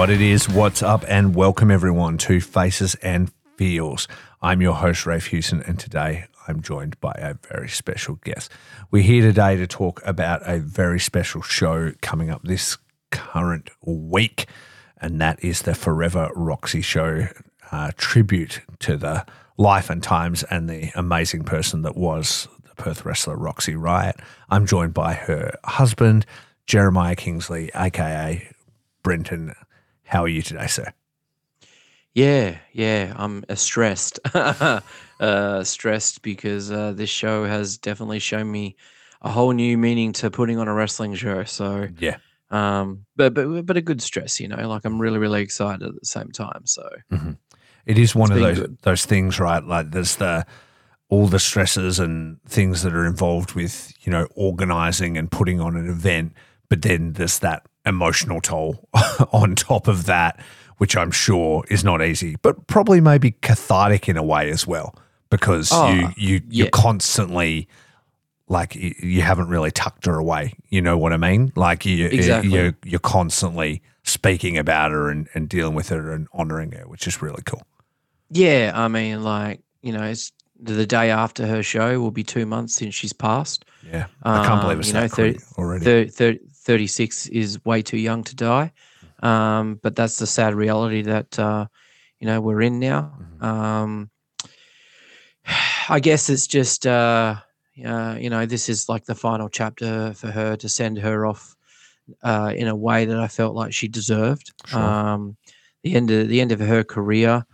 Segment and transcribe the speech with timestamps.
[0.00, 4.08] what it is, what's up, and welcome everyone to Faces and Feels.
[4.40, 8.50] I'm your host, Rafe Hewson, and today I'm joined by a very special guest.
[8.90, 12.78] We're here today to talk about a very special show coming up this
[13.10, 14.46] current week,
[15.02, 17.28] and that is the Forever Roxy Show
[17.70, 19.26] uh, tribute to the
[19.58, 24.18] life and times and the amazing person that was the Perth wrestler Roxy Ryot.
[24.48, 26.24] I'm joined by her husband,
[26.64, 28.50] Jeremiah Kingsley, aka
[29.02, 29.54] Brenton.
[30.10, 30.92] How are you today, sir?
[32.14, 34.18] Yeah, yeah, I'm uh, stressed.
[34.34, 38.76] uh, stressed because uh, this show has definitely shown me
[39.22, 41.44] a whole new meaning to putting on a wrestling show.
[41.44, 42.18] So Yeah.
[42.50, 44.68] um, but but but a good stress, you know.
[44.68, 46.66] Like I'm really really excited at the same time.
[46.66, 46.88] So
[47.86, 48.78] It is one It's of those good.
[48.82, 49.64] those things, right?
[49.64, 50.46] Like there's the
[51.08, 55.76] all the stresses and things that are involved with, you know, organizing and putting on
[55.76, 56.34] an event,
[56.68, 58.88] but then there's that emotional toll
[59.32, 60.38] on top of that,
[60.78, 64.94] which I'm sure is not easy, but probably maybe cathartic in a way as well,
[65.30, 67.68] because Oh, you you you're constantly
[68.48, 70.54] like you, you haven't really tucked her away.
[70.70, 71.52] You know what I mean?
[71.56, 72.50] Like you, Exactly.
[72.52, 77.06] you're you're constantly speaking about her and, and dealing with her and honoring her, which
[77.06, 77.62] is really cool.
[78.30, 82.44] yeah, I mean, like you know, it's the day after her show will be two
[82.44, 83.64] months since she's passed.
[83.86, 85.84] Yeah, I can't believe Um, it's you know, that 30 already.
[85.84, 88.72] Thir- thir- 36 is way too young to die.
[89.22, 91.66] Um, but that's the sad reality that, uh,
[92.18, 93.12] you know, we're in now.
[93.40, 93.44] Mhm.
[93.44, 94.10] Um,
[95.88, 97.36] I guess it's just, uh,
[97.84, 101.56] uh, you know, this is like the final chapter for her to send her off
[102.22, 104.52] uh, in a way that I felt like she deserved.
[104.66, 104.80] Sure.
[104.80, 105.36] Um,
[105.82, 107.44] the end of the end of her career,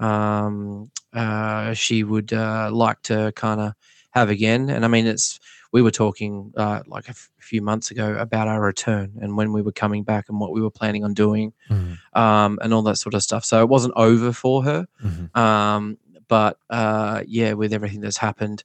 [0.00, 3.72] um, uh, she would uh, like to kind of
[4.10, 4.70] have again.
[4.70, 5.38] And I mean, it's
[5.76, 9.52] we were talking uh, like a f- few months ago about our return and when
[9.56, 12.82] we were coming back and what we were planning on doing Mhm, um, and all
[12.88, 13.44] that sort of stuff.
[13.44, 14.80] So it wasn't over for her.
[15.04, 15.36] mhm.
[15.44, 15.98] Um,
[16.28, 18.64] but uh, yeah, with everything that's happened,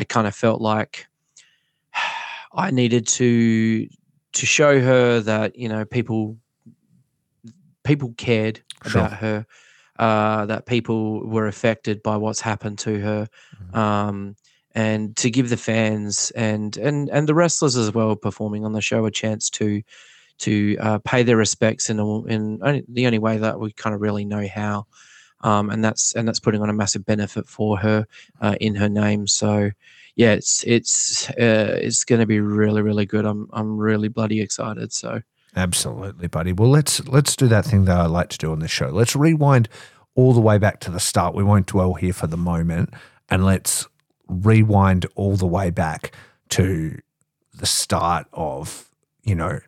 [0.00, 1.06] I kind of felt like
[2.64, 3.86] I needed to
[4.38, 6.38] to show her that you know people
[7.84, 9.00] people cared Sure.
[9.02, 9.46] about her,
[9.98, 13.28] uh, that people were affected by what's happened to her,
[13.72, 13.76] Mhm.
[13.78, 14.36] um,
[14.76, 18.82] and to give the fans and and and the wrestlers as well performing on the
[18.82, 19.82] show a chance to
[20.38, 23.94] to uh, pay their respects in a, in only, the only way that we kind
[23.94, 24.86] of really know how,
[25.40, 28.06] um, and that's and that's putting on a massive benefit for her
[28.42, 29.26] uh, in her name.
[29.26, 29.70] So
[30.14, 33.24] yeah, it's it's uh, it's going to be really really good.
[33.24, 34.92] I'm I'm really bloody excited.
[34.92, 35.22] So
[35.56, 36.52] Absolutely, buddy.
[36.52, 38.88] Well, let's let's do that thing that I like to do on this show.
[38.88, 39.70] Let's rewind
[40.14, 41.34] all the way back to the start.
[41.34, 42.92] We won't dwell here for the moment,
[43.30, 43.88] and let's
[44.28, 46.12] rewind all the way back
[46.50, 46.98] to
[47.54, 48.88] the start of
[49.22, 49.60] you know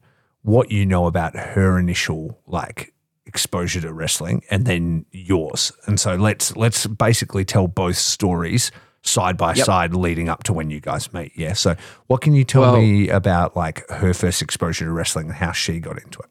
[0.42, 2.92] what you know about her initial like
[3.26, 5.70] exposure to wrestling and then yours.
[5.86, 8.70] And so let's let's basically tell both stories
[9.02, 9.66] side by Yep.
[9.66, 11.32] side leading up to when you guys meet.
[11.36, 11.52] Yeah.
[11.52, 11.76] So
[12.06, 15.52] what can you tell Well- me about like her first exposure to wrestling and how
[15.52, 16.30] she got into it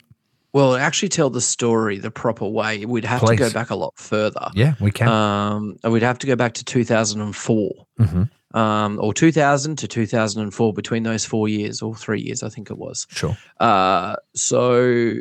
[0.57, 2.85] well, actually tell the story the proper way.
[2.93, 4.45] We'd have to go back a lot further.
[4.61, 5.61] yeah we can Um,
[5.93, 7.85] we'd have to go back to 2004.
[7.99, 8.23] hmm
[8.53, 12.77] um, or 2000 to 2004 between those four years or three years i think it
[12.77, 15.13] was sure uh, so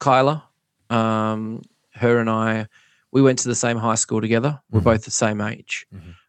[0.00, 0.42] kylah
[0.88, 1.60] um,
[1.94, 2.66] her and i
[3.12, 4.84] we went to the same high school together we're Mhm.
[4.92, 5.86] both the same age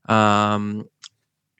[0.10, 0.84] um,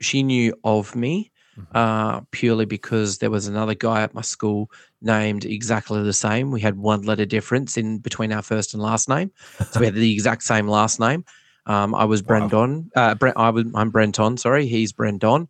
[0.02, 1.68] she knew of me Mhm.
[1.76, 4.70] uh, purely because there was another guy at my school
[5.04, 9.10] named exactly the same we had one letter difference in between our first and last
[9.10, 9.32] name
[9.72, 11.24] so we had the exact same last name
[11.66, 12.28] um, I was Wow.
[12.28, 12.92] Brendan.
[12.96, 14.38] Uh, Brent, I was, I'm Brenton.
[14.38, 15.48] Sorry, he's Brendan.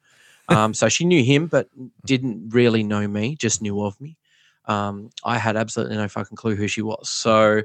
[0.49, 1.69] Um, so she knew him, but
[2.05, 3.35] didn't really know me.
[3.35, 4.17] Just knew of me.
[4.65, 7.09] Um, I had absolutely no fucking clue who she was.
[7.09, 7.63] So,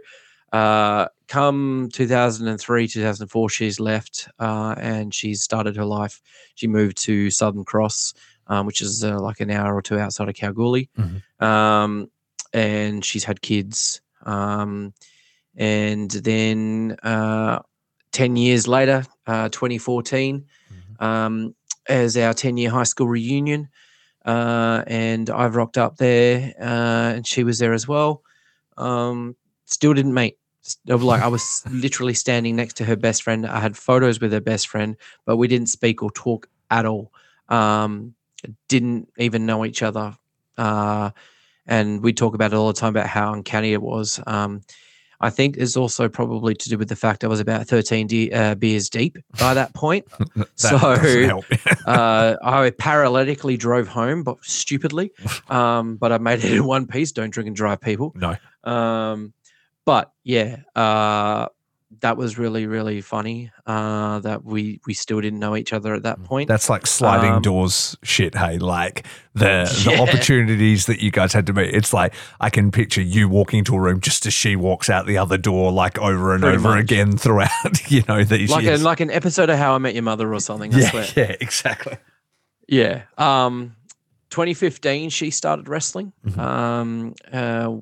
[0.52, 6.22] uh, come 2003, 2004, she's left uh, and she's started her life.
[6.54, 8.14] She moved to Southern Cross,
[8.48, 11.22] um, which is uh, like an hour or two outside of Kalgoorlie, Mhm.
[11.42, 12.10] um,
[12.52, 14.00] and she's had kids.
[14.24, 14.94] Um,
[15.56, 17.60] and then uh,
[18.12, 20.44] 10 years later, uh, 2014,
[21.00, 21.54] um,
[21.88, 23.68] as our 10 year high school reunion.
[24.24, 28.22] Uh, and I've rocked up there, uh, and she was there as well.
[28.76, 30.36] Um, still didn't meet.
[30.88, 33.46] Of Like I was literally standing next to her best friend.
[33.46, 37.10] I had photos with her best friend, but we didn't speak or talk at all.
[37.48, 38.14] Um,
[38.68, 40.16] didn't even know each other.
[40.56, 41.10] Uh,
[41.66, 44.20] and we talk about it all the time about how uncanny it was.
[44.26, 44.62] Um,
[45.20, 48.32] I think it's also probably to do with the fact I was about 13 de-
[48.32, 50.06] uh, beers deep by that point.
[50.36, 50.78] That So-
[51.86, 55.10] uh, I paralytically drove home, but stupidly.
[55.48, 57.10] Um, but I made it in one piece.
[57.12, 58.12] Don't drink and drive, people.
[58.14, 58.36] no.
[58.70, 59.32] Um,
[59.84, 61.46] but yeah, uh,
[62.00, 63.50] that was really really funny.
[63.66, 66.48] Uh, that we we still didn't know each other at that point.
[66.48, 68.58] That's like sliding Um, doors shit, hey.
[68.58, 71.74] Like the the opportunities that you guys had to meet.
[71.74, 75.06] It's like I can picture you walking into a room just as she walks out
[75.06, 76.80] the other door, like over and Pretty over much.
[76.80, 77.50] again throughout,
[77.90, 78.80] you know, these like years.
[78.80, 80.74] an like an episode of How I Met Your Mother or something.
[80.74, 81.06] I yeah, swear.
[81.16, 81.96] yeah, exactly.
[82.68, 83.02] Yeah.
[83.16, 83.74] Um,
[84.30, 86.12] 2015, she started wrestling.
[86.26, 86.38] Mhm.
[86.38, 87.76] Um, uh,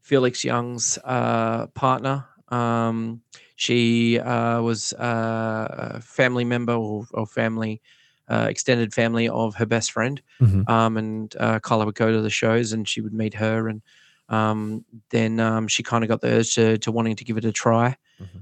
[0.00, 2.24] Felix Young's uh, partner.
[2.50, 3.22] Um,
[3.56, 7.80] she uh, was uh, a family member or, or family,
[8.28, 10.22] uh, extended family of her best friend.
[10.40, 10.68] Mhm.
[10.68, 13.68] Um, and uh, Kylah would go to the shows and she would meet her.
[13.68, 13.82] And
[14.28, 17.44] um, then um, she kind of got the urge to, to wanting to give it
[17.44, 17.96] a try.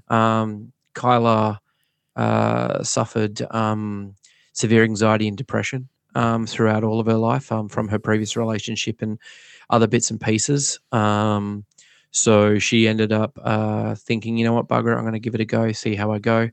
[0.09, 1.59] Um, Kylah
[2.17, 4.15] uh, suffered um,
[4.53, 9.03] severe anxiety and depression um, throughout all of her life um, from her previous relationship
[9.03, 9.19] and
[9.71, 10.81] other bits and pieces.
[10.93, 11.65] Um,
[12.17, 15.35] so she ended up uh, thinking, you know what, bugger, it, I'm going to give
[15.35, 16.51] it a go, see how I go.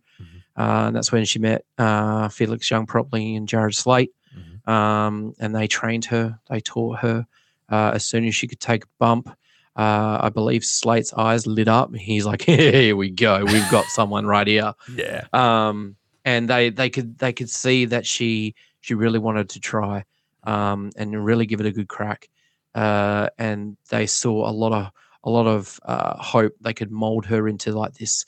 [0.55, 4.11] Uh, and that's when she met uh, Felix Young properly and Jared Slate.
[4.37, 4.69] Mhm.
[4.71, 7.25] Um, and they trained her, they taught her
[7.69, 9.29] uh, as soon as she could take a bump.
[9.75, 11.95] Uh, I believe Slate's eyes lit up.
[11.95, 13.43] He's like, "Here we go.
[13.43, 15.25] We've got someone right here." Yeah.
[15.33, 15.95] um,
[16.25, 20.05] and they they could they could see that she she really wanted to try
[20.43, 22.29] um, and really give it a good crack
[22.75, 24.91] uh, and they saw a lot of
[25.23, 28.25] a lot of uh, hope they could mold her into like this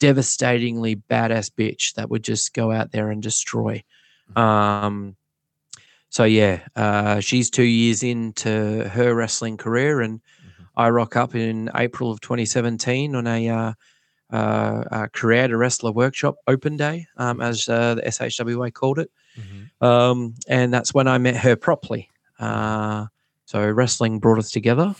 [0.00, 3.82] devastatingly badass bitch that would just go out there and destroy
[4.36, 5.16] um,
[6.08, 10.20] so yeah uh, she's two years into her wrestling career and
[10.78, 13.72] I rock up in April of 2017 on a uh,
[14.30, 19.10] uh, Creator Wrestler Workshop Open Day, um, as uh, the SHWA called it.
[19.36, 19.84] Mhm.
[19.84, 22.10] Um, and that's when I met her properly.
[22.38, 23.06] Uh,
[23.44, 24.94] so wrestling brought us together.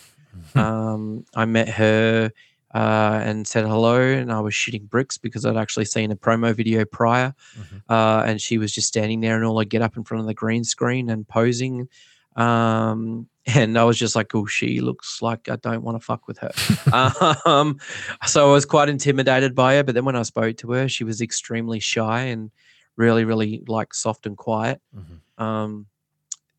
[0.54, 2.30] Um, I met her
[2.74, 6.54] uh, and said hello, and I was shooting bricks because I'd actually seen a promo
[6.54, 7.34] video prior.
[7.58, 7.82] Mhm.
[7.88, 10.26] Uh, and she was just standing there and all I get up in front of
[10.26, 11.88] the green screen and posing.
[12.36, 16.28] Um, and I was just like, oh, she looks like I don't want to fuck
[16.28, 16.52] with her.
[17.46, 17.78] um,
[18.26, 19.82] so I was quite intimidated by her.
[19.82, 22.50] But then when I spoke to her, she was extremely shy and
[22.96, 24.82] really, really like soft and quiet.
[24.94, 25.42] Mhm.
[25.42, 25.86] Um,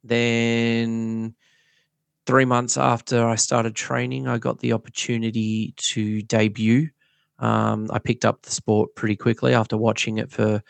[0.03, 1.35] then
[2.29, 6.91] three months after I started training, I got the opportunity to debut.
[7.39, 10.61] Um, I picked up the sport pretty quickly after watching it for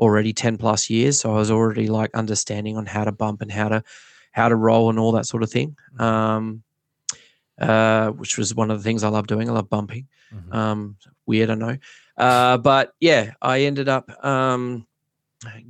[0.00, 1.20] already 10 plus years.
[1.20, 3.84] So I was already like understanding on how to bump and how to
[4.32, 5.76] how to roll and all that sort of thing.
[6.00, 6.64] Um,
[7.60, 9.48] uh, which was one of the things I love doing.
[9.48, 10.08] I love bumping.
[10.34, 10.52] Mhm.
[10.52, 11.76] Um, weird, I know.
[12.18, 14.88] Uh, but yeah, I ended up um,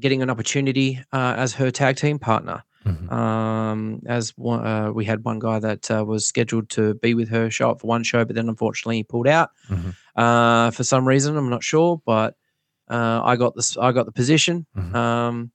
[0.01, 2.65] getting an opportunity uh, as her tag team partner.
[2.87, 3.11] Mhm.
[3.13, 7.29] Um, as one, uh, we had one guy that uh, was scheduled to be with
[7.31, 9.95] her, show up for one show, but then unfortunately he pulled out Mhm.
[10.15, 11.37] uh, for some reason.
[11.37, 12.37] I'm not sure, but
[12.89, 13.77] uh, I got this.
[13.77, 14.67] I got the position.
[14.77, 14.95] Mhm.
[14.95, 15.51] Um,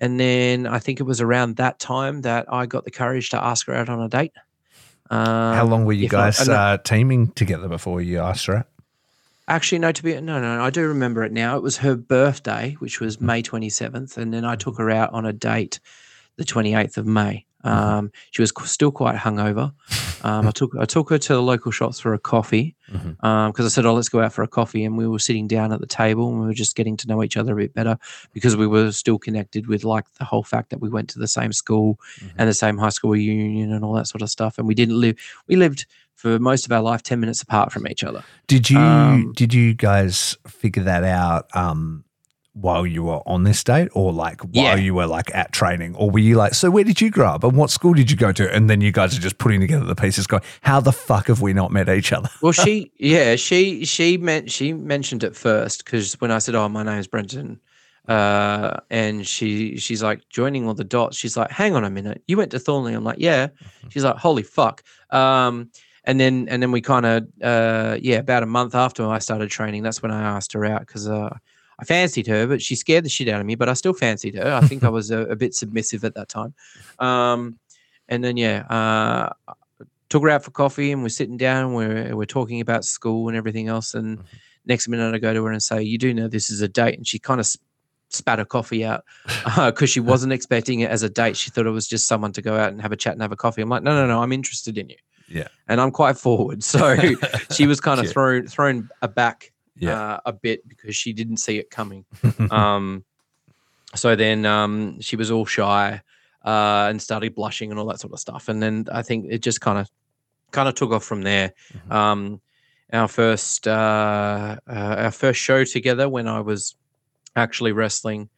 [0.00, 3.44] and then I think it was around that time that I got the courage to
[3.44, 4.32] ask her out on a date.
[5.10, 8.66] Um, How long were you guys I uh, teaming together before you asked her out?
[9.48, 9.92] Actually, no.
[9.92, 11.56] To be no, no, I do remember it now.
[11.56, 13.26] It was her birthday, which was Mm-hmm.
[13.26, 15.80] May twenty seventh, and then I took her out on a date,
[16.36, 17.46] the twenty eighth of May.
[17.64, 17.78] Mm-hmm.
[17.78, 19.72] Um, she was still quite hungover.
[20.24, 23.68] Um, I took I took her to the local shops for a coffee because I
[23.68, 25.86] said, "Oh, let's go out for a coffee." And we were sitting down at the
[25.86, 27.96] table and we were just getting to know each other a bit better
[28.32, 31.28] because we were still connected with like the whole fact that we went to the
[31.28, 32.32] same school Mhm.
[32.36, 34.58] and the same high school reunion and all that sort of stuff.
[34.58, 35.14] And we didn't live.
[35.46, 35.86] We lived
[36.16, 38.24] for most of our life ten minutes apart from each other.
[38.48, 42.04] Did you Um, did you guys figure that out um,
[42.54, 44.76] while you were on this date, or like while Yeah.
[44.76, 47.44] you were like at training, or were you like, so where did you grow up
[47.44, 48.54] and what school did you go to?
[48.54, 51.40] And then you guys are just putting together the pieces, going, how the fuck have
[51.40, 52.28] we not met each other?
[52.42, 56.68] Well, she, yeah, she, she meant she mentioned it first because when I said, "Oh,
[56.68, 57.58] my name's Brenton,"
[58.08, 61.16] uh, and she, she's like joining all the dots.
[61.16, 63.48] She's like, "Hang on a minute, you went to Thornlie?" I'm like, "Yeah."
[63.88, 65.70] She's like, "Holy fuck!" Um,
[66.04, 69.50] and then, and then we kind of, uh, yeah, about a month after I started
[69.50, 71.36] training, that's when I asked her out because uh,
[71.80, 73.54] I fancied her, but she scared the shit out of me.
[73.54, 74.52] But I still fancied her.
[74.52, 76.54] I think I was a, a bit submissive at that time.
[76.98, 77.58] Um,
[78.08, 79.30] and then, yeah, uh,
[80.08, 83.36] took her out for coffee and we're sitting down we're we're talking about school and
[83.36, 84.24] everything else and Mhm.
[84.66, 86.98] next minute i go to her and say you do know this is a date
[86.98, 87.46] and she kind of
[88.10, 89.04] spat her coffee out
[89.56, 92.42] because she wasn't expecting it as a date she thought it was just someone to
[92.42, 94.22] go out and have a chat and have a coffee i'm like no no no
[94.22, 94.96] i'm interested in you
[95.28, 95.48] Yeah.
[95.66, 96.94] and i'm quite forward so
[97.50, 100.14] she was kind of thrown thrown aback Yeah.
[100.14, 102.04] uh, a bit because she didn't see it coming
[102.50, 103.04] um,
[103.94, 106.00] so then um, she was all shy
[106.44, 108.48] uh, and started blushing and all that sort of stuff.
[108.48, 109.90] And then I think it just kind of
[110.50, 111.52] kind of took off from there.
[111.88, 111.92] Mhm.
[111.92, 112.40] Um,
[112.92, 116.74] our first uh, uh, our first show together when I was
[117.36, 118.28] actually wrestling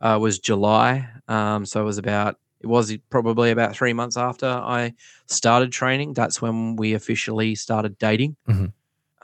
[0.00, 1.08] uh, was July.
[1.28, 4.94] Um, so it was about it was probably about three months after I
[5.26, 6.14] started training.
[6.14, 8.36] That's when we officially started dating.
[8.48, 8.72] Mhm.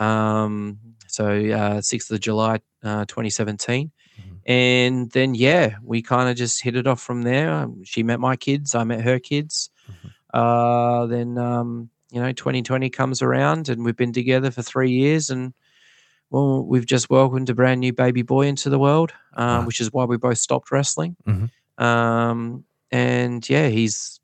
[0.02, 3.90] Um, so uh, 6th of July, uh, 2017.
[4.44, 7.50] And then, yeah, we kind of just hit it off from there.
[7.52, 9.70] Um, She met my kids, I met her kids.
[10.34, 15.30] Uh, then, um, you know, 2020 comes around and we've been together for three years.
[15.30, 15.54] And,
[16.30, 19.66] well, we've just welcomed a brand new baby boy into the world, um, Wow.
[19.66, 21.14] which is why we both stopped wrestling.
[21.26, 21.50] Mhm.
[21.82, 24.18] Um, and yeah, he's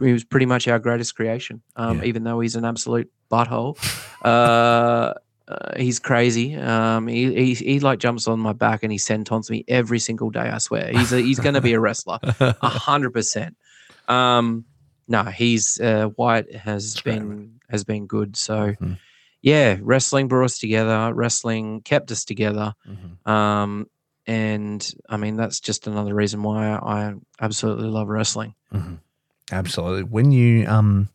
[0.00, 1.62] he was pretty much our greatest creation.
[1.76, 2.04] Um, Yeah.
[2.04, 3.76] Even though he's an absolute butthole,
[4.24, 5.14] uh,
[5.48, 6.54] uh, he's crazy.
[6.56, 10.30] Um, he, he he like jumps on my back and he sentons me every single
[10.30, 10.40] day.
[10.50, 13.56] I swear, he's a, he's going to be a wrestler, a hundred percent.
[14.08, 14.64] Um,
[15.08, 18.36] no, he's uh, White has That's been has been good.
[18.36, 18.98] So Mhm.
[19.40, 21.12] yeah, wrestling brought us together.
[21.14, 22.74] Wrestling kept us together.
[22.86, 23.26] Mhm.
[23.30, 23.86] Um,
[24.26, 28.54] and I mean, that's just another reason why I absolutely love wrestling.
[28.74, 28.98] Mhm.
[29.52, 30.04] Absolutely.
[30.04, 31.08] When you um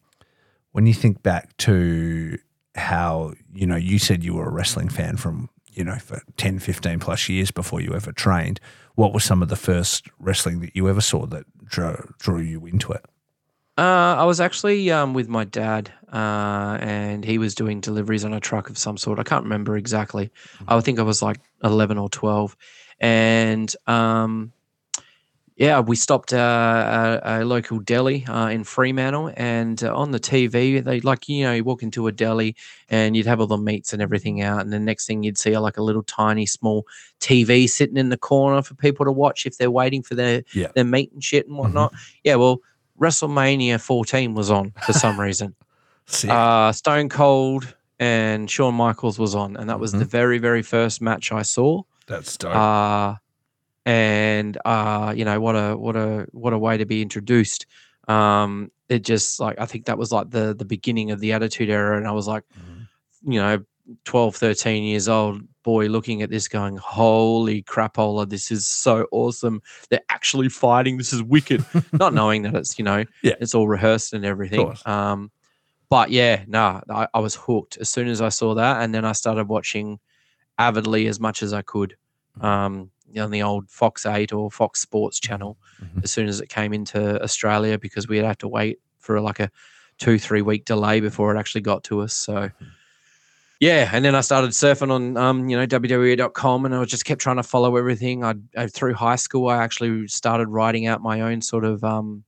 [0.72, 2.38] when you think back to
[2.76, 6.60] how, you know, you said you were a wrestling fan from, you know, for 10,
[6.60, 8.60] 15 plus years before you ever trained,
[8.96, 12.66] what were some of the first wrestling that you ever saw that drew, drew you
[12.66, 13.06] into it?
[13.78, 18.34] Uh, I was actually um, with my dad, uh, and he was doing deliveries on
[18.34, 19.18] a truck of some sort.
[19.18, 20.32] I can't remember exactly.
[20.68, 22.56] I think I was like 11 or 12.
[23.00, 24.54] And um,
[25.56, 30.20] yeah, we stopped uh, a, a local deli uh, in Fremantle, and uh, on the
[30.20, 32.56] TV, they like you know you walk into a deli
[32.90, 35.58] and you'd have all the meats and everything out, and the next thing you'd see
[35.58, 36.86] like a little tiny small
[37.20, 40.68] TV sitting in the corner for people to watch if they're waiting for their Yeah.
[40.76, 41.94] their meat and shit and whatnot.
[42.24, 42.58] Yeah, well,
[43.00, 45.56] WrestleMania 14 was on for some reason.
[46.30, 50.10] Uh, Stone Cold and Shawn Michaels was on, and that was the Mhm.
[50.10, 51.84] very very first match I saw.
[52.08, 53.20] That's dope.
[53.86, 57.66] And uh, you know what a what a what a way to be introduced.
[58.08, 61.70] Um, it just like I think that was like the the beginning of the Attitude
[61.70, 62.88] Era, and I was like, Mhm.
[63.34, 63.64] you know,
[64.06, 68.30] 12, 13 years old boy looking at this, going, "Holy crapola!
[68.30, 69.62] This is so awesome!
[69.90, 70.98] They're actually fighting.
[70.98, 73.36] This is wicked." Not knowing that it's you know Yeah.
[73.42, 74.74] it's all rehearsed and everything.
[74.86, 75.30] Um,
[75.90, 79.04] but yeah, no, I, I was hooked as soon as I saw that, and then
[79.04, 80.00] I started watching
[80.58, 81.96] avidly as much as I could
[82.40, 82.46] Mhm.
[82.46, 86.04] um, on the old Fox 8 or Fox Sports channel Mhm.
[86.04, 89.50] as soon as it came into Australia because we'd have to wait for like a
[90.00, 92.14] two, three week delay before it actually got to us.
[92.14, 92.50] So,
[93.60, 93.90] yeah.
[93.94, 97.38] And then I started surfing on, um, you know, WWE.com and I just kept trying
[97.38, 98.24] to follow everything.
[98.24, 102.24] I, I through high school, I actually started writing out my own sort of, um,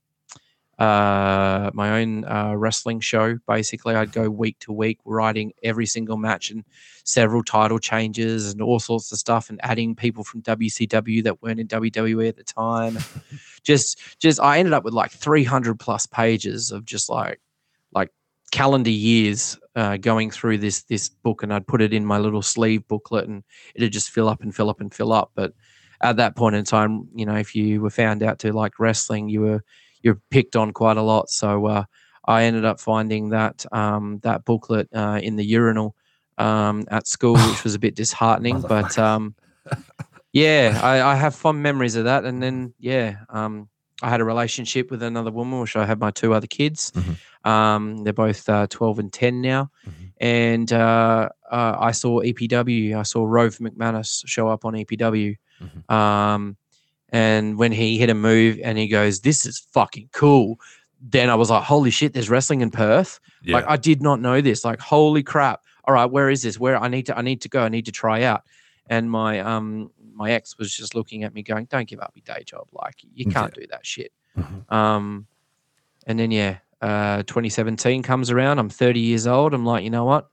[0.78, 3.38] uh, my own uh, wrestling show.
[3.46, 6.64] Basically, I'd go week to week writing every single match and
[7.04, 11.60] several title changes and all sorts of stuff, and adding people from WCW that weren't
[11.60, 12.98] in WWE at the time.
[13.62, 17.40] just, just I ended up with like 300 plus pages of just like,
[17.92, 18.10] like
[18.50, 22.42] calendar years uh, going through this this book, and I'd put it in my little
[22.42, 25.30] sleeve booklet, and it'd just fill up and fill up and fill up.
[25.34, 25.54] But
[26.02, 29.28] at that point in time, you know, if you were found out to like wrestling,
[29.28, 29.64] you were
[30.06, 31.28] you're picked on quite a lot.
[31.28, 31.84] So uh,
[32.24, 35.96] I ended up finding that um, that booklet uh, in the urinal
[36.38, 38.60] um, at school, which was a bit disheartening.
[38.74, 39.34] but um,
[40.32, 42.24] yeah, I, I have fond memories of that.
[42.24, 43.68] And then yeah, um,
[44.00, 46.92] I had a relationship with another woman, which I have my two other kids.
[46.92, 47.16] Mhm.
[47.50, 49.70] Um, they're both uh, 12 and 10 now.
[49.86, 50.12] Mhm.
[50.18, 52.96] And uh, uh, I saw EPW.
[52.96, 55.36] I saw Rove McManus show up on EPW.
[55.60, 55.92] Mhm.
[57.10, 60.58] And when he hit a move and he goes, "This is fucking cool,"
[61.00, 62.12] then I was like, "Holy shit!
[62.12, 63.56] There's wrestling in Perth." Yeah.
[63.56, 64.64] Like I did not know this.
[64.64, 65.62] Like holy crap!
[65.84, 66.58] All right, where is this?
[66.58, 67.62] Where I need to I need to go.
[67.62, 68.42] I need to try out.
[68.88, 72.34] And my um my ex was just looking at me, going, "Don't give up your
[72.36, 72.66] day job.
[72.72, 74.72] Like you can't do that shit." Mhm.
[74.72, 75.26] Um,
[76.06, 78.58] and then yeah, uh, 2017 comes around.
[78.58, 79.54] I'm 30 years old.
[79.54, 80.28] I'm like, you know what?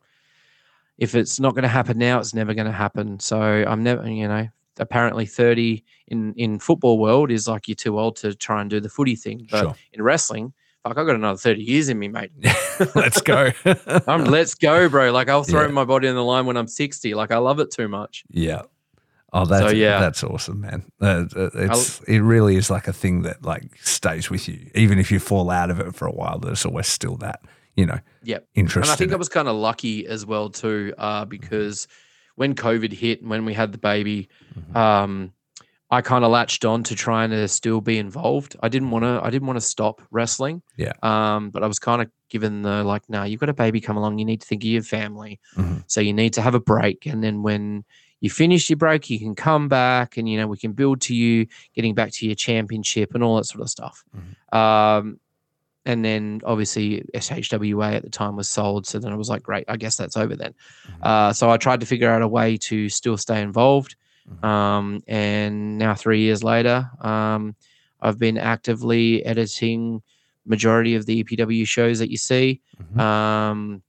[0.98, 3.20] If it's not going to happen now, it's never going to happen.
[3.20, 4.48] So I'm never, you know.
[4.80, 8.80] Apparently, 30 in in football world is like you're too old to try and do
[8.80, 9.48] the footy thing.
[9.52, 9.76] But Sure.
[9.94, 10.54] in wrestling,
[10.84, 12.32] fuck, I got another 30 years in me, mate.
[12.96, 13.52] Let's go.
[14.08, 15.12] I'm let's go, bro.
[15.12, 15.68] Like I'll throw Yeah.
[15.72, 17.14] my body in the line when I'm 60.
[17.14, 18.24] Like I love it too much.
[18.30, 18.64] Yeah.
[19.36, 20.00] Oh, that's yeah.
[20.00, 20.84] that's awesome, man.
[21.02, 25.00] Uh, uh, it's it really is like a thing that like stays with you, even
[25.00, 26.38] if you fall out of it for a while.
[26.40, 27.42] There's always still that,
[27.76, 28.48] you know, Yep.
[28.54, 28.88] interest.
[28.90, 31.88] And I think in I was kind of lucky as well too, uh, because
[32.36, 34.76] when COVID hit and when we had the baby, Mhm.
[34.76, 35.34] um,
[35.92, 38.56] I kind of latched on to trying to still be involved.
[38.64, 39.22] I didn't want to.
[39.24, 40.64] I didn't want to stop wrestling.
[40.76, 40.94] Yeah.
[41.04, 43.96] Um, but I was kind of given the like, no, you've got a baby come
[43.96, 45.40] along, you need to think of your family.
[45.56, 45.84] Mhm.
[45.86, 47.06] So you need to have a break.
[47.06, 47.84] And then when
[48.22, 51.14] you finish your break, you can come back and, you know, we can build to
[51.16, 54.04] you getting back to your championship and all that sort of stuff.
[54.52, 55.20] Um,
[55.86, 58.88] and then obviously SHWA at the time was sold.
[58.88, 60.54] So then I was like, great, I guess that's over then.
[60.88, 61.06] Mhm.
[61.06, 63.96] Uh, so I tried to figure out a way to still stay involved.
[64.30, 64.44] Mhm.
[64.48, 67.56] Um, and now three years later, um,
[68.02, 70.02] I've been actively editing
[70.46, 73.00] majority of the EPW shows that you see, Mhm.
[73.00, 73.82] um,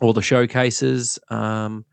[0.00, 1.18] all the showcases.
[1.30, 1.84] Um,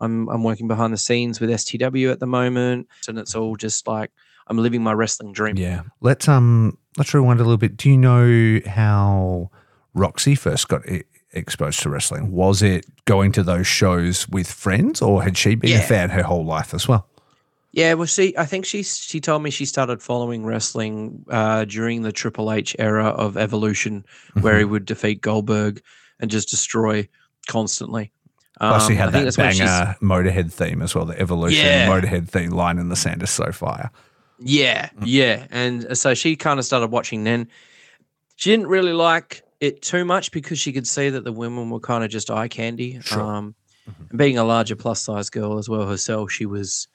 [0.00, 3.86] I'm I'm working behind the scenes with STW at the moment, and it's all just
[3.86, 4.10] like
[4.46, 5.56] I'm living my wrestling dream.
[5.58, 5.82] Yeah.
[6.00, 7.76] Let's um let's rewind a little bit.
[7.76, 9.50] Do you know how
[9.94, 10.82] Roxy first got
[11.32, 12.32] exposed to wrestling?
[12.32, 16.22] Was it going to those shows with friends, or had she been a fan her
[16.22, 17.06] whole life as well?
[17.72, 22.02] Yeah, well, she I think she she told me she started following wrestling uh, during
[22.02, 24.04] the Triple H era of Evolution,
[24.40, 25.80] where he would defeat Goldberg
[26.18, 27.08] and just destroy
[27.46, 28.10] constantly.
[28.58, 31.06] Plus, he Um, I had think that that's when she's- banger Motorhead theme as well.
[31.06, 31.88] The Evolution Yeah.
[31.88, 33.90] Motorhead theme line in the sand is so fire.
[34.40, 35.02] Yeah, Mm.
[35.04, 35.46] yeah.
[35.50, 37.48] And so she kind of started watching then.
[38.36, 41.80] She didn't really like it too much because she could see that the women were
[41.80, 42.98] kind of just eye candy.
[43.02, 43.20] Sure.
[43.20, 43.54] Um,
[43.88, 44.10] Mhm.
[44.10, 46.88] and being a larger plus size girl as well herself, she was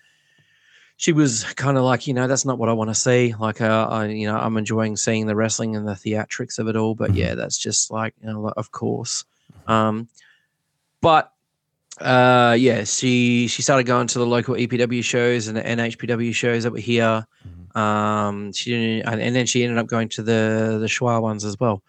[0.98, 3.36] she was kind of like, you know, that's not what I want to see.
[3.38, 6.78] Like, uh, I, you know, I'm enjoying seeing the wrestling and the theatrics of it
[6.78, 7.18] all, but Mhm.
[7.18, 9.25] yeah, that's just like, you know, of course.
[9.68, 10.08] Um,
[11.02, 11.34] but
[12.02, 16.64] uh, yeah, she she started going to the local EPW shows and the NHPW shows
[16.64, 17.25] that were here.
[17.74, 21.46] Um, she didn't, and, and then she ended up going to the the Schwa ones
[21.46, 21.84] as well.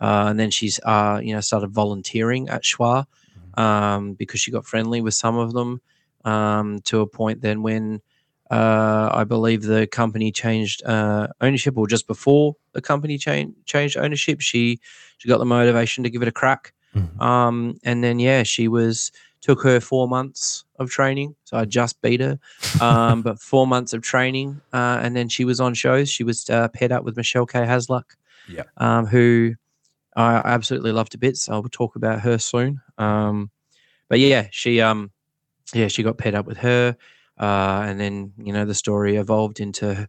[0.00, 3.06] Uh, and then she's uh, you know started volunteering at Schwa
[3.54, 5.80] um, because she got friendly with some of them
[6.24, 7.40] um, to a point.
[7.40, 8.00] Then when
[8.50, 13.96] uh, I believe the company changed uh, ownership, or just before the company changed changed
[13.96, 14.80] ownership, she
[15.18, 16.72] she got the motivation to give it a crack.
[16.96, 17.20] Mhm.
[17.20, 22.00] Um, and then yeah, she was took her four months of training, so I just
[22.00, 22.38] beat her.
[22.80, 26.08] Um, but four months of training, uh, and then she was on shows.
[26.08, 27.58] She was uh, paired up with Michelle K.
[27.60, 28.04] Hasluck,
[28.48, 28.68] Yep.
[28.78, 29.54] um, who
[30.16, 31.48] I absolutely love to bits.
[31.48, 32.80] I will talk about her soon.
[32.98, 33.50] Um,
[34.08, 35.10] but yeah, she um,
[35.74, 36.96] yeah, she got paired up with her,
[37.38, 40.08] uh, and then you know the story evolved into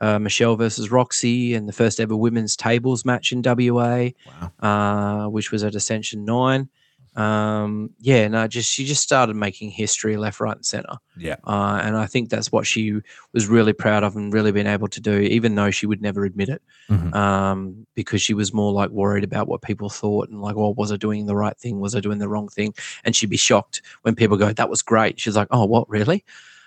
[0.00, 4.52] uh, Michelle versus Roxy and the first ever women's tables match in WA Wow.
[4.60, 6.68] uh, which was at Ascension Nine.
[7.16, 11.36] Um, yeah, no, just she just started making history left, right, and center, Yeah.
[11.44, 13.00] uh, and I think that's what she
[13.32, 16.24] was really proud of and really been able to do, even though she would never
[16.24, 17.14] admit it, Mhm.
[17.14, 20.90] um, because she was more like worried about what people thought and like, well, was
[20.90, 21.78] I doing the right thing?
[21.80, 22.74] Was I doing the wrong thing?
[23.04, 26.24] And she'd be shocked when people go, "That was great." She's like, "Oh, what, really?"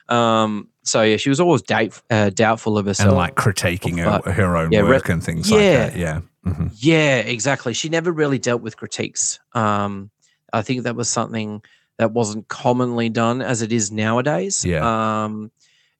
[0.10, 3.10] Um, so yeah, she was always doubt, uh, doubtful of herself.
[3.10, 5.90] And like critiquing her, her own yeah, re- work and things like yeah.
[5.90, 5.96] that.
[5.98, 6.22] Yeah.
[6.46, 6.72] Mhm.
[6.78, 7.74] Yeah, exactly.
[7.74, 9.40] She never really dealt with critiques.
[9.54, 10.10] Um,
[10.54, 11.62] I think that was something
[11.98, 14.64] that wasn't commonly done as it is nowadays.
[14.64, 15.24] Yeah.
[15.26, 15.52] Um,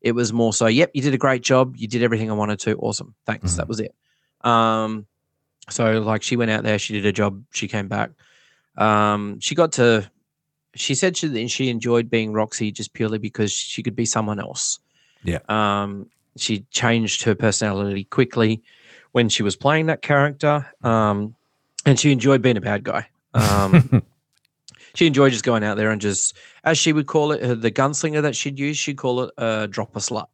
[0.02, 1.76] it was more so, yep, you did a great job.
[1.76, 2.76] You did everything I wanted to.
[2.78, 3.16] Awesome.
[3.26, 3.54] Thanks.
[3.54, 3.58] Mhm.
[3.58, 3.96] That was it.
[4.42, 5.06] Um,
[5.70, 8.12] so like she went out there, she did a job, she came back.
[8.78, 10.10] Um, she got to
[10.76, 14.80] she said she she enjoyed being Roxy just purely because she could be someone else.
[15.24, 15.40] Yeah.
[15.50, 18.62] Um, she changed her personality quickly
[19.12, 20.68] when she was playing that character.
[20.84, 21.36] Um,
[21.86, 23.08] and she enjoyed being a bad guy.
[23.34, 24.04] Um,
[24.98, 27.70] she enjoyed just going out there and just, as she would call it, uh, the
[27.70, 30.26] gunslinger that she'd use, she'd call it uh, drop a slut.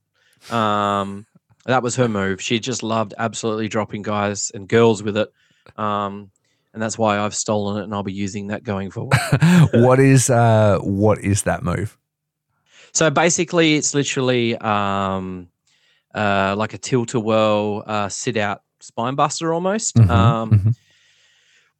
[0.49, 1.26] Um,
[1.65, 2.41] that was her move.
[2.41, 5.34] She just loved absolutely dropping guys and girls with it.
[5.76, 6.32] Um,
[6.73, 9.17] and that's why I've stolen it and I'll be using that going forward.
[9.73, 11.97] what is uh what is that move?
[12.93, 15.49] So basically, it's literally um,
[16.15, 19.95] uh, like a tilt a whirl uh, sit out spine buster almost.
[19.95, 20.76] Mhm, Um, mhm.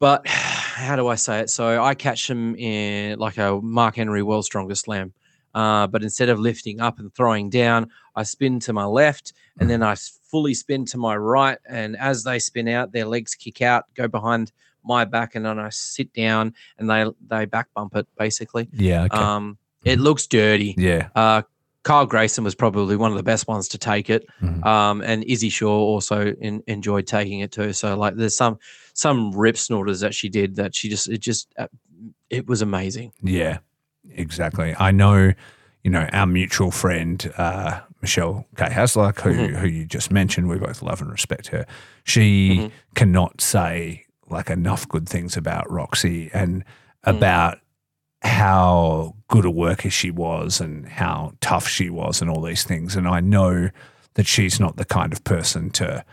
[0.04, 1.48] But how do I say it?
[1.48, 5.14] So I catch them in like a Mark Henry World's Strongest Slam.
[5.54, 9.70] Uh, but instead of lifting up and throwing down, I spin to my left and
[9.70, 11.56] then I fully spin to my right.
[11.66, 14.52] And as they spin out, their legs kick out, go behind
[14.84, 18.68] my back, and then I sit down and they they back bump it basically.
[18.74, 19.04] Yeah.
[19.04, 19.16] Okay.
[19.16, 20.74] Um, it looks dirty.
[20.76, 21.08] yeah.
[21.14, 21.42] Uh,
[21.84, 24.64] Kyle Grayson was probably one of the best ones to take it, Mhm.
[24.66, 27.72] um, and Izzy Shaw also in, enjoyed taking it too.
[27.72, 28.58] So like, there's some
[28.94, 31.68] some rip snorters that she did that she just it just uh,
[32.30, 33.12] it was amazing.
[33.22, 33.58] Yeah,
[34.10, 34.74] exactly.
[34.78, 35.32] I know,
[35.82, 38.64] you know, our mutual friend, uh, Michelle K.
[38.66, 39.56] Hasluck, who, Mhm.
[39.56, 41.66] who you just mentioned, we both love and respect her.
[42.04, 42.70] She Mhm.
[42.94, 46.64] cannot say like enough good things about Roxy and
[47.06, 47.16] Mm.
[47.16, 47.58] about
[48.24, 52.96] how good a worker she was and how tough she was and all these things.
[52.96, 53.70] And I know
[54.14, 56.04] that she's not the kind of person to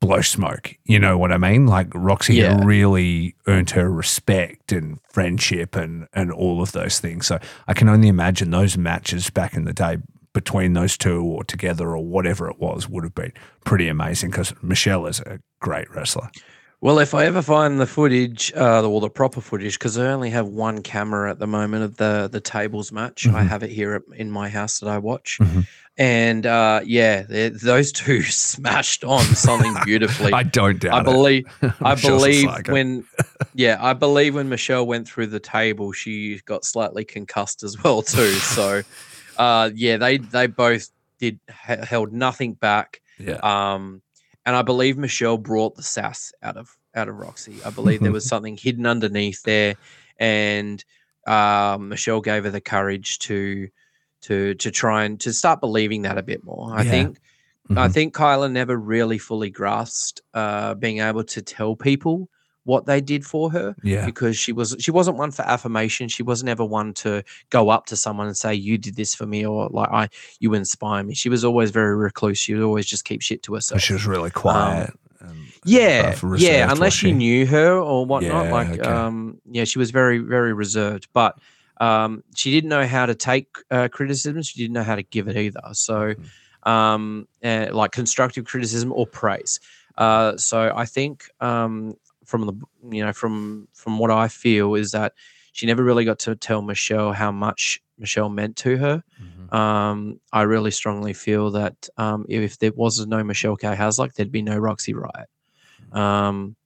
[0.00, 0.74] blow smoke.
[0.84, 1.66] You know what I mean?
[1.66, 2.60] Like Roxy Yeah.
[2.64, 7.26] really earned her respect and friendship and and all of those things.
[7.26, 9.98] So I can only imagine those matches back in the day
[10.32, 13.32] between those two or together or whatever it was would have been
[13.64, 16.30] pretty amazing because Michelle is a great wrestler.
[16.82, 20.30] Well, if I ever find the footage, uh, or the proper footage, because I only
[20.30, 23.24] have one camera at the moment of the the tables match.
[23.28, 23.46] I Mhm.
[23.48, 25.64] have it here at, in my house that I watch, Mhm.
[25.96, 30.32] and uh, yeah, those two smashed on something beautifully.
[30.40, 31.44] I don't doubt I believe.
[31.80, 33.04] I believe when,
[33.54, 38.02] yeah, I believe when Michelle went through the table, she got slightly concussed as well
[38.02, 38.32] too.
[38.32, 38.82] So,
[39.38, 40.88] uh, yeah, they they both
[41.20, 43.00] did held nothing back.
[43.20, 43.34] yeah.
[43.36, 44.02] Um,
[44.46, 47.62] and I believe Michelle brought the sass out of out of Roxy.
[47.64, 49.76] I believe there was something hidden underneath there,
[50.18, 50.84] and
[51.26, 53.68] um, Michelle gave her the courage to
[54.22, 56.72] to to try and to start believing that a bit more.
[56.74, 56.90] I Yeah.
[56.90, 57.18] think
[57.76, 57.92] I Mhm.
[57.92, 62.28] think Kylah never really fully grasped uh, being able to tell people
[62.64, 64.06] what they did for her yeah.
[64.06, 66.08] because she was she wasn't one for affirmation.
[66.08, 69.26] She wasn't ever one to go up to someone and say you did this for
[69.26, 71.14] me or like I you inspire me.
[71.14, 72.38] She was always very recluse.
[72.38, 73.80] She would always just keep shit to herself.
[73.80, 74.90] She was really quiet.
[75.20, 76.64] and, Yeah, yeah.
[76.70, 77.12] Unless was you she?
[77.14, 78.80] knew her or whatnot, Yeah, like okay.
[78.88, 81.08] um, yeah, she was very very reserved.
[81.12, 81.38] But
[81.80, 84.40] um, she didn't know how to take uh, criticism.
[84.42, 85.60] She didn't know how to give it either.
[85.72, 86.68] So Mm-hmm.
[86.70, 89.58] um, uh, like constructive criticism or praise.
[89.98, 91.94] Uh, so I think um,
[92.32, 92.54] from the
[92.96, 95.12] you know from from what I feel is that
[95.56, 97.62] she never really got to tell Michelle how much
[97.98, 98.96] Michelle meant to her.
[99.22, 99.54] Mhm.
[99.60, 99.98] Um,
[100.32, 103.66] I really strongly feel that um, if there was no Michelle K.
[103.76, 105.28] Hasluck, there'd be no Roxy Ryot.
[106.02, 106.56] Um,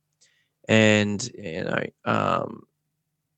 [0.69, 2.63] and you know, um,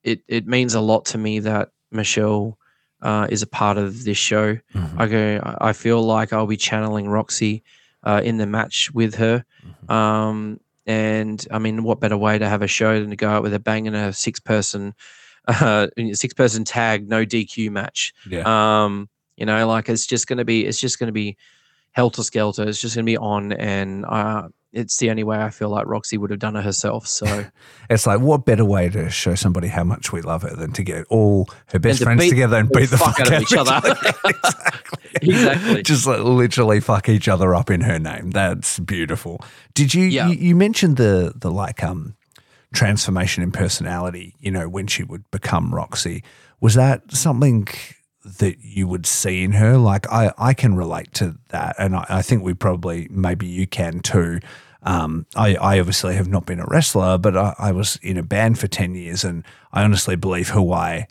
[0.03, 2.59] it it means a lot to me that Michelle
[3.01, 4.57] uh, is a part of this show.
[4.75, 4.95] Mhm.
[5.03, 5.57] I go.
[5.71, 7.62] I feel like I'll be channeling Roxy
[8.05, 9.45] uh, in the match with her.
[9.64, 9.91] Mhm.
[9.91, 13.42] Um, and I mean, what better way to have a show than to go out
[13.42, 14.94] with a bang and a six person,
[15.46, 18.14] uh, six person tag, no DQ match.
[18.29, 18.42] Yeah.
[18.85, 21.37] Um, you know, like it's just going to be, it's just going to be
[21.98, 22.62] helter skelter.
[22.62, 25.87] It's just going to be on, and uh, it's the only way I feel like
[25.87, 27.08] Roxy would have done it herself.
[27.08, 27.44] So
[27.90, 30.84] It's like what better way to show somebody how much we love her than to
[30.84, 33.80] get all her best friends beat together and beat the fuck, out of each other.
[34.24, 34.92] exactly.
[35.22, 35.82] exactly.
[35.82, 38.30] Just like literally fuck each other up in her name.
[38.30, 39.40] That's beautiful.
[39.74, 40.28] Did you, Yeah.
[40.28, 42.14] you you mentioned the the like um
[42.72, 46.22] transformation in personality, you know, when she would become Roxy.
[46.61, 47.66] Was that something
[48.38, 49.77] that you would see in her?
[49.77, 51.77] Like I, I can relate to that.
[51.79, 54.41] And I, I think we probably maybe you can too.
[54.83, 58.23] Um, I, I obviously have not been a wrestler, but I, I was in a
[58.23, 61.09] band for 10 years and I honestly believe who I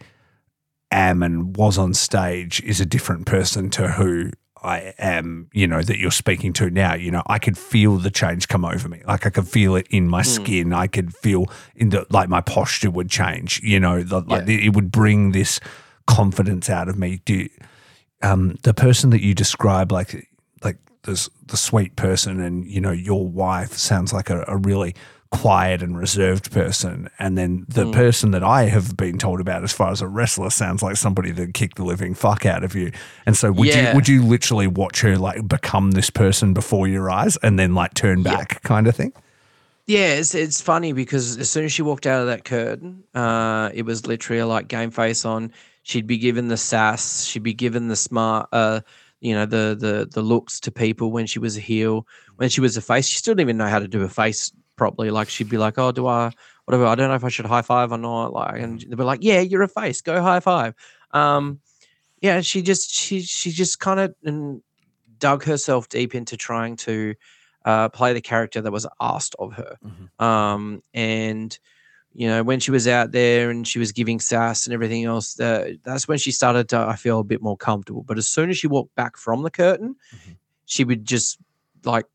[0.89, 4.31] am and was on stage is a different person to who
[4.63, 6.95] I am, you know, that you're speaking to now.
[6.95, 9.01] You know, I could feel the change come over me.
[9.05, 10.73] Like I could feel it in my skin.
[10.73, 13.61] I could feel in the like my posture would change.
[13.63, 15.59] You know, the, like it would bring this
[16.07, 17.21] confidence out of me.
[17.25, 17.49] Do you-
[18.23, 20.27] um, the person that you describe, like
[20.63, 24.95] like this the sweet person, and you know, your wife sounds like a, a really
[25.29, 27.93] quiet and reserved person, and then the Mm.
[27.93, 31.31] person that I have been told about as far as a wrestler sounds like somebody
[31.31, 32.91] that kicked the living fuck out of you.
[33.27, 33.89] And so, would Yeah.
[33.89, 37.75] you would you literally watch her like become this person before your eyes, and then
[37.75, 38.35] like turn Yeah.
[38.37, 39.11] back, kind of thing?
[39.85, 43.69] Yeah, it's it's funny because as soon as she walked out of that curtain, uh,
[43.75, 45.51] it was literally like game face on.
[45.87, 47.23] She'd be given the sass.
[47.23, 48.81] She'd be given the smart, uh,
[49.21, 52.05] you know, the the the looks to people when she was a heel.
[52.35, 54.51] When she was a face, she still didn't even know how to do a face
[54.75, 55.11] properly.
[55.11, 56.33] Like she'd be like, "Oh, do I
[56.65, 56.85] whatever?
[56.85, 59.21] I don't know if I should high five or not." Like, and they'd be like,
[59.23, 60.01] "Yeah, you're a face.
[60.01, 60.75] Go high five."
[61.11, 61.61] Um,
[62.19, 64.13] yeah, she just she she just kind of
[65.19, 67.15] dug herself deep into trying to
[67.63, 69.77] uh, play the character that was asked of her.
[70.19, 71.57] Um, and
[72.17, 75.39] you know, when she was out there and she was giving sass and everything else,
[75.39, 78.03] uh, that's when she started to I feel a bit more comfortable.
[78.03, 80.35] But as soon as she walked back from the curtain, Mhm.
[80.65, 81.37] she would just
[81.85, 82.05] like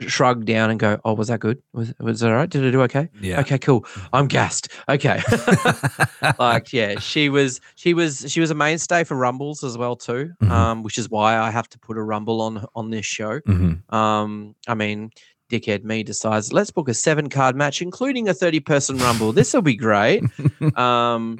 [0.00, 1.58] shrug down and go, "Oh, was that good?
[1.72, 2.50] Was was that all right?
[2.50, 3.08] Did I do okay?
[3.22, 3.40] Yeah.
[3.40, 3.86] Okay, cool.
[4.12, 4.68] I'm gassed.
[4.90, 5.22] Okay."
[6.38, 10.32] like yeah she was she was she was a mainstay for rumbles as well too
[10.42, 10.50] Mhm.
[10.50, 13.92] um which is why i have to put a rumble on on this show Mhm.
[13.92, 15.10] um i mean
[15.50, 19.32] dickhead me decides let's book a seven card match including a 30 person rumble.
[19.32, 20.22] This will be great.
[20.76, 21.38] Um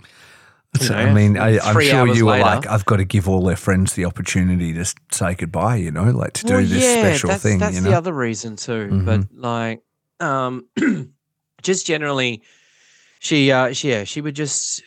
[0.79, 3.43] So, I mean, I, I'm sure you were later- like, I've got to give all
[3.43, 7.29] their friends the opportunity to say goodbye, you know, like to do Well, this special
[7.31, 9.03] that's, thing, That's you the other reason too.
[9.05, 9.81] But like,
[10.21, 10.67] um,
[11.63, 12.43] just generally,
[13.21, 14.83] she, uh, she, yeah, she would just,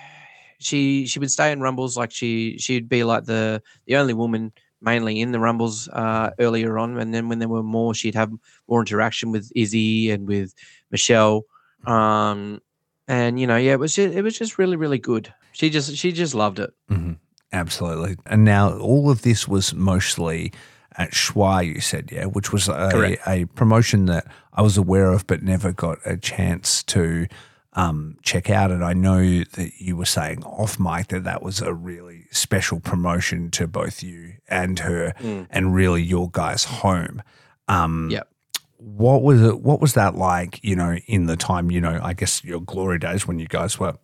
[0.60, 4.52] she, she would stay in rumbles like she, she'd be like the the only woman
[4.80, 8.32] mainly in the rumbles uh, earlier on, and then when there were more, she'd have
[8.68, 10.54] more interaction with Izzy and with
[10.90, 11.44] Michelle.
[11.86, 12.60] Um,
[13.06, 15.32] and you know, yeah, it was just, it was just really really good.
[15.52, 16.70] She just she just loved it.
[16.90, 17.14] Mm-hmm.
[17.52, 18.16] Absolutely.
[18.26, 20.52] And now all of this was mostly
[20.96, 25.26] at Schwa, you said, yeah, which was a, a promotion that I was aware of
[25.26, 27.26] but never got a chance to
[27.78, 28.72] um, check out.
[28.72, 32.80] And I know that you were saying off mic that that was a really special
[32.80, 35.46] promotion to both you and her, mm.
[35.48, 37.22] and really your guys' home.
[37.68, 38.28] Um, yep.
[38.78, 39.60] What was it?
[39.60, 40.58] What was that like?
[40.62, 43.78] You know, in the time, you know, I guess your glory days when you guys
[43.78, 43.94] were,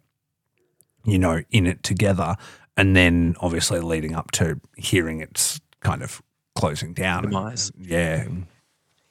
[1.04, 2.36] you know, in it together,
[2.76, 6.22] and then obviously leading up to hearing its kind of
[6.54, 7.22] closing down.
[7.22, 7.70] Demise.
[7.70, 8.26] And, yeah.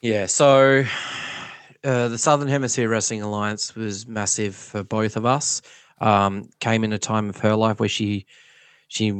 [0.01, 0.25] Yeah.
[0.25, 0.85] So
[1.83, 5.61] uh, the Southern Hemisphere Wrestling Alliance was massive for both of us.
[5.99, 8.25] Um, came in a time of her life where she
[8.87, 9.11] she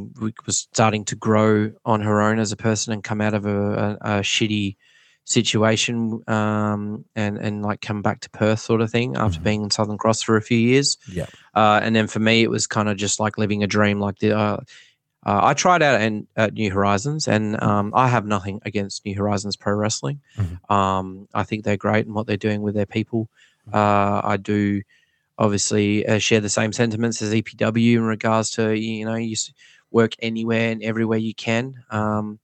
[0.45, 3.57] was starting to grow on her own as a person and come out of a,
[3.59, 4.75] a, a shitty
[5.25, 9.43] situation um, and and like come back to Perth sort of thing after mm-hmm.
[9.43, 10.97] being in Southern Cross for a few years.
[11.11, 11.27] Yeah.
[11.55, 13.99] Uh, and then for me, it was kind of just like living a dream.
[13.99, 14.57] Like the uh,
[15.25, 16.01] uh, I tried out
[16.35, 20.19] at New Horizons, and um, I have nothing against New Horizons Pro Wrestling.
[20.37, 20.73] Mm-hmm.
[20.73, 23.29] Um, I think they're great and what they're doing with their people.
[23.67, 23.75] Mm-hmm.
[23.75, 24.81] Uh, I do
[25.37, 29.35] obviously uh, share the same sentiments as EPW in regards to you know you
[29.91, 32.39] work anywhere and everywhere you can, um,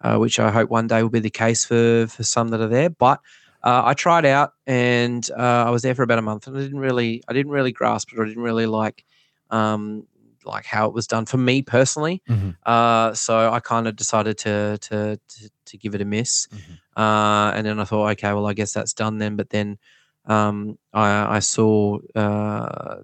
[0.00, 2.68] uh, which I hope one day will be the case for for some that are
[2.68, 2.90] there.
[2.90, 3.20] But
[3.62, 6.60] uh, I tried out and uh, I was there for about a month and I
[6.60, 8.18] didn't really I didn't really grasp it.
[8.18, 9.04] Or I didn't really like
[9.50, 10.06] um,
[10.46, 12.22] like how it was done for me personally.
[12.28, 12.50] Mm-hmm.
[12.64, 16.46] Uh, so I kind of decided to, to to to give it a miss.
[16.46, 17.00] Mm-hmm.
[17.00, 19.36] Uh, and then I thought, okay, well I guess that's done then.
[19.36, 19.78] But then
[20.26, 23.02] um, I, I, saw uh, uh,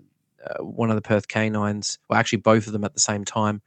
[0.61, 3.63] one of the Perth Canines, well, actually both of them at the same time,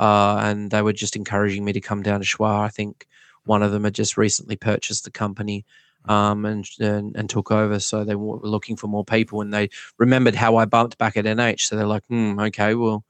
[0.00, 2.60] uh, and they were just encouraging me to come down to Schwa.
[2.60, 3.06] I think
[3.44, 5.60] one of them had just recently purchased the company.
[5.60, 6.12] Mm-hmm.
[6.12, 9.70] Um, and, and, and took over, so they were looking for more people, and they
[9.98, 11.62] remembered how I bumped back at NH.
[11.62, 13.04] So they're like, "Hmm, okay, well,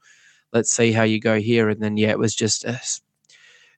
[0.53, 2.77] let's see how you go here." And then yeah, it was just uh,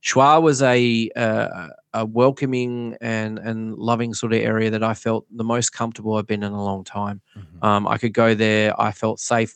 [0.04, 5.26] Schwa was a, uh, a welcoming and and loving sort of area that I felt
[5.32, 7.22] the most comfortable I've been in a long time.
[7.38, 7.66] Mm-hmm.
[7.66, 8.80] Um, I could go there.
[8.80, 9.56] I felt safe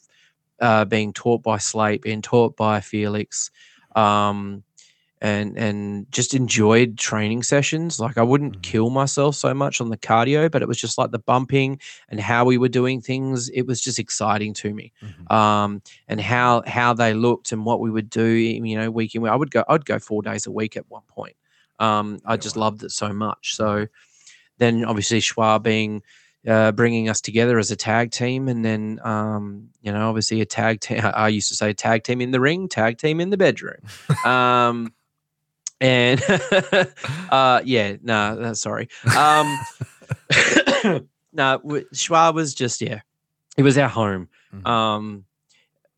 [0.59, 3.51] uh, being taught by Slate, being taught by Felix.
[3.95, 4.63] Um,
[5.23, 7.97] and and just enjoyed training sessions.
[7.97, 8.61] Like I wouldn't mm-hmm.
[8.61, 12.19] kill myself so much on the cardio, but it was just like the bumping and
[12.19, 13.49] how we were doing things.
[13.49, 15.33] It was just exciting to me, mm-hmm.
[15.33, 18.25] um, and how how they looked and what we would do.
[18.25, 19.31] You know, week in week.
[19.31, 19.63] I would go.
[19.67, 21.37] I'd go four days a week at one point.
[21.79, 23.55] Um, I just loved it so much.
[23.55, 23.87] So
[24.57, 26.03] then obviously Schwa being
[26.45, 30.45] uh, bringing us together as a tag team, and then um, you know obviously a
[30.45, 30.99] tag team.
[31.03, 33.79] I used to say tag team in the ring, tag team in the bedroom.
[35.83, 36.23] And
[37.29, 38.87] uh, yeah, no, nah, sorry.
[39.17, 39.59] Um,
[40.85, 41.01] no,
[41.33, 41.57] nah,
[41.93, 43.01] Schwa was just yeah,
[43.57, 44.29] it was our home.
[44.55, 44.65] Mm-hmm.
[44.65, 45.25] Um,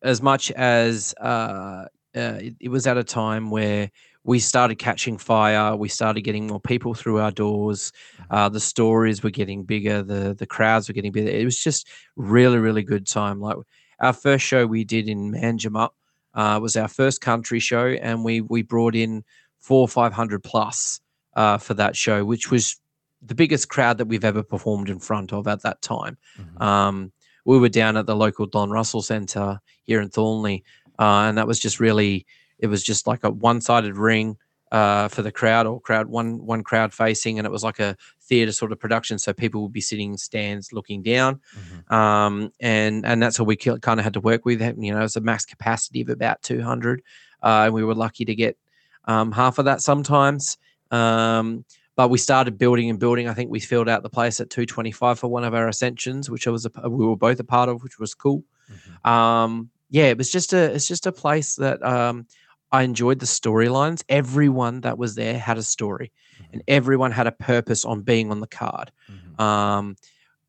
[0.02, 3.88] as much as uh, uh, it, it, was at a time where
[4.24, 7.92] we started catching fire, we started getting more people through our doors.
[8.14, 8.34] Mm-hmm.
[8.34, 11.30] Uh, the stories were getting bigger, the the crowds were getting bigger.
[11.30, 13.40] It was just really, really good time.
[13.40, 13.56] Like
[14.00, 15.90] our first show we did in Manjimup
[16.34, 19.22] uh, was our first country show, and we we brought in
[19.58, 21.00] four or five hundred plus
[21.34, 22.80] uh, for that show, which was
[23.22, 26.16] the biggest crowd that we've ever performed in front of at that time.
[26.38, 26.62] Mm-hmm.
[26.62, 27.12] Um,
[27.44, 30.62] we were down at the local Don Russell Centre here in Thornlie,
[30.98, 32.26] uh, and that was just really
[32.58, 34.36] it was just like a one sided ring
[34.72, 37.96] uh, for the crowd or crowd one one crowd facing, and it was like a
[38.20, 39.18] theatre sort of production.
[39.18, 41.94] So people would be sitting in stands looking down, mm-hmm.
[41.94, 44.60] um, and and that's what we kind of had to work with.
[44.60, 47.02] You know, it's a max capacity of about two hundred,
[47.42, 48.58] uh, and we were lucky to get
[49.06, 50.58] um, half of that sometimes.
[50.90, 51.64] Um,
[51.96, 53.26] but we started building and building.
[53.26, 56.46] I think we filled out the place at 225 for one of our ascensions, which
[56.46, 58.44] I was a, we were both a part of, which was cool.
[58.70, 59.10] Mm-hmm.
[59.10, 62.26] Um, yeah, it was just a it's just a place that um,
[62.70, 64.02] I enjoyed the storylines.
[64.08, 66.52] Everyone that was there had a story, mm-hmm.
[66.52, 68.92] and everyone had a purpose on being on the card.
[69.10, 69.40] Mm-hmm.
[69.40, 69.96] Um,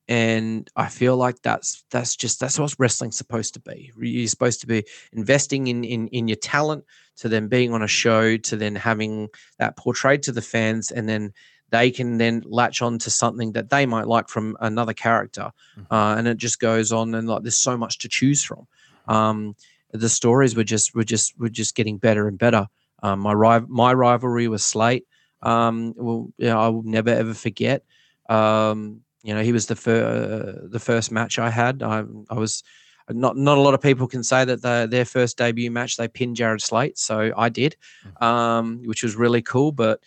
[0.08, 3.92] and I feel like that's that's just that's what wrestling's supposed to be.
[4.00, 6.86] You're supposed to be investing in in in your talent,
[7.18, 11.10] to then being on a show, to then having that portrayed to the fans, and
[11.10, 11.34] then
[11.70, 15.94] they can then latch on to something that they might like from another character, mm-hmm.
[15.94, 18.66] uh, and it just goes on and like there's so much to choose from.
[19.08, 19.56] Um,
[19.92, 22.68] the stories were just were just were just getting better and better.
[23.04, 25.06] Um, my rival my rivalry was Slate.
[25.42, 27.84] Um, well, you know, I will never ever forget.
[28.30, 31.84] Um, you know, he was the fir- uh, the first match I had.
[31.84, 32.64] I, I was
[33.10, 36.08] not not a lot of people can say that the, their first debut match they
[36.08, 37.76] pinned Jared Slate, so I did,
[38.06, 38.24] Mhm.
[38.26, 39.72] um, which was really cool.
[39.72, 40.02] But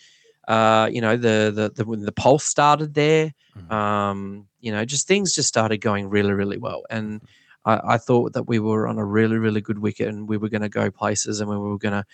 [0.47, 3.71] uh, you know, the the the when the pulse started there, Mhm.
[3.71, 7.21] um, you know, just things just started going really really well, and
[7.65, 10.49] I, I thought that we were on a really really good wicket, and we were
[10.49, 12.05] going to go places, and we were going to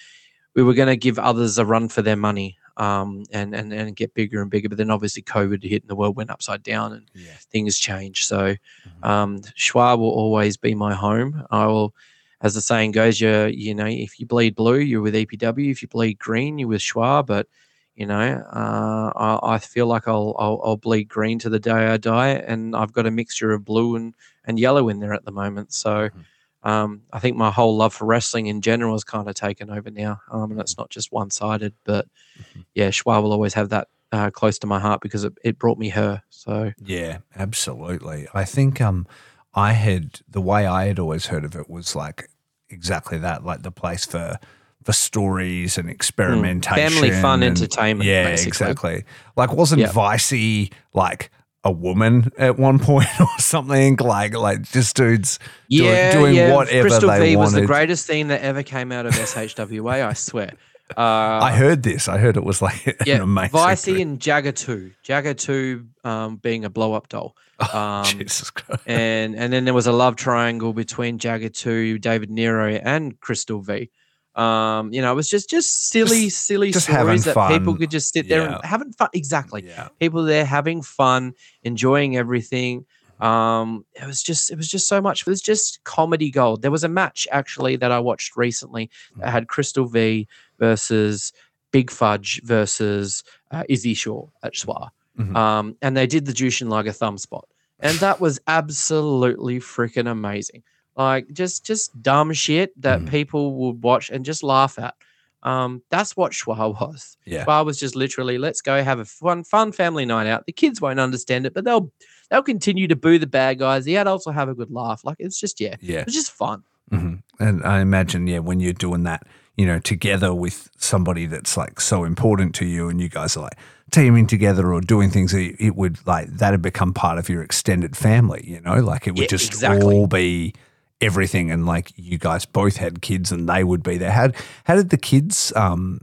[0.55, 2.57] we were going to give others a run for their money.
[2.77, 5.95] Um, and, and and get bigger and bigger, but then obviously COVID hit and the
[5.95, 7.33] world went upside down, and Yeah.
[7.51, 8.25] things changed.
[8.25, 9.07] So Mhm.
[9.09, 11.43] um, Schwa will always be my home.
[11.49, 11.95] I will,
[12.41, 15.71] as the saying goes, you you know, if you bleed blue, you're with EPW.
[15.71, 17.25] If you bleed green, you're with Schwa.
[17.25, 17.47] But
[17.95, 21.87] you know, uh, I, I feel like I'll, I'll I'll bleed green to the day
[21.87, 24.13] I die, and I've got a mixture of blue and
[24.45, 25.73] and yellow in there at the moment.
[25.73, 26.09] So.
[26.09, 26.25] Mhm.
[26.63, 29.89] Um, I think my whole love for wrestling in general has kind of taken over
[29.91, 31.73] now, um, and it's not just one-sided.
[31.85, 32.07] But
[32.39, 32.65] Mhm.
[32.73, 35.77] yeah, Schwa will always have that uh, close to my heart because it, it brought
[35.77, 36.21] me her.
[36.29, 38.27] So Yeah, absolutely.
[38.33, 39.05] I think um
[39.53, 42.29] I had the way I had always heard of it was like
[42.69, 44.37] exactly that, like the place for
[44.83, 46.87] for stories and experimentation.
[46.89, 48.47] Mm, family fun and- entertainment, Yeah, basically.
[48.47, 49.03] exactly.
[49.35, 49.91] Like wasn't Yep.
[49.91, 51.29] Vicey like
[51.67, 53.97] a woman at one point or something?
[53.97, 56.55] Like like just dudes doing- yeah, doing yeah.
[56.55, 60.07] whatever Crystal they V was the greatest thing that ever came out of SHWA.
[60.07, 60.53] I swear.
[60.95, 61.01] Uh,
[61.43, 62.07] I heard this.
[62.07, 66.37] I heard it was like an yeah, amazing Vicey and Jagger two, Jagger two um,
[66.37, 67.35] being a blow up doll,
[67.73, 68.83] um, Jesus Christ.
[68.87, 73.59] and and then there was a love triangle between Jagger two, David Nero, and Crystal
[73.59, 73.91] V.
[74.37, 77.89] Um, you know, it was just just silly, Just- silly just stories that people could
[77.89, 78.55] just sit there Yeah.
[78.57, 79.09] and having fun.
[79.13, 79.63] Exactly.
[79.65, 79.87] Yeah.
[79.99, 82.85] people there having fun, enjoying everything.
[83.19, 85.21] Um, it was just, it was just so much.
[85.21, 86.61] It was just comedy gold.
[86.61, 90.27] There was a match actually that I watched recently that had Crystal V
[90.59, 91.33] versus
[91.71, 94.89] Big Fudge versus uh, Izzy Shaw at Schwa.
[95.19, 95.35] Mhm.
[95.35, 97.47] Um, and they did the Jushin Liger thumb spot,
[97.79, 100.61] and that was absolutely freaking amazing.
[100.97, 103.09] Like just, just dumb shit that Mhm.
[103.09, 104.95] people would watch and just laugh at.
[105.43, 107.15] Um, that's what Schwa was.
[107.25, 107.45] Yeah.
[107.45, 110.45] Bar was just literally, let's go have a fun, fun family night out.
[110.47, 111.91] The kids won't understand it, but they'll
[112.29, 113.85] they'll continue to boo the bad guys.
[113.85, 115.01] The adults will have a good laugh.
[115.05, 115.99] Like it's just yeah, Yeah.
[116.01, 116.63] it's just fun.
[116.89, 121.55] hmm And I imagine, yeah, when you're doing that, you know, together with somebody that's
[121.55, 123.57] like so important to you, and you guys are like
[123.91, 127.95] teaming together or doing things, it, it would like that'd become part of your extended
[127.95, 128.43] family.
[128.45, 129.95] You know, like it would Yeah, just exactly.
[129.95, 130.53] all be
[131.01, 134.11] everything, and like you guys both had kids, and they would be there.
[134.11, 134.29] How
[134.65, 136.01] how did the kids um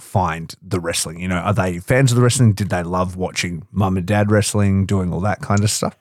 [0.00, 1.20] find the wrestling?
[1.20, 2.52] You know, are they fans of the wrestling?
[2.54, 5.96] Did they love watching mum and dad wrestling, doing all that kind of stuff?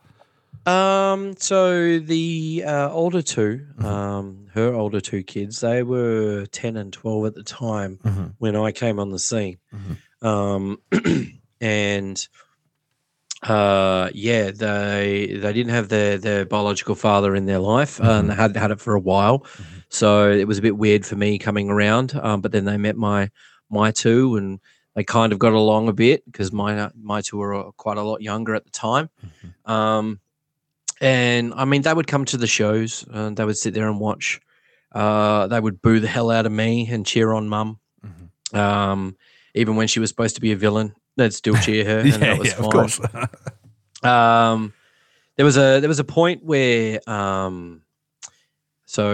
[0.65, 3.83] Um, so the uh, older 2 Mhm.
[3.83, 8.25] um, her older two kids, they were ten and twelve at the time Mm-hmm.
[8.37, 9.57] when I came on the scene.
[9.73, 9.97] Mhm.
[10.27, 10.77] Um,
[11.61, 12.27] and
[13.43, 18.35] uh, yeah, they they didn't have their their biological father in their life, and they
[18.35, 19.39] had had it for a while.
[19.39, 19.83] Mhm.
[19.89, 22.13] So it was a bit weird for me coming around.
[22.21, 23.29] Um, but then they met my
[23.69, 24.59] my two, and
[24.95, 28.03] they kind of got along a bit because my my two were uh, quite a
[28.03, 29.09] lot younger at the time.
[29.25, 29.69] Mhm.
[29.71, 30.19] Um,
[30.99, 33.99] and I mean, they would come to the shows and they would sit there and
[33.99, 34.39] watch.
[34.91, 37.79] Uh, they would boo the hell out of me and cheer on mum.
[38.05, 38.57] Mhm.
[38.59, 39.17] Um,
[39.55, 41.99] even when she was supposed to be a villain, they'd still cheer her.
[41.99, 42.65] and yeah, that was yeah, fine.
[42.65, 42.99] of course.
[44.03, 44.73] Um,
[45.35, 47.83] there was a there was a point where um,
[48.85, 49.13] so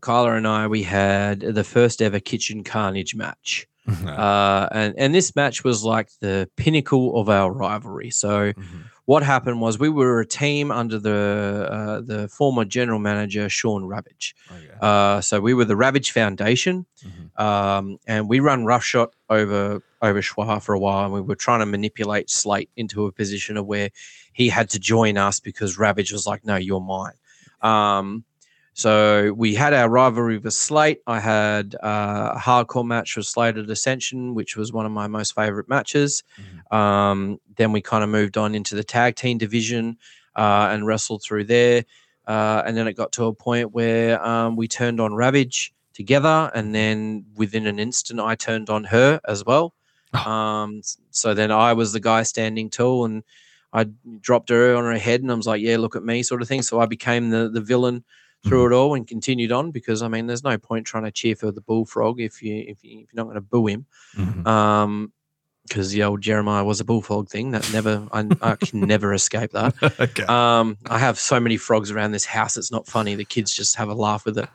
[0.00, 5.36] Kylah and I we had the first ever kitchen carnage match, uh, and and this
[5.36, 8.10] match was like the pinnacle of our rivalry.
[8.10, 8.84] So Mhm.
[9.04, 13.84] what happened was we were a team under the uh, the former general manager Sean
[13.84, 14.34] Ravage.
[14.50, 14.66] Okay.
[14.80, 17.40] Uh, so we were the Ravage Foundation, Mhm.
[17.40, 21.60] um, and we run roughshot over over Schwa for a while, and we were trying
[21.60, 23.90] to manipulate Slate into a position of where
[24.32, 27.14] he had to join us because Ravage was like, "No, you're mine."
[27.62, 28.24] Um,
[28.74, 31.00] so we had our rivalry with Slate.
[31.06, 35.08] I had uh, a hardcore match with Slate at Ascension, which was one of my
[35.08, 36.22] most favorite matches.
[36.70, 36.76] Mhm.
[36.76, 39.98] Um, then we kind of moved on into the tag team division
[40.36, 41.84] uh, and wrestled through there.
[42.28, 46.48] Uh, and then it got to a point where um, we turned on Ravage together,
[46.54, 49.74] and then within an instant, I turned on her as well.
[50.14, 50.30] Oh.
[50.30, 53.22] Um, so then I was the guy standing tall, and
[53.72, 53.86] I
[54.20, 56.48] dropped her on her head, and I was like, "Yeah, look at me," sort of
[56.48, 56.62] thing.
[56.62, 58.04] So I became the the villain
[58.46, 61.34] through it all and continued on because I mean, there's no point trying to cheer
[61.34, 63.84] for the bullfrog if you if, you, if you're not going to boo him
[64.16, 64.46] Mhm.
[64.46, 65.12] um
[65.64, 69.50] because the old jeremiah was a bullfrog thing that never i, I can never escape
[69.50, 70.22] that okay.
[70.22, 73.74] um i have so many frogs around this house it's not funny the kids just
[73.76, 74.48] have a laugh with it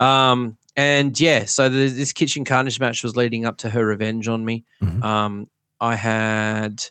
[0.00, 4.26] um and yeah so the, this kitchen carnage match was leading up to her revenge
[4.28, 5.02] on me Mhm.
[5.04, 5.48] um
[5.80, 6.84] i had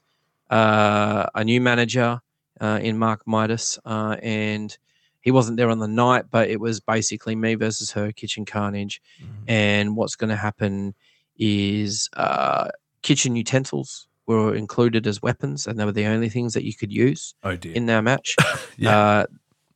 [0.49, 2.19] uh a new manager
[2.59, 4.77] uh in mark midas uh and
[5.21, 8.99] he wasn't there on the night, but it was basically me versus her, kitchen carnage.
[9.21, 9.27] Mhm.
[9.47, 10.95] And what's going to happen
[11.37, 12.69] is uh,
[13.03, 16.91] kitchen utensils were included as weapons, and they were the only things that you could
[16.91, 18.35] use Oh in their match.
[18.77, 19.25] yeah.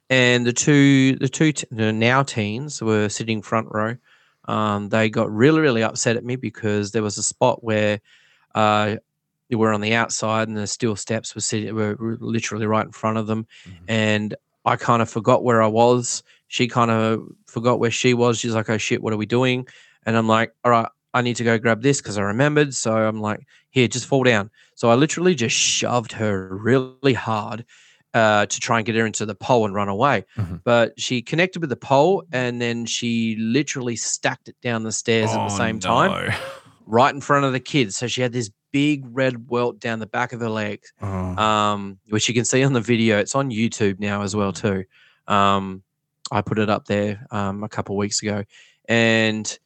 [0.09, 3.95] And the two, the two t- the now teens were sitting front row.
[4.47, 7.99] Um, they got really, really upset at me because there was a spot where
[8.53, 8.97] uh,
[9.49, 12.91] they were on the outside and the steel steps were sitting, were literally right in
[12.91, 13.73] front of them, Mhm.
[13.87, 14.35] and
[14.65, 16.23] I kind of forgot where I was.
[16.47, 18.37] She kind of forgot where she was.
[18.39, 19.67] She's like, "Oh shit, what are we doing?"
[20.05, 22.95] And I'm like, "All right, I need to go grab this because I remembered." So
[22.95, 23.41] I'm like,
[23.71, 27.65] "Here, just fall down." So I literally just shoved her really hard
[28.15, 30.23] uh, to try and get her into the pole and run away.
[30.37, 30.61] Mhm.
[30.63, 35.29] But she connected with the pole and then she literally stacked it down the stairs
[35.29, 36.33] at the Oh, same time,
[36.87, 37.95] right in front of the kids.
[37.97, 41.07] So she had this big red welt down the back of her leg, Oh.
[41.07, 43.19] um, which you can see on the video.
[43.19, 44.85] It's on YouTube now as well too.
[45.27, 45.83] Um,
[46.31, 48.43] I put it up there um, a couple weeks ago,
[48.87, 49.59] and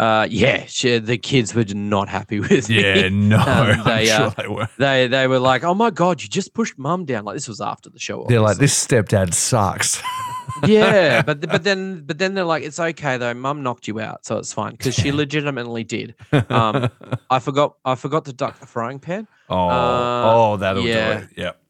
[0.00, 4.22] uh, yeah, she, the kids were not happy with me yeah, no, um, they, sure
[4.22, 4.68] uh, they were.
[4.78, 7.60] they they were like, "Oh my god, you just pushed mum down!" Like this was
[7.60, 8.24] after the show.
[8.26, 10.02] They're like, this stepdad sucks.
[10.66, 13.34] yeah, but but then but then they're like, "It's okay though.
[13.34, 16.14] Mum knocked you out, so it's fine." Because she legitimately did.
[16.48, 16.88] Um,
[17.28, 19.28] I forgot I forgot to duck the frying pan.
[19.50, 21.18] oh, uh, oh, that'll yeah.
[21.18, 21.28] do it.
[21.36, 21.62] Yep.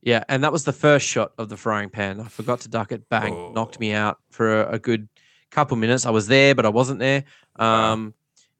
[0.00, 2.18] Yeah, and that was the first shot of the frying pan.
[2.20, 3.10] I forgot to duck it.
[3.10, 5.08] Bang, knocked me out for a, a good
[5.50, 6.06] couple minutes.
[6.06, 7.24] I was there, but I wasn't there.
[7.56, 8.14] Um,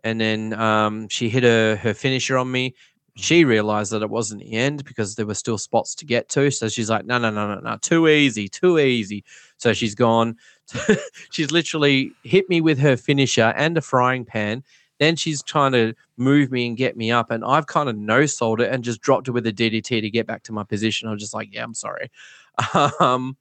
[0.04, 2.74] and then um, she hit her her finisher on me.
[3.16, 6.52] She realized that it wasn't the end because there were still spots to get to.
[6.52, 9.24] So she's like, no, no, no, no, no, too easy, too easy.
[9.56, 10.36] So she's gone.
[11.32, 14.62] she's literally hit me with her finisher and a frying pan.
[15.00, 18.26] Then she's trying to move me and get me up, and I've kind of no
[18.26, 21.08] sold it and just dropped it with a DDT to get back to my position.
[21.08, 22.10] I was just like, yeah, I'm sorry.
[23.00, 23.36] Um,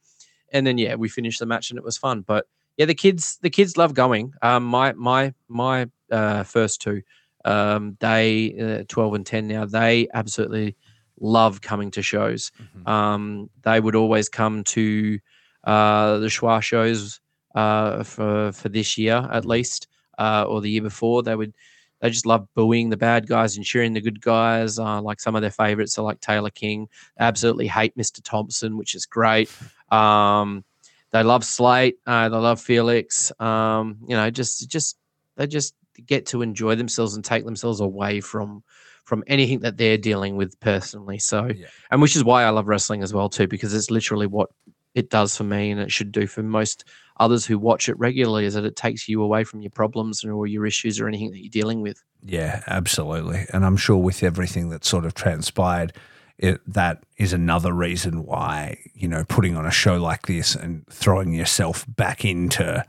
[0.53, 2.21] and then yeah, we finished the match and it was fun.
[2.21, 2.47] But
[2.77, 4.33] yeah, the kids, the kids love going.
[4.41, 7.01] Um, my my my uh, first two,
[7.45, 9.65] um, they uh, twelve and ten now.
[9.65, 10.75] They absolutely
[11.19, 12.51] love coming to shows.
[12.61, 12.87] Mhm.
[12.87, 15.19] Um, they would always come to
[15.63, 17.19] uh, the Schwa shows
[17.55, 19.87] uh, for for this year at least,
[20.19, 21.23] uh, or the year before.
[21.23, 21.53] They would
[21.99, 24.77] they just love booing the bad guys and cheering the good guys.
[24.77, 26.87] Uh, like some of their favorites are like Taylor King.
[27.17, 28.21] They absolutely hate Mr.
[28.23, 29.49] Thompson, which is great.
[29.89, 30.65] Um,
[31.11, 31.97] they love Slate.
[32.05, 33.31] Uh, they love Felix.
[33.39, 34.97] Um, you know, just just
[35.35, 35.73] they just
[36.05, 38.63] get to enjoy themselves and take themselves away from
[39.05, 41.17] from anything that they're dealing with personally.
[41.17, 41.67] So, Yeah.
[41.91, 44.49] and which is why I love wrestling as well too, because it's literally what
[44.95, 46.83] it does for me, and it should do for most
[47.19, 48.45] others who watch it regularly.
[48.45, 51.41] Is that it takes you away from your problems or your issues or anything that
[51.41, 52.03] you're dealing with.
[52.21, 53.45] Yeah, absolutely.
[53.53, 55.93] And I'm sure with everything that sort of transpired,
[56.37, 60.85] it, that is another reason why, you know, putting on a show like this and
[60.87, 62.83] throwing yourself back into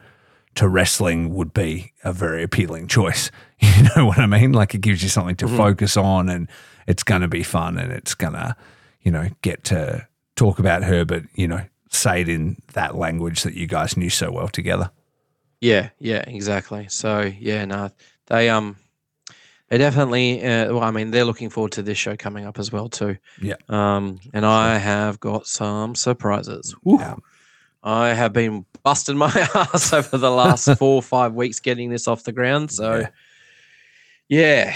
[0.56, 3.30] to wrestling would be a very appealing choice.
[3.60, 4.52] You know what I mean?
[4.52, 5.56] Like it gives you something to Mhm.
[5.56, 6.48] focus on and
[6.86, 8.54] it's going to be fun and it's going to,
[9.02, 13.42] you know, get to talk about her, but, you know, say it in that language
[13.42, 14.90] that you guys knew so well together.
[15.60, 16.86] Yeah, yeah, exactly.
[16.88, 17.90] So yeah, no,
[18.26, 18.76] they um,
[19.68, 20.44] they definitely.
[20.44, 23.16] Uh, well, I mean, they're looking forward to this show coming up as well too.
[23.40, 23.56] Yeah.
[23.68, 26.74] Um, and I have got some surprises.
[26.84, 26.98] Woo.
[26.98, 27.16] Yeah.
[27.82, 32.08] I have been busting my ass over the last four or five weeks getting this
[32.08, 32.70] off the ground.
[32.72, 33.08] So Yeah.
[34.28, 34.74] yeah,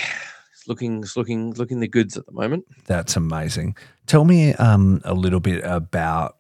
[0.53, 2.65] it's looking, it's looking, looking the goods at the moment.
[2.87, 3.77] That's amazing.
[4.07, 6.37] Tell me um, a little bit about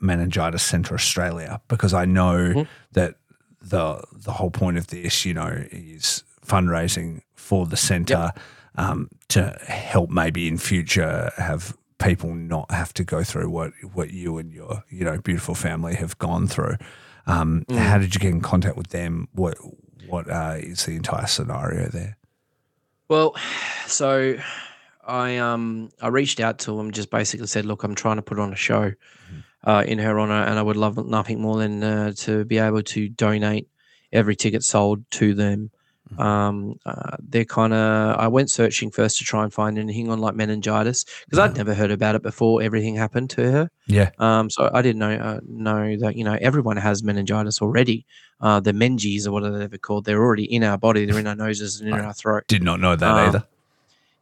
[0.00, 2.68] Meningitis Centre Australia because I know Mhm.
[2.92, 3.14] that
[3.60, 8.32] the the whole point of this, you know, is fundraising for the centre
[8.74, 14.10] um, to help maybe in future have people not have to go through what what
[14.10, 16.76] you and your you know beautiful family have gone through.
[17.26, 17.78] Um, Mm.
[17.78, 19.28] How did you get in contact with them?
[19.32, 19.56] What
[20.08, 22.16] what uh, is the entire scenario there?
[23.08, 23.36] Well,
[23.86, 24.36] so
[25.06, 28.38] I um I reached out to him, just basically said, look, I'm trying to put
[28.38, 28.92] on a show
[29.64, 32.82] uh, in her honor, and I would love nothing more than uh, to be able
[32.82, 33.68] to donate
[34.12, 35.70] every ticket sold to them.
[36.18, 38.16] Um, uh, they're kind of.
[38.18, 41.74] I went searching first to try and find anything on like meningitis because I'd never
[41.74, 43.70] heard about it before everything happened to her.
[43.86, 48.06] Yeah, Um, so I didn't know uh, know that you know everyone has meningitis already.
[48.40, 51.06] Uh, the menges or whatever they're called, they're already in our body.
[51.06, 52.44] They're in our noses and in I- our throat.
[52.48, 53.44] did not know that Um, either.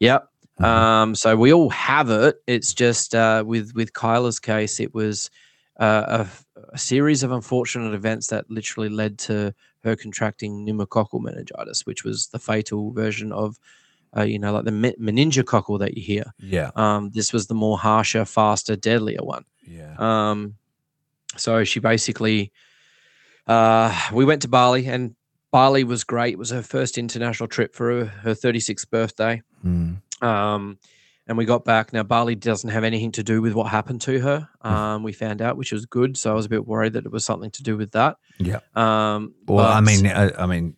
[0.01, 0.28] Yep.
[0.61, 0.64] Mhm.
[0.64, 2.41] Um, so we all have it.
[2.47, 5.30] It's just uh, with with Kylah's case, it was
[5.80, 6.24] uh,
[6.57, 9.53] a, a series of unfortunate events that literally led to
[9.85, 13.59] her contracting pneumococcal meningitis, which was the fatal version of,
[14.16, 16.32] uh, you know, like the me- meningococcal that you hear.
[16.39, 19.45] yeah, Um, this was the more harsher, faster, deadlier one.
[19.66, 19.95] yeah.
[19.99, 20.57] Um,
[21.37, 22.53] So she basically,
[23.47, 25.14] uh, we went to Bali, and
[25.51, 26.35] Bali was great.
[26.35, 29.43] It was her first international trip for her, her 36th birthday.
[29.64, 30.01] Mm.
[30.22, 30.78] Um,
[31.26, 31.92] and we got back.
[31.92, 34.48] Now Bali doesn't have anything to do with what happened to her.
[34.64, 34.70] Mm.
[34.70, 36.16] Um, we found out, which was good.
[36.16, 38.16] So I was a bit worried that it was something to do with that.
[38.38, 38.60] Yeah.
[38.74, 40.76] Um, Well, I mean, I, I mean,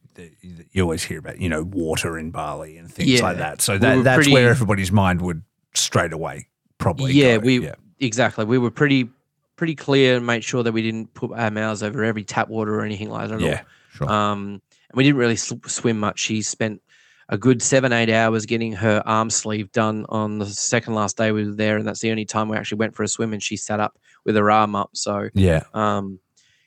[0.73, 3.61] you always hear about you know water in Bali and things like that.
[3.61, 5.43] So that were that's pretty- where everybody's mind would
[5.75, 7.13] straight away probably.
[7.13, 7.45] Yeah, go.
[7.47, 7.75] we- yeah.
[8.01, 8.45] exactly.
[8.45, 9.09] We were pretty
[9.57, 12.75] pretty clear and made sure that we didn't put our mouths over every tap water
[12.79, 13.37] or anything like that.
[13.37, 13.49] at all.
[13.49, 13.63] yeah,
[13.95, 14.11] sure.
[14.13, 16.19] Um, and we didn't really sw- swim much.
[16.21, 16.83] She spent
[17.29, 21.33] a good seven, eight hours getting her arm sleeve done on the second last day
[21.33, 23.33] we were there, and that's the only time we actually went for a swim.
[23.33, 24.91] And she sat up with her arm up.
[24.93, 26.21] So, yeah, um,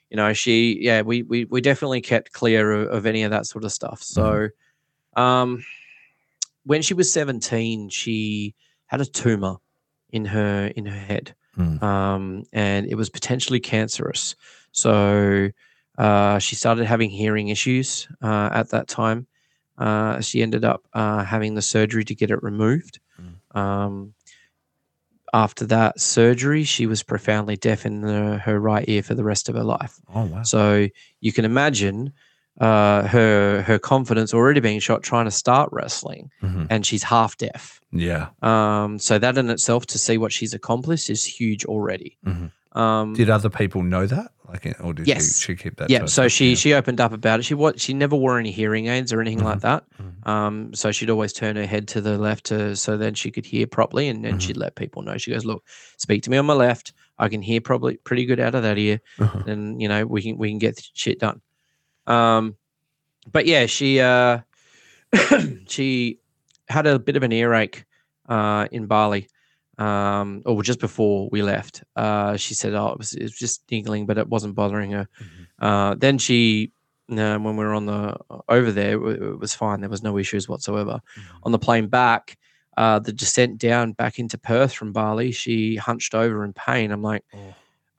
[0.09, 3.45] you know, she, yeah, we we we definitely kept clear of, of any of that
[3.45, 4.01] sort of stuff.
[4.03, 4.49] So,
[5.15, 5.63] um,
[6.65, 8.53] when she was seventeen, she
[8.87, 9.57] had a tumor
[10.11, 11.81] in her in her head, Mm.
[11.83, 14.35] um, and it was potentially cancerous.
[14.71, 15.49] So
[15.97, 19.27] uh, she started having hearing issues uh, at that time.
[19.79, 22.99] Uh, she ended up uh, having the surgery to get it removed.
[23.55, 24.13] Um,
[25.33, 29.47] after that surgery, she was profoundly deaf in the, her right ear for the rest
[29.49, 29.99] of her life.
[30.13, 30.43] Oh wow.
[30.43, 30.87] So
[31.21, 32.13] you can imagine
[32.59, 36.67] uh, her her confidence already being shot trying to start wrestling, Mhm.
[36.69, 37.79] and she's half deaf.
[37.91, 38.29] Yeah.
[38.41, 42.17] Um, so that in itself, to see what she's accomplished, is huge already.
[42.25, 42.51] Mhm.
[42.77, 44.31] Um, Did other people know that?
[44.49, 45.37] Like, or did Yes.
[45.39, 45.89] she, she keep that?
[45.91, 46.55] yeah, so she Yeah.
[46.55, 47.43] she opened up about it.
[47.43, 49.83] She what she never wore any hearing aids or anything like that.
[50.01, 50.27] Mhm.
[50.27, 53.45] Um, so she'd always turn her head to the left to so then she could
[53.45, 54.41] hear properly, and then Mhm.
[54.41, 55.17] she'd let people know.
[55.17, 55.63] She goes, "Look,
[55.97, 56.93] speak to me on my left.
[57.19, 59.43] I can hear probably pretty good out of that ear, Uh-huh.
[59.45, 61.41] and you know we can we can get shit done."
[62.07, 62.55] Um,
[63.31, 64.39] but yeah, she uh,
[65.67, 66.19] she
[66.69, 67.85] had a bit of an earache
[68.27, 69.27] uh, in Bali,
[69.79, 71.83] um, or just before we left.
[71.95, 75.07] Uh, she said, "Oh, it was, it was just niggling, but it wasn't bothering her."
[75.19, 75.27] Mhm.
[75.59, 76.71] Uh, then she,
[77.11, 78.17] uh, when we were on the
[78.47, 79.79] over there, it, it was fine.
[79.81, 80.99] There was no issues whatsoever.
[81.17, 81.21] Mhm.
[81.43, 82.37] On the plane back,
[82.77, 86.91] uh, the descent down back into Perth from Bali, she hunched over in pain.
[86.91, 87.55] I'm like, Oh.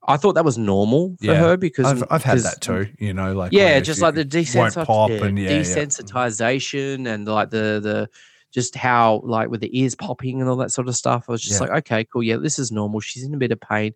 [0.09, 1.35] I thought that was normal for Yeah.
[1.35, 2.89] her because I've, I've had that too.
[2.99, 5.61] You know, like yeah, just like the desensitization, yeah, yeah.
[5.61, 8.09] desensitization and like the the
[8.51, 11.27] just how like with the ears popping and all that sort of stuff.
[11.29, 11.69] I was just Yeah.
[11.69, 13.01] like, okay, cool, yeah, this is normal.
[13.01, 13.95] She's in a bit of pain.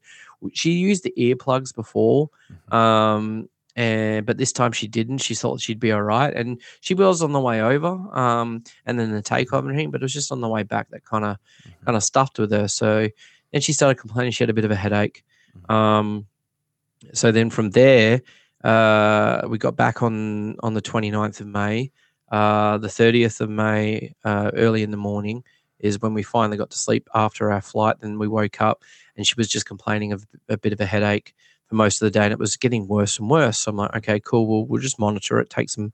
[0.53, 2.31] She used the earplugs before,
[2.71, 2.75] Mhm.
[2.75, 5.19] um, and but this time she didn't.
[5.19, 8.99] She thought she'd be all right, and she was on the way over, um, and
[9.01, 9.91] then the takeoff and everything.
[9.91, 11.37] But it was just on the way back that kind of
[11.67, 11.85] Mhm.
[11.87, 12.69] kind of stuffed with her.
[12.69, 13.09] So
[13.53, 15.25] then she started complaining she had a bit of a headache.
[15.69, 15.75] Mhm.
[15.75, 16.27] Um,
[17.13, 18.23] so then from there,
[18.63, 21.91] uh, we got back on on the 29th of May.
[22.31, 25.45] Uh, the 30th of May, uh, early in the morning,
[25.79, 27.97] is when we finally got to sleep after our flight.
[28.01, 28.83] Then we woke up
[29.17, 31.35] and she was just complaining of a bit of a headache
[31.67, 33.59] for most of the day, and it was getting worse and worse.
[33.59, 34.47] So I'm like, okay, cool.
[34.47, 35.93] We'll we'll just monitor it, take some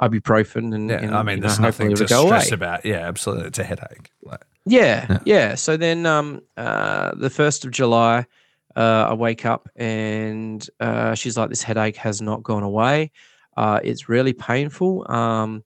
[0.00, 2.48] ibuprofen, and, Yeah, and I mean, you know, there's nothing to stress away.
[2.54, 2.84] about.
[2.84, 3.46] Yeah, absolutely.
[3.46, 4.10] It's a headache.
[4.22, 5.18] Like, Yeah, Yeah.
[5.24, 5.54] yeah.
[5.54, 8.26] So then, um, uh, the first of July,
[8.76, 13.12] uh, I wake up and uh, she's like, "This headache has not gone away.
[13.56, 15.10] Uh, it's really painful.
[15.10, 15.64] Um,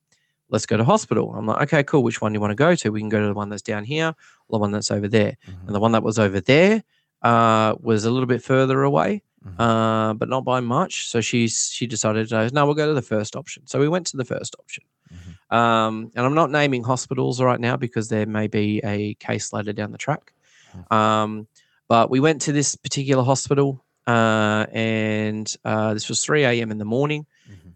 [0.50, 2.02] let's go to hospital." I'm like, "Okay, cool.
[2.02, 2.90] Which one do you want to go to?
[2.90, 4.14] We can go to the one that's down here,
[4.48, 6.82] or the one that's over there." mhm, And the one that was over there
[7.22, 9.54] uh, was a little bit further away, mhm.
[9.58, 11.08] uh, but not by much.
[11.08, 14.06] So she's she decided, uh, "No, we'll go to the first option." So we went
[14.08, 14.84] to the first option.
[15.12, 15.56] Mhm.
[15.56, 19.72] Um, and I'm not naming hospitals right now because there may be a case later
[19.72, 20.32] down the track.
[20.76, 20.92] Mhm.
[20.92, 21.48] Um,
[21.88, 26.70] but we went to this particular hospital, uh, and uh, this was 3 a.m.
[26.70, 27.26] in the morning.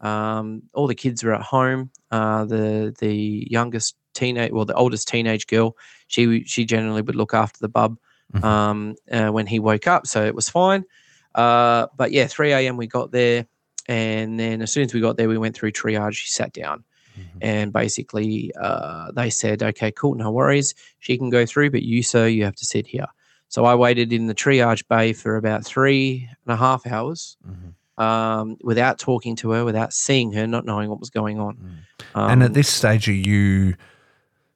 [0.02, 1.90] Um, all the kids were at home.
[2.10, 5.76] Uh, the the youngest teenage, well, the oldest teenage girl,
[6.08, 7.98] she she generally would look after the bub
[8.34, 8.44] Mhm.
[8.44, 10.84] um, uh, when he woke up, so it was fine.
[11.34, 12.76] Uh, but yeah, 3 a.m.
[12.76, 13.46] we got there,
[13.88, 16.14] and then as soon as we got there, we went through triage.
[16.14, 16.84] She sat down
[17.18, 17.38] Mhm.
[17.42, 20.74] and basically uh, they said, "Okay, cool, no worries.
[20.98, 23.06] She can go through, but you, sir, you have to sit here."
[23.48, 27.74] So I waited in the triage bay for about three and a half hours Mhm.
[27.98, 31.56] Um, without talking to her, without seeing her, not knowing what was going on.
[31.56, 32.16] Mm.
[32.20, 33.74] Um, and at this stage, are you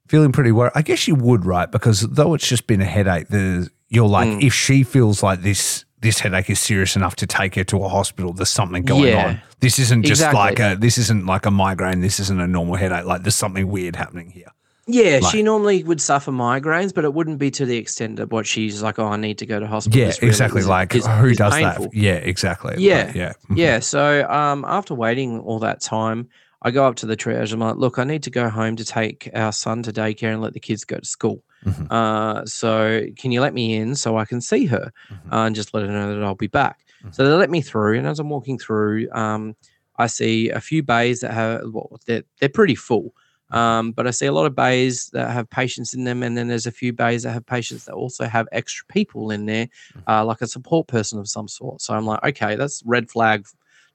[0.09, 0.73] feeling pretty worried?
[0.75, 1.71] I guess you would, right?
[1.71, 4.43] Because though it's just been a headache, the you're like, Mm.
[4.43, 7.89] if she feels like this this headache is serious enough to take her to a
[7.89, 9.27] hospital, there's something going Yeah.
[9.29, 9.41] on.
[9.61, 10.39] This isn't just Exactly.
[10.39, 12.01] like a this isn't like a migraine.
[12.01, 13.05] This isn't a normal headache.
[13.07, 14.49] Like there's something weird happening here.
[14.87, 18.31] Yeah, like- she normally would suffer migraines, but it wouldn't be to the extent of
[18.33, 18.99] what she's like.
[18.99, 19.99] Oh, I need to go to hospital.
[19.99, 20.61] Yeah, really exactly.
[20.61, 21.85] is- like is- who is does painful.
[21.87, 21.95] that?
[21.95, 22.73] Yeah, exactly.
[22.73, 23.13] Like, Yeah.
[23.15, 23.57] yeah, Mhm.
[23.57, 23.79] Yeah.
[23.81, 26.29] So um, after waiting all that time,
[26.63, 27.53] I go up to the triage.
[27.53, 30.41] I'm like, look, I need to go home to take our son to daycare and
[30.43, 31.43] let the kids go to school.
[31.65, 31.91] Mhm.
[31.91, 35.33] Uh, so can you let me in so I can see her Mhm.
[35.33, 36.79] uh, and just let her know that I'll be back?
[37.13, 39.55] So they let me through, and as I'm walking through, um,
[39.97, 43.15] I see a few bays that have well, they're they're pretty full.
[43.51, 46.49] Um, but I see a lot of bays that have patients in them, and then
[46.49, 49.69] there's a few bays that have patients that also have extra people in there,
[50.09, 51.81] uh, like a support person of some sort.
[51.81, 53.47] So I'm like, okay, that's red flag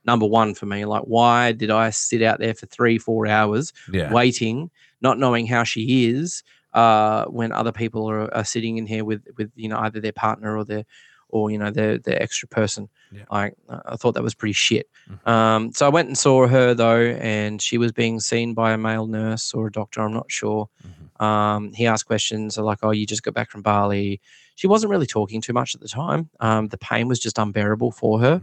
[0.04, 0.84] number one for me.
[0.84, 4.12] Like, why did I sit out there for three, four hours Yeah.
[4.12, 6.42] waiting, not knowing how she is,
[6.72, 10.12] uh, when other people are, are sitting in here with with you know either their
[10.12, 10.84] partner or their
[11.32, 12.88] or you know the their extra person.
[13.10, 13.24] Yeah.
[13.30, 14.88] Like I thought that was pretty shit.
[15.10, 15.28] Mhm.
[15.28, 18.78] Um, so I went and saw her though, and she was being seen by a
[18.78, 20.00] male nurse or a doctor.
[20.02, 20.68] I'm not sure.
[20.86, 21.24] Mhm.
[21.24, 24.20] Um, he asked questions like, "Oh, you just got back from Bali."
[24.54, 26.30] She wasn't really talking too much at the time.
[26.40, 28.40] Um, the pain was just unbearable for her.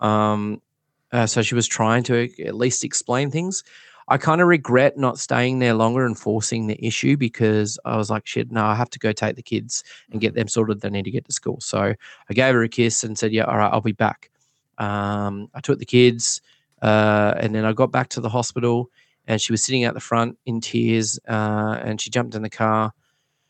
[0.00, 0.06] Mm.
[0.06, 0.62] Um,
[1.10, 3.64] uh, so she was trying to at least explain things.
[4.08, 8.08] I kind of regret not staying there longer and forcing the issue because I was
[8.08, 10.80] like, shit, no, I have to go take the kids and get them sorted.
[10.80, 11.60] They need to get to school.
[11.60, 11.94] So
[12.30, 14.30] I gave her a kiss and said, yeah, all right, I'll be back.
[14.78, 16.40] Um, I took the kids
[16.80, 18.90] uh, and then I got back to the hospital
[19.26, 22.50] and she was sitting at the front in tears uh, and she jumped in the
[22.50, 22.92] car.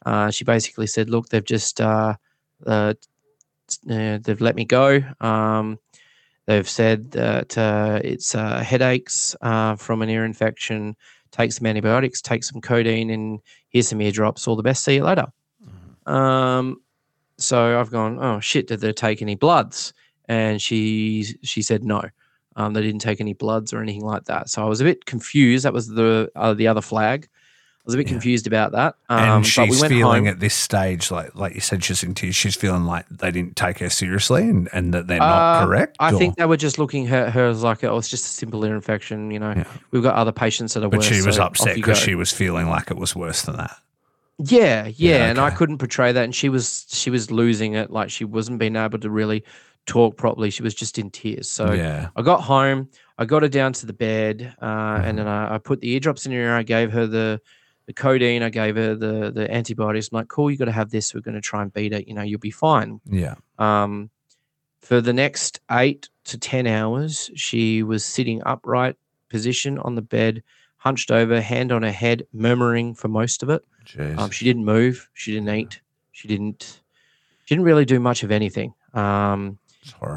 [0.05, 2.15] Uh, she basically said, look, they've just, uh,
[2.67, 2.95] uh,
[3.89, 5.01] uh, they've let me go.
[5.21, 5.79] Um,
[6.49, 10.97] They've said that uh, it's uh, headaches uh, from an ear infection.
[11.31, 14.49] Take some antibiotics, take some codeine, and here's some ear drops.
[14.49, 14.83] All the best.
[14.83, 15.27] See you later.
[15.63, 16.11] Mhm.
[16.11, 16.81] Um,
[17.37, 18.19] so I've gone.
[18.19, 18.67] Oh shit!
[18.67, 19.93] Did they take any bloods?
[20.27, 22.01] And she she said no.
[22.57, 24.49] Um, they didn't take any bloods or anything like that.
[24.49, 25.67] So I was a bit confused.
[25.67, 27.29] That was the uh, the other flag.
[27.89, 28.13] I was a bit Yeah.
[28.13, 28.97] confused about that.
[29.09, 30.35] Um, and but she's we went feeling home.
[30.35, 32.37] at this stage, like like you said, she's in tears.
[32.37, 35.97] She's feeling like they didn't take her seriously, and, and that they're not Uh, correct.
[35.99, 38.29] I or- think they were just looking at her as like, oh, it's just a
[38.29, 39.31] simple ear infection.
[39.31, 39.65] You know, Yeah.
[39.91, 41.07] we've got other patients that are but worse.
[41.07, 43.75] she was so upset because she was feeling like it was worse than that.
[44.41, 47.91] Yeah, yeah, Yeah, and I couldn't portray that, and she was she was losing it.
[47.91, 49.43] Like she wasn't being able to really
[49.87, 50.51] talk properly.
[50.51, 51.49] She was just in tears.
[51.51, 55.05] So yeah, I got home, I got her down to the bed, uh, Mhm.
[55.07, 56.55] and then I, I put the eardrops in her ear.
[56.55, 57.41] I gave her the
[57.89, 58.43] the codeine.
[58.45, 60.11] I gave her the the antibiotics.
[60.13, 61.13] I'm like, cool, you got to have this.
[61.15, 62.07] We're going to try and beat it.
[62.07, 63.01] You know, you'll be fine.
[63.07, 64.11] yeah, Um,
[64.81, 68.97] for the next eight to 10 hours, she was sitting upright
[69.31, 70.43] position on the bed,
[70.77, 73.65] hunched over, hand on her head, murmuring for most of it.
[74.17, 75.09] Um, she didn't move.
[75.15, 75.81] She didn't eat.
[76.13, 76.81] She didn't.
[77.45, 78.75] She didn't really do much of anything.
[78.93, 79.59] Um.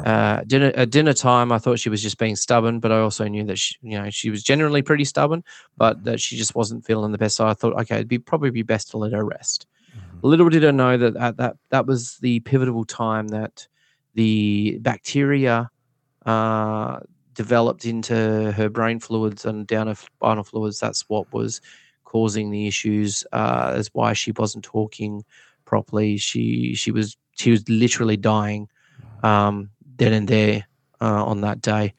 [0.06, 3.26] Uh, dinner at dinner time, I thought she was just being stubborn, but I also
[3.28, 5.44] knew that she, you know she was generally pretty stubborn,
[5.76, 7.36] but that she just wasn't feeling the best.
[7.36, 9.66] So I thought, okay, it'd be probably be best to let her rest.
[9.96, 10.18] Mhm.
[10.22, 13.66] Little did I know that at that that was the pivotal time that
[14.14, 15.70] the bacteria
[16.26, 17.00] uh,
[17.34, 20.78] developed into her brain fluids and down her spinal fluids.
[20.78, 21.60] That's what was
[22.04, 23.24] causing the issues.
[23.32, 25.24] Uh, that's why she wasn't talking
[25.64, 26.18] properly.
[26.18, 28.68] She she was she was literally dying
[29.22, 30.66] um, then and there
[31.00, 31.94] uh, on that day.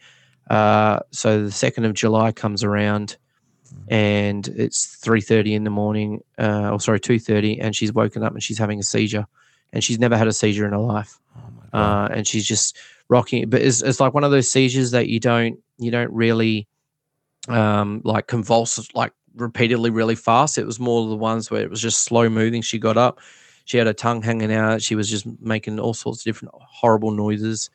[0.50, 3.18] Uh, so the second of July comes around,
[3.88, 6.22] and it's three thirty in the morning.
[6.38, 9.26] Uh, or sorry, two thirty, and she's woken up and she's having a seizure,
[9.72, 11.20] and she's never had a seizure in her life.
[11.36, 12.12] Oh my God.
[12.12, 12.78] Uh, and she's just
[13.10, 13.50] rocking.
[13.50, 16.68] But it's, it's like one of those seizures that you don't you don't really
[17.48, 20.58] um, like convulse like repeatedly really fast.
[20.58, 22.62] It was more the ones where it was just slow moving.
[22.62, 23.20] She got up,
[23.66, 24.82] she had her tongue hanging out.
[24.82, 27.70] She was just making all sorts of different horrible noises.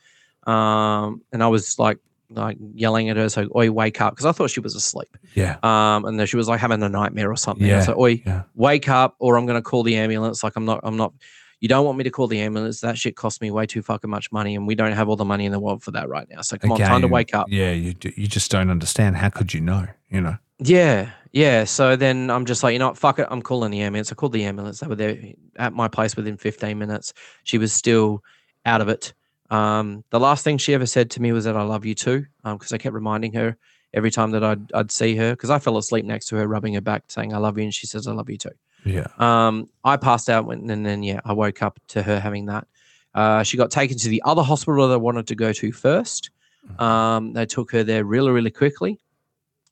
[0.45, 1.97] Um, and I was like
[2.31, 5.17] like yelling at her, so oi, wake up, because I thought she was asleep.
[5.33, 7.65] yeah, Um, and then she was like having a nightmare or something.
[7.65, 8.43] I Yeah, was like, oi, yeah.
[8.53, 10.43] wake up, or I'm gonna call the ambulance.
[10.43, 11.13] Like I'm not, I'm not.
[11.59, 12.81] You don't want me to call the ambulance.
[12.81, 15.25] That shit cost me way too fucking much money, and we don't have all the
[15.25, 16.41] money in the world for that right now.
[16.41, 17.47] So come on, time to wake up.
[17.49, 19.17] Yeah, you you just don't understand.
[19.17, 19.87] How could you know?
[20.09, 20.37] You know.
[20.59, 21.63] Yeah, yeah.
[21.63, 23.27] So then I'm just like, you know what, fuck it.
[23.29, 24.11] I'm calling the ambulance.
[24.11, 24.79] I called the ambulance.
[24.79, 25.17] They were there
[25.57, 27.13] at my place within 15 minutes.
[27.43, 28.23] She was still
[28.65, 29.13] out of it.
[29.49, 32.25] Um, the last thing she ever said to me was that I love you too,
[32.43, 33.57] because I kept reminding her
[33.93, 36.73] every time that I'd, I'd see her, because I fell asleep next to her, rubbing
[36.75, 38.51] her back, saying I love you, and she says I love you too.
[38.85, 39.07] Yeah.
[39.17, 42.67] Um, I passed out, and then yeah, I woke up to her having that.
[43.13, 46.29] Uh, she got taken to the other hospital that I wanted to go to first.
[46.69, 46.81] Mhm.
[46.81, 48.99] Um, they took her there really, really quickly.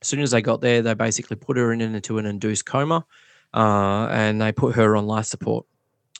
[0.02, 3.04] As soon as they got there, they basically put her in into an induced coma,
[3.54, 5.64] uh, and they put her on life support.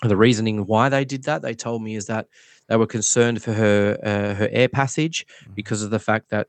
[0.03, 2.27] The reasoning why they did that, they told me, is that
[2.69, 5.55] they were concerned for her uh, her air passage Mhm.
[5.57, 6.47] because of the fact that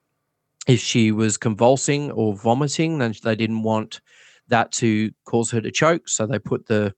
[0.69, 4.01] if she was convulsing or vomiting, then they didn't want
[4.49, 6.07] that to cause her to choke.
[6.07, 6.93] So they put the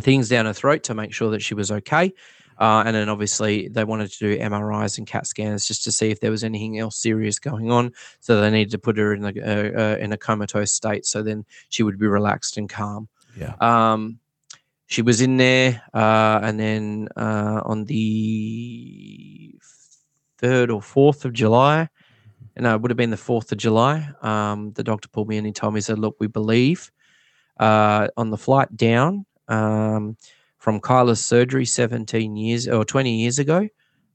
[0.00, 2.12] things down her throat to make sure that she was okay.
[2.58, 6.10] Uh, and then obviously they wanted to do MRIs and CAT scans just to see
[6.10, 7.92] if there was anything else serious going on.
[8.18, 11.22] So they needed to put her in a uh, uh, in a comatose state, so
[11.22, 13.08] then she would be relaxed and calm.
[13.38, 13.54] Yeah.
[13.60, 14.18] Um,
[14.86, 19.54] she was in there, uh, and then uh, on the
[20.38, 21.88] third or fourth of July.
[22.58, 24.08] No, it would have been the fourth of July.
[24.22, 25.44] Um, the doctor pulled me in.
[25.44, 26.90] He told me, he said, "Look, we believe
[27.60, 30.16] uh, on the flight down um,
[30.58, 33.68] from Kylah's surgery 17 years or 20 years ago,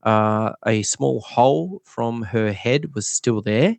[0.03, 3.77] uh, a small hole from her head was still there,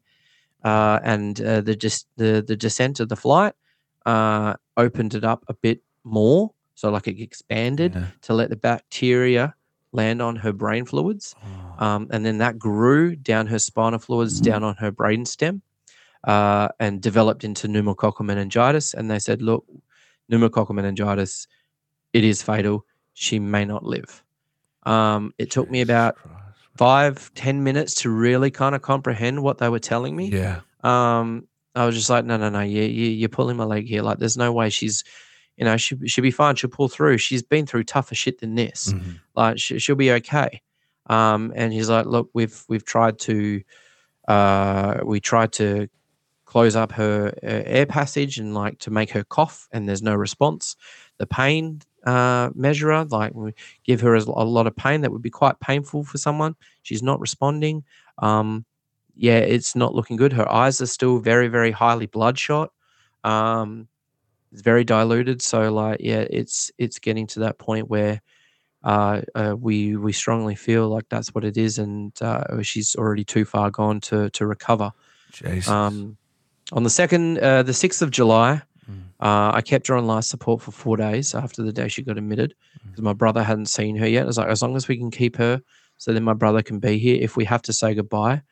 [0.64, 3.54] uh, and uh, the, dis- the the descent of the flight
[4.06, 8.06] uh, opened it up a bit more, so like it expanded Yeah.
[8.22, 9.54] to let the bacteria
[9.92, 14.40] land on her brain fluids, Oh, um, and then that grew down her spinal fluids,
[14.40, 15.62] down on her brain stem,
[16.24, 18.94] uh, and developed into pneumococcal meningitis.
[18.94, 19.64] And they said, look,
[20.30, 21.46] pneumococcal meningitis,
[22.12, 22.84] it is fatal.
[23.14, 24.22] She may not live.
[24.84, 26.16] Um, it took me about
[26.76, 30.26] five, ten minutes to really kind of comprehend what they were telling me.
[30.28, 30.60] Yeah.
[30.82, 34.02] Um, I was just like, no, no, no, you, you, you're pulling my leg here.
[34.02, 35.04] Like, there's no way she's,
[35.56, 36.54] you know, she, she'll be fine.
[36.56, 37.18] She'll pull through.
[37.18, 38.92] She's been through tougher shit than this.
[38.92, 39.20] Mhm.
[39.34, 40.60] Like, she, she'll be okay.
[41.12, 43.62] Um, and he's like, look, we've we've tried to,
[44.28, 45.88] uh, we tried to
[46.44, 50.14] close up her uh, air passage and like to make her cough, and there's no
[50.14, 50.76] response.
[51.18, 53.52] The pain uh, measurer, like we
[53.84, 56.54] give her a, a lot of pain that would be quite painful for someone.
[56.82, 57.84] She's not responding.
[58.18, 58.64] Um,
[59.14, 60.32] yeah, it's not looking good.
[60.32, 62.70] Her eyes are still very, very highly bloodshot.
[63.24, 63.88] Um,
[64.52, 65.42] it's very diluted.
[65.42, 68.20] So, like, yeah, it's it's getting to that point where
[68.84, 73.24] uh, uh, we we strongly feel like that's what it is, and uh, she's already
[73.24, 74.92] too far gone to to recover.
[75.68, 76.16] Um,
[76.72, 79.02] on the second, uh, the sixth of July, Mm.
[79.20, 82.18] uh, I kept her on life support for four days after the day she got
[82.18, 82.52] admitted
[82.84, 84.24] because my brother hadn't seen her yet.
[84.24, 85.62] I was like, as long as we can keep her,
[85.98, 87.16] so then my brother can be here.
[87.22, 88.42] If we have to say goodbye,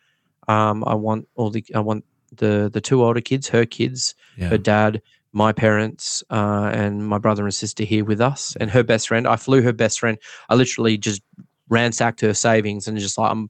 [0.46, 2.04] um, I want all the I want
[2.36, 4.50] the the two older kids, her kids, yeah.
[4.50, 5.02] her dad,
[5.32, 9.26] my parents, uh, and my brother and sister here with us, and her best friend.
[9.26, 10.18] I flew her best friend.
[10.48, 11.22] I literally just
[11.68, 13.48] ransacked her savings and just like, I'm,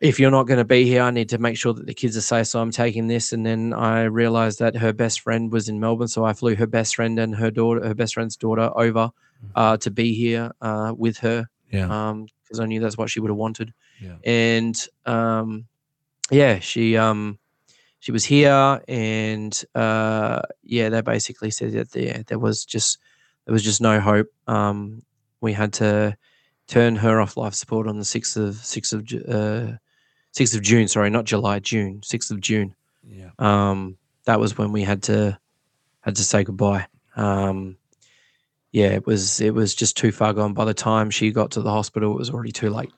[0.00, 2.16] if you're not going to be here, I need to make sure that the kids
[2.16, 2.46] are safe.
[2.48, 3.32] So I'm taking this.
[3.32, 6.66] And then I realized that her best friend was in Melbourne, so I flew her
[6.66, 9.10] best friend and her daughter, her best friend's daughter, over
[9.54, 12.14] uh, to be here uh, with her yeah.
[12.44, 13.72] because I knew that's what she would have wanted.
[14.00, 14.16] Yeah.
[14.24, 15.66] And um,
[16.30, 17.38] yeah, she um,
[18.02, 22.98] she was here, and uh, yeah, they basically said that there there was just
[23.44, 24.26] there was just no hope.
[24.48, 25.02] Um,
[25.40, 26.16] we had to
[26.66, 29.76] turn her off life support on the sixth of sixth of uh,
[30.32, 30.88] sixth of June.
[30.88, 32.74] Sorry, not July, June, sixth of June.
[33.06, 33.30] yeah.
[33.38, 35.38] Um, that was when we had to
[36.00, 36.88] had to say goodbye.
[37.14, 37.76] Um,
[38.72, 40.54] yeah, it was it was just too far gone.
[40.54, 42.90] By the time she got to the hospital, it was already too late,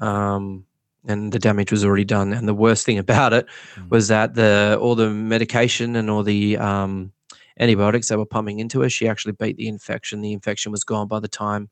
[0.00, 0.66] um,
[1.06, 2.32] and the damage was already done.
[2.32, 3.46] And the worst thing about it
[3.76, 3.90] Mm.
[3.90, 7.12] was that the all the medication and all the um,
[7.58, 10.20] antibiotics that were pumping into her, she actually beat the infection.
[10.20, 11.68] The infection was gone by the time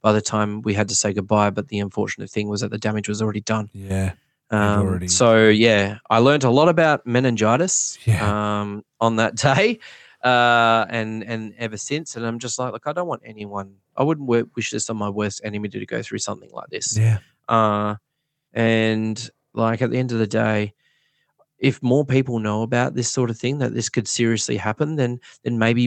[0.00, 1.50] by the time we had to say goodbye.
[1.50, 3.68] But the unfortunate thing was that the damage was already done.
[3.72, 4.12] Yeah.
[4.50, 8.22] Um, already- So yeah, I learned a lot about meningitis Yeah.
[8.60, 9.78] um, on that day,
[10.24, 12.16] uh, and and ever since.
[12.16, 13.74] And I'm just like, look, I don't want anyone.
[13.96, 16.96] I wouldn't wish this on my worst enemy to go through something like this.
[16.96, 17.18] Yeah.
[17.48, 17.96] Uh,
[18.58, 20.74] and like at the end of the day,
[21.58, 25.20] if more people know about this sort of thing, that this could seriously happen, then
[25.44, 25.82] then maybe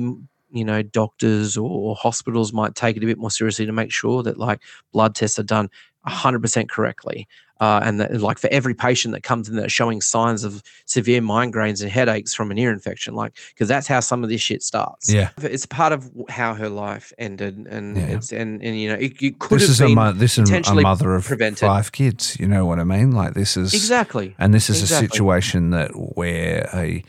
[0.51, 3.91] you know doctors or, or hospitals might take it a bit more seriously to make
[3.91, 4.61] sure that like
[4.93, 5.69] blood tests are done
[6.07, 7.27] 100% correctly.
[7.61, 11.21] Uh, and that, like for every patient that comes in that's showing signs of severe
[11.21, 14.63] migraines and headaches from an ear infection, like because that's how some of this shit
[14.63, 15.13] starts.
[15.13, 15.29] Yeah.
[15.43, 18.03] it's part of how her life ended, and Yeah.
[18.15, 20.49] it's and and you know it, it could This have is a mo- this is
[20.49, 21.59] a mother of prevented.
[21.59, 22.35] five kids.
[22.39, 23.11] You know what I mean?
[23.11, 25.05] Like this is exactly And this is Exactly.
[25.05, 27.03] a situation that where a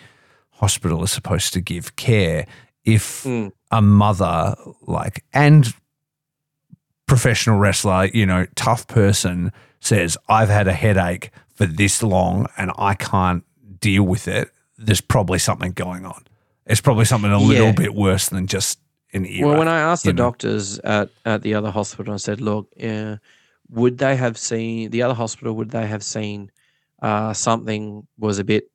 [0.50, 2.44] hospital is supposed to give care
[2.84, 3.52] if Mm.
[3.70, 4.54] a mother
[4.86, 5.72] like and
[7.06, 9.50] professional wrestler, you know, tough person
[9.84, 13.44] says, I've had a headache for this long and I can't
[13.80, 16.24] deal with it, there's probably something going on.
[16.66, 17.72] It's probably something a little Yeah.
[17.72, 18.78] bit worse than just
[19.12, 19.46] an ear.
[19.46, 20.22] Well, when I asked the know.
[20.24, 23.16] doctors at, at the other hospital, I said, look, uh,
[23.68, 25.54] would they have seen the other hospital?
[25.54, 26.50] Would they have seen
[27.02, 28.70] uh, something was a bit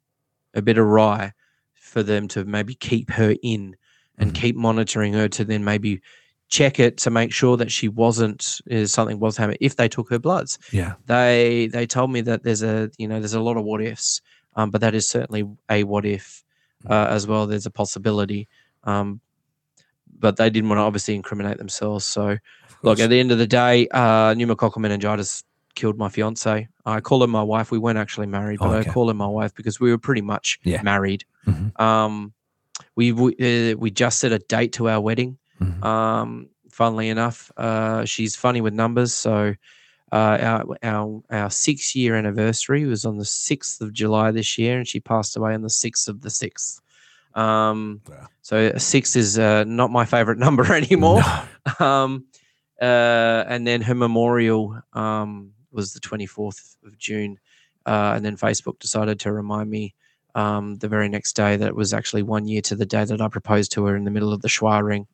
[0.54, 1.32] a bit awry
[1.74, 3.76] for them to maybe keep her in
[4.18, 4.36] and Mhm.
[4.36, 6.02] keep monitoring her to then maybe
[6.50, 9.58] check it to make sure that she wasn't uh, something was happening.
[9.62, 10.58] If they took her bloods.
[10.72, 10.94] Yeah.
[11.06, 14.22] they they told me that there's a you know there's a lot of what ifs
[14.56, 16.44] um, but that is certainly a what if
[16.90, 17.48] uh, as well.
[17.48, 18.48] There's a possibility
[18.86, 19.20] um,
[20.20, 22.06] but they didn't want to obviously incriminate themselves.
[22.06, 22.38] So
[22.82, 25.44] look at the end of the day uh, pneumococcal meningitis
[25.76, 26.68] killed my fiance.
[26.86, 27.70] I call her my wife.
[27.72, 28.90] We weren't actually married but Oh, okay.
[28.90, 30.82] i call her my wife because we were pretty much Yeah.
[30.82, 31.26] married.
[31.46, 31.80] Mhm.
[31.80, 32.34] um,
[32.96, 33.36] we we,
[33.74, 35.84] uh, we just set a date to our wedding Mhm.
[35.84, 39.56] um, funnily enough, uh, she's funny with numbers, so
[40.12, 44.78] uh, our our our six year anniversary was on the sixth of July this year,
[44.78, 46.82] and she passed away on the sixth of the sixth.
[47.36, 48.28] Um, Wow.
[48.42, 51.22] so six is uh, not my favorite number anymore.
[51.22, 51.44] No.
[51.86, 52.26] Um,
[52.82, 57.38] uh, and then her memorial um, was the 24th of June.
[57.86, 59.94] Uh, and then Facebook decided to remind me
[60.36, 63.22] um, the very next day that it was actually one year to the day that
[63.22, 65.08] I proposed to her in the middle of the Schwa ring.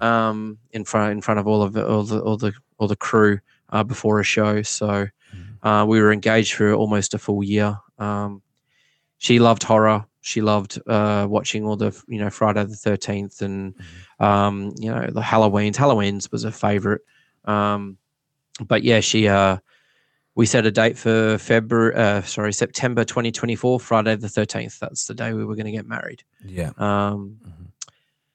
[0.00, 2.96] Um, in front in front of all of the, all the all the all the
[2.96, 3.40] crew
[3.70, 4.62] uh, before a show.
[4.62, 5.82] So Mm.
[5.82, 7.76] uh, we were engaged for almost a full year.
[7.98, 8.42] Um,
[9.18, 10.06] she loved horror.
[10.20, 13.74] She loved uh, watching all the you know Friday the Thirteenth and
[14.20, 15.76] um, you know the Halloween's.
[15.76, 17.02] Halloween's was her favorite.
[17.44, 17.98] Um,
[18.66, 19.58] but yeah, she uh,
[20.36, 21.94] we set a date for February.
[21.96, 24.78] Uh, sorry, September 2024, Friday the 13th.
[24.78, 26.22] That's the day we were going to get married.
[26.44, 26.70] Yeah.
[26.78, 27.65] Um, Mhm.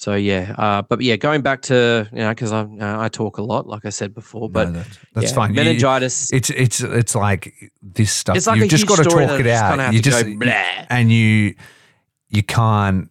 [0.02, 3.38] So yeah, uh, but yeah, going back to you know because I uh, I talk
[3.38, 5.50] a lot, like I said before, but no, that's, that's yeah, fine.
[5.52, 6.34] You- Meningitis.
[6.34, 8.36] it's it's it's like this stuff.
[8.36, 9.94] it's like You've just got to talk it I just kinda out.
[9.94, 10.50] You just go,
[10.90, 11.54] and you
[12.30, 13.10] you can't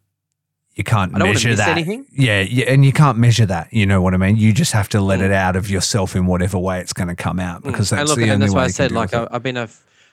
[0.74, 1.68] you can't I don't wanna measure that.
[1.68, 2.07] anything.
[2.11, 3.72] Yeah, yeah, and you can't measure that.
[3.72, 4.36] You know what I mean?
[4.36, 5.26] You just have to let Mm.
[5.26, 7.97] it out of yourself in whatever way it's going to come out because Mm.
[7.99, 9.68] that's look, the and only that's way why I said like I, I've been a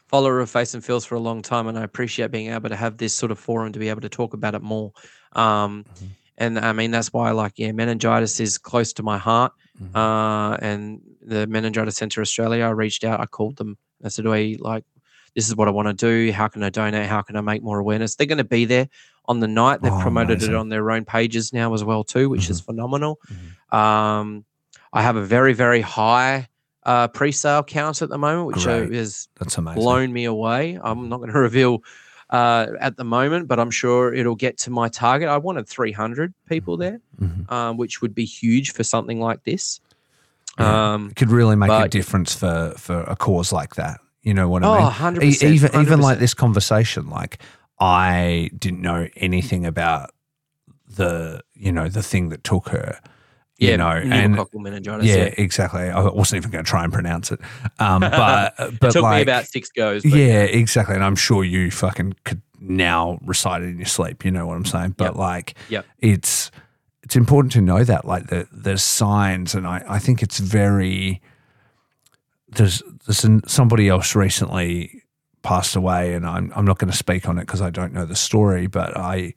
[0.08, 2.76] follower of Face and Feels for a long time, and I appreciate being able to
[2.76, 4.92] have this sort of forum to be able to talk about it more.
[5.34, 6.08] Um, Mhm.
[6.38, 9.54] And I mean that's why like yeah, meningitis is close to my heart.
[9.82, 9.96] Mhm.
[9.96, 13.78] Uh, and the Meningitis Centre Australia, I reached out, I called them.
[14.04, 14.84] I said, "Do I like
[15.36, 16.32] this is what I want to do?
[16.32, 17.06] How can I donate?
[17.08, 18.88] How can I make more awareness?" They're going to be there
[19.26, 19.82] on the night.
[19.82, 20.54] They've Oh, promoted amazing.
[20.54, 23.20] it on their own pages now as well too, which is phenomenal.
[23.72, 23.78] Mhm.
[23.78, 24.46] Um,
[24.94, 26.48] I have a very very high
[26.84, 28.94] uh, pre-sale count at the moment, which Great.
[28.94, 29.82] is That's amazing.
[29.82, 30.80] blown me away.
[30.82, 31.84] I'm not going to reveal
[32.30, 35.30] uh, at the moment, but I'm sure it'll get to my target.
[35.30, 37.52] I wanted 300 people there, Mhm.
[37.52, 39.80] um, which would be huge for something like this.
[40.60, 40.94] Yeah.
[40.94, 44.00] Um, It could really make a difference for for a cause like that.
[44.24, 44.84] You know what I oh, mean?
[44.84, 45.54] 100 E- percent.
[45.54, 47.38] even even like this conversation like
[47.80, 50.10] i didn't know anything about
[50.98, 53.00] the you know the thing that took her
[53.60, 55.06] you Yeah, know and pneumococcal meningitis.
[55.08, 57.40] yeah, Yeah, exactly i wasn't even going to try and pronounce it
[57.80, 60.04] um but but it took like me about six goes.
[60.04, 64.24] But yeah exactly and i'm sure you fucking could now recite it in your sleep
[64.26, 65.16] you know what i'm saying but Yep.
[65.16, 65.86] like Yep.
[66.00, 66.52] it's
[67.04, 71.22] it's important to know that like the there's signs and i i think it's very
[72.50, 75.04] there's there's an, somebody else recently
[75.44, 78.06] passed away and i'm i'm not going to speak on it because i don't know
[78.06, 79.34] the story but i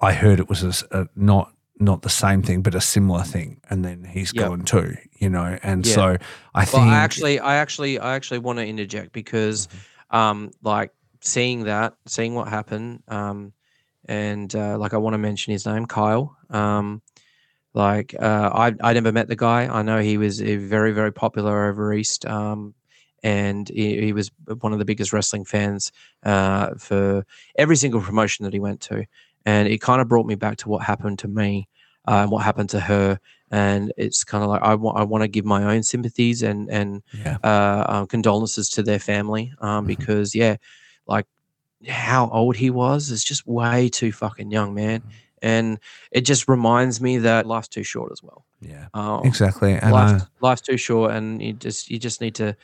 [0.00, 3.60] i heard it was a, a- not not the same thing but a similar thing
[3.68, 4.46] and then he's Yep.
[4.48, 5.94] gone too you know and Yeah.
[5.94, 6.16] so
[6.54, 10.16] i Well, think I actually, I actually, I actually want to interject because, Mm-hmm.
[10.16, 13.52] um, like seeing that, seeing what happened, um,
[14.06, 16.36] and uh, like I want to mention his name, Kyle.
[16.50, 17.02] Um,
[17.72, 19.66] like uh, I, I never met the guy.
[19.66, 22.74] I know he was uh, very, very popular over east, um,
[23.22, 25.90] and he, he was one of the biggest wrestling fans
[26.22, 29.06] uh, for every single promotion that he went to,
[29.46, 31.68] and it kind of brought me back to what happened to me
[32.08, 33.18] uh, and what happened to her
[33.50, 36.68] and it's kind of like I want I want to give my own sympathies and
[36.70, 39.88] and yeah uh, uh, condolences to their family um, Mhm.
[39.88, 40.56] because yeah,
[41.06, 41.26] like
[41.86, 45.10] how old he was is just way too fucking young, man, Mhm.
[45.42, 45.78] and
[46.10, 48.44] it just reminds me that life's too short as well.
[48.60, 52.34] yeah Um, exactly and life's, I, life's too short, and you just you just need
[52.36, 52.56] to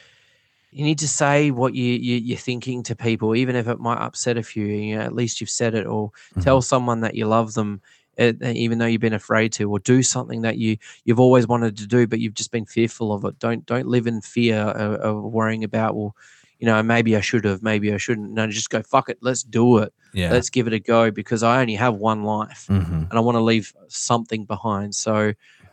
[0.73, 3.99] you need to say what you, you you're thinking to people, even if it might
[3.99, 4.67] upset a few.
[4.67, 6.43] You know, at least you've said it, or Mhm.
[6.43, 7.81] tell someone that you love them,
[8.19, 11.77] uh, even though you've been afraid to, or do something that you you've always wanted
[11.79, 13.39] to do, but you've just been fearful of it.
[13.39, 16.15] Don't don't live in fear of, of worrying about well.
[16.59, 18.33] You know, maybe I should have, maybe I shouldn't.
[18.33, 19.95] No, just go, fuck it, let's do it.
[20.13, 23.09] yeah Let's give it a go because I only have one life Mhm.
[23.09, 24.95] and I want to leave something behind.
[24.95, 25.33] So,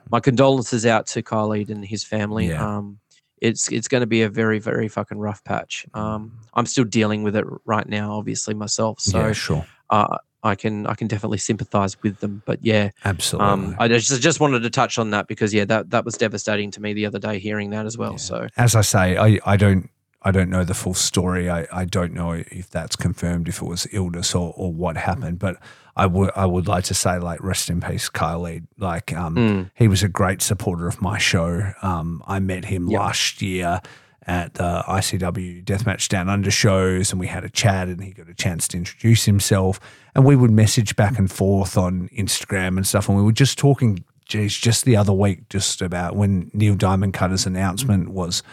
[0.10, 2.48] my condolences out to Khalid and his family.
[2.48, 2.78] Yeah.
[2.78, 3.00] Um,
[3.42, 5.86] it's it's going to be a very very fucking rough patch.
[5.94, 9.00] Um, I'm still dealing with it right now, obviously myself.
[9.00, 12.42] So yeah sure uh, I can I can definitely sympathise with them.
[12.46, 15.90] But yeah, absolutely um, I just just wanted to touch on that because yeah, that
[15.90, 18.14] that was devastating to me the other day hearing that as well.
[18.14, 18.18] Yeah.
[18.18, 19.90] So as I say, I, I don't
[20.24, 21.50] I don't know the full story.
[21.50, 25.40] I, I don't know if that's confirmed, if it was illness or, or what happened.
[25.40, 25.58] But
[25.96, 28.62] I would I would like to say like rest in peace, Kyle Lee.
[28.78, 31.72] Like um, mm, he was a great supporter of my show.
[31.82, 33.00] Um, I met him Yep.
[33.00, 33.80] last year
[34.26, 38.28] at the ICW Deathmatch Down Under shows, and we had a chat, and he got
[38.28, 39.80] a chance to introduce himself,
[40.16, 43.58] and we would message back and forth on Instagram and stuff, and we were just
[43.58, 44.04] talking.
[44.26, 48.44] Geez, just the other week, just about when Neil Diamond Cutter's announcement was.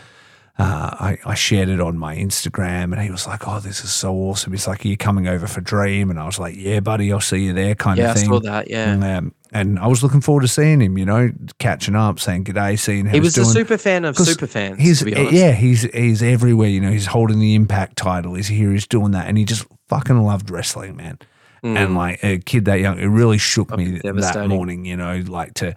[0.57, 3.93] Uh, I, I shared it on my Instagram and he was like, Oh, this is
[3.93, 4.53] so awesome.
[4.53, 6.11] He's like, Are you coming over for Dream?
[6.11, 8.29] And I was like, Yeah, buddy, I'll see you there, kind yeah, I of thing.
[8.29, 8.71] saw that.
[8.71, 10.97] Yeah, And, um, and I was looking forward to seeing him.
[10.97, 14.17] You know, catching up, saying good day, seeing how He was a super fan of
[14.17, 14.81] super fans.
[14.81, 15.33] He's to be honest.
[15.33, 16.69] yeah, he's he's everywhere.
[16.69, 18.35] You know, he's holding the Impact title.
[18.35, 18.71] He's here.
[18.73, 21.19] He's doing that, and he just fucking loved wrestling, man.
[21.65, 21.77] Mm.
[21.77, 24.85] And like a kid that young, it really shook me that morning.
[24.85, 25.75] You know, like to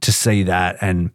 [0.00, 1.10] to see that, and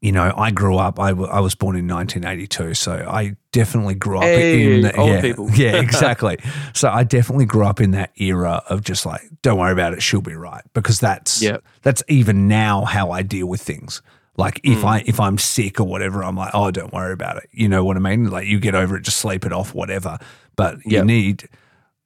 [0.00, 0.98] you know, I grew up.
[0.98, 4.96] I, w- I was born in 1982, so I definitely grew up Hey, in the,
[4.96, 5.50] old yeah, people.
[5.50, 6.38] yeah, exactly.
[6.74, 10.02] so I definitely grew up in that era of just like, don't worry about it,
[10.02, 11.62] she'll be right, because that's Yep.
[11.82, 14.00] that's even now how I deal with things.
[14.36, 14.84] Like if Mm.
[14.84, 17.50] I if I'm sick or whatever, I'm like, oh, don't worry about it.
[17.52, 18.30] You know what I mean?
[18.30, 20.18] Like you get over it, just sleep it off, whatever.
[20.56, 21.04] But you Yep.
[21.04, 21.48] need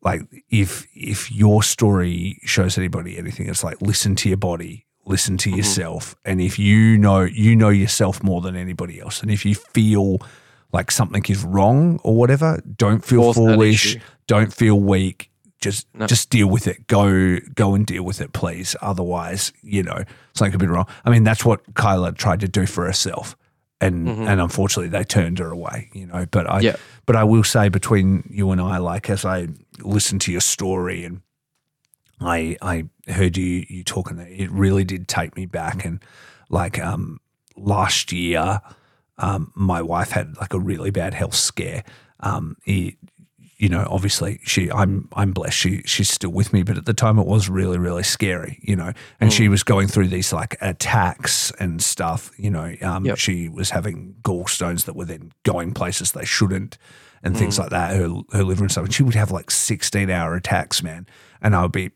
[0.02, 5.36] like if if your story shows anybody anything, it's like listen to your body, listen
[5.36, 5.50] Mm-hmm.
[5.50, 9.44] to yourself, and if you know you know yourself more than anybody else, and if
[9.44, 10.18] you feel
[10.72, 13.96] like something is wrong or whatever, don't feel Force foolish,
[14.26, 15.30] don't feel weak.
[15.60, 16.06] Just No.
[16.06, 16.86] just deal with it.
[16.88, 18.76] Go go and deal with it, please.
[18.82, 20.86] Otherwise, you know something could be wrong.
[21.04, 23.36] I mean, that's what Kylah tried to do for herself,
[23.80, 24.28] and Mhm.
[24.28, 25.88] and unfortunately they turned her away.
[25.94, 26.76] You know, but I Yeah.
[27.06, 29.48] but I will say between you and I, like as I
[29.80, 31.20] listen to your story and
[32.20, 35.84] I I heard you you talking, that it really did take me back.
[35.84, 36.00] And
[36.48, 37.20] like um
[37.56, 38.60] last year,
[39.18, 41.84] um my wife had like a really bad health scare.
[42.20, 42.94] Um, it,
[43.58, 46.94] you know, obviously she I'm I'm blessed she she's still with me, but at the
[46.94, 48.92] time it was really really scary, you know.
[49.20, 52.74] And she was going through these like attacks and stuff, you know.
[52.82, 53.18] Um, Yep.
[53.18, 56.78] she was having gallstones that were then going places they shouldn't,
[57.22, 57.96] and things like that.
[57.96, 58.84] Her her liver and stuff.
[58.86, 61.06] And she would have like 16 hour attacks, man.
[61.40, 61.90] And I would be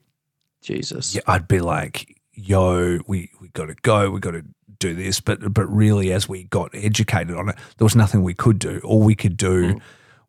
[0.63, 1.15] Jesus.
[1.15, 4.11] yeah, I'd be like, "Yo, we we got to go.
[4.11, 4.45] We got to
[4.79, 8.35] do this." But but really, as we got educated on it, there was nothing we
[8.35, 8.81] could do.
[8.85, 9.81] All we could do mm.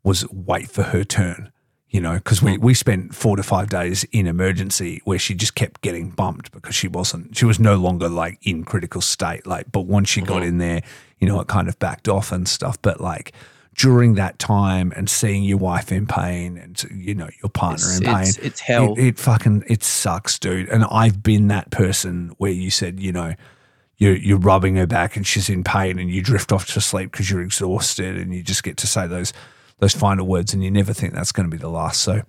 [0.03, 1.51] was wait for her turn.
[1.89, 2.61] You know, because we, mm.
[2.61, 6.75] we spent four to five days in emergency where she just kept getting bumped because
[6.75, 9.47] she wasn't, she was no longer like in critical state.
[9.47, 10.49] Like, but once she got mm-hmm.
[10.49, 10.83] in there,
[11.17, 12.79] you know, it kind of backed off and stuff.
[12.79, 13.33] But like
[13.79, 17.99] during that time and seeing your wife in pain and, you know, your partner It's,
[17.99, 18.93] in pain, it's, it's hell.
[18.97, 20.67] it, it fucking it sucks, dude.
[20.67, 23.35] And I've been that person where you said, you know,
[23.95, 27.13] you're you're rubbing her back and she's in pain and you drift off to sleep
[27.13, 29.31] because you're exhausted and you just get to say those
[29.77, 32.01] those final words and you never think that's going to be the last.
[32.01, 32.23] So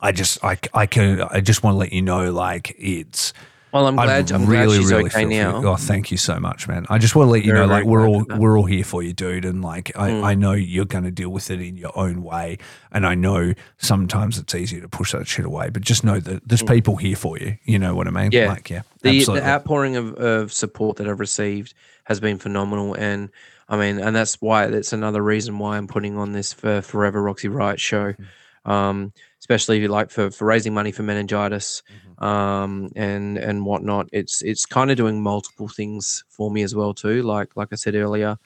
[0.00, 3.32] I just I, I can I just want to let you know like it's
[3.72, 4.30] well, I'm glad.
[4.32, 5.60] I'm glad she's okay now.
[5.60, 5.68] you.
[5.68, 6.84] Oh, thank you so much, man.
[6.90, 9.02] I just want to let you Very, know, like we're all we're all here for
[9.02, 9.44] you, dude.
[9.44, 10.24] And like I, Mm.
[10.24, 12.58] I know you're going to deal with it in your own way,
[12.90, 15.70] and I know sometimes it's easier to push that shit away.
[15.70, 17.56] But just know that there's people here for you.
[17.64, 18.30] You know what I mean?
[18.30, 18.34] Mm.
[18.34, 18.48] Yeah.
[18.48, 23.30] Like yeah, the, the outpouring of, of support that I've received has been phenomenal, and
[23.68, 27.22] I mean, and that's why that's another reason why I'm putting on this for Forever
[27.22, 28.70] Roxy Ryot show, Mm-hmm.
[28.70, 29.12] um,
[29.52, 32.24] especially like for, for raising money for meningitis, Mm-hmm.
[32.24, 34.08] um, and and whatnot.
[34.12, 37.22] It's it's kind of doing multiple things for me as well too.
[37.22, 38.38] Like like I said earlier,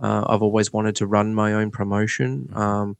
[0.00, 2.48] uh, I've always wanted to run my own promotion.
[2.50, 2.58] Mm-hmm.
[2.58, 2.96] Um,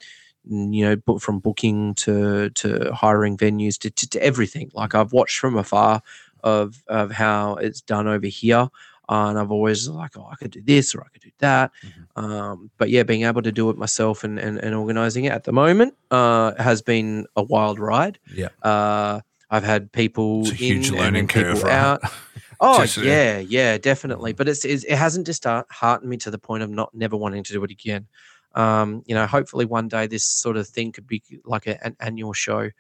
[0.48, 4.70] you know, book from booking to to hiring venues to, to, to everything.
[4.74, 6.02] Like I've watched from afar
[6.44, 8.68] of of how it's done over here.
[9.08, 11.70] Uh, and I've always like, oh, I could do this or I could do that.
[11.84, 12.24] Mm-hmm.
[12.24, 15.44] Um, but yeah, being able to do it myself and, and, and organizing it at
[15.44, 18.18] the moment uh, has been a wild ride.
[18.34, 21.72] yeah, Uh, I've had people it's a huge in and learning curve, right?
[21.72, 22.00] out.
[22.58, 24.32] Oh Just, yeah, yeah, definitely.
[24.32, 27.42] But it's, it's it hasn't just heartened me to the point of not never wanting
[27.44, 28.06] to do it again.
[28.54, 31.96] Um, you know, hopefully one day this sort of thing could be like a, an
[32.00, 32.70] annual show,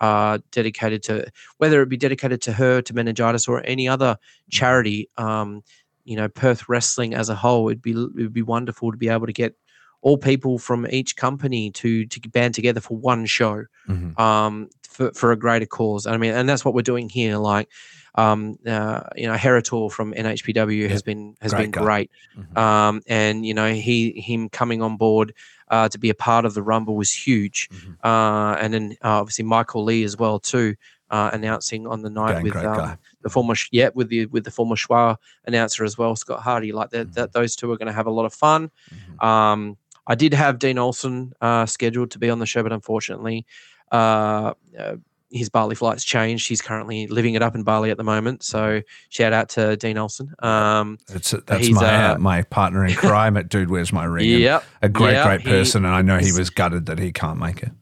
[0.00, 1.26] uh, dedicated to
[1.58, 4.16] whether it be dedicated to her, to meningitis, or any other
[4.50, 5.08] charity.
[5.16, 5.62] Um,
[6.04, 9.08] you know, Perth wrestling as a whole, it'd be it would be wonderful to be
[9.08, 9.54] able to get
[10.02, 14.18] all people from each company to to band together for one show Mhm.
[14.20, 16.06] um, for, for a greater cause.
[16.06, 17.36] I mean, and that's what we're doing here.
[17.38, 17.68] Like,
[18.14, 21.82] um, uh, you know, Heritor from NHPW has been has Great been guy.
[21.82, 22.56] great, Mhm.
[22.58, 25.34] um, and you know, he him coming on board
[25.68, 27.96] uh, to be a part of the Rumble was huge, Mhm.
[28.04, 30.74] uh, and then uh, obviously Michael Lee as well too.
[31.08, 34.50] Uh, announcing on the night Again, with um, the former yeah with the with the
[34.50, 37.14] former Schwa announcer as well Scott Hardy like that, Mhm.
[37.14, 38.72] that those two are going to have a lot of fun
[39.20, 39.24] Mhm.
[39.24, 39.76] um,
[40.08, 43.46] I did have Dean Olson uh, scheduled to be on the show, but unfortunately,
[43.92, 44.96] uh, uh,
[45.30, 46.48] his Bali flight's changed.
[46.48, 48.42] He's currently living it up in Bali at the moment.
[48.44, 50.32] So shout out to Dean Olson.
[50.40, 54.28] Um, It's, that's my uh, my partner in crime at Dude Where's My Ring.
[54.28, 54.64] yep.
[54.82, 57.38] a great yeah, great he- person, and I know he was gutted that he can't
[57.38, 57.72] make it.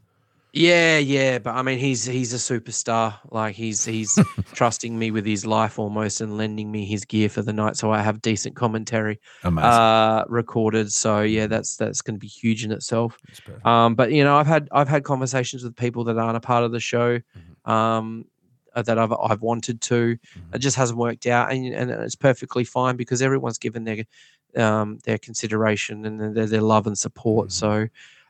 [0.56, 3.16] Yeah, yeah, but I mean, he's he's a superstar.
[3.32, 4.16] Like he's he's
[4.54, 7.90] trusting me with his life almost and lending me his gear for the night, so
[7.90, 10.92] I have decent commentary uh, recorded.
[10.92, 13.18] So yeah, that's that's going to be huge in itself.
[13.64, 16.62] Um, but you know, I've had I've had conversations with people that aren't a part
[16.62, 17.18] of the show.
[17.18, 17.70] Mm-hmm.
[17.70, 18.26] Um,
[18.76, 20.16] uh, that I've I've wanted to.
[20.16, 20.54] Mhm.
[20.54, 24.04] It just hasn't worked out, and and it's perfectly fine because everyone's given their
[24.56, 27.48] um, their consideration and their, their love and support.
[27.48, 27.52] Mhm.
[27.52, 27.88] So.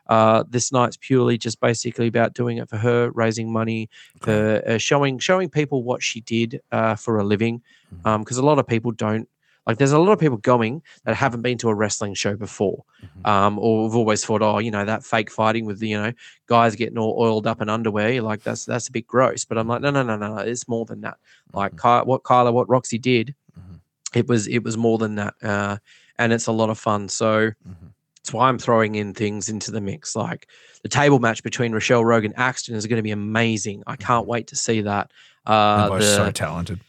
[0.09, 3.89] Uh, this night's purely just basically about doing it for her, raising money,
[4.23, 4.63] Okay.
[4.63, 7.63] for uh, showing showing people what she did uh, for a living.
[8.03, 9.29] Because a lot of people don't
[9.67, 9.79] like.
[9.79, 13.27] There's a lot of people going that haven't been to a wrestling show before, Mhm.
[13.27, 16.13] um, or have always thought, oh, you know, that fake fighting with the, you know
[16.47, 18.13] guys getting all oiled up in underwear.
[18.13, 19.45] You're like that's that's a bit gross.
[19.47, 20.37] But I'm like, no, no, no, no.
[20.39, 21.17] It's more than that.
[21.55, 22.03] Like Mhm.
[22.03, 23.81] Ky- what Kylah, what Roxy did, Mhm.
[24.15, 25.79] it was it was more than that, uh,
[26.19, 27.09] and it's a lot of fun.
[27.09, 27.53] So
[28.25, 30.17] That's why I'm throwing in things into the mix.
[30.17, 30.49] Like
[30.83, 33.83] the table match between Rochelle Rogan and Axton is going to be amazing.
[33.87, 34.29] I can't Mhm.
[34.29, 35.11] wait to see that.
[35.45, 36.81] Uh, both the, so talented.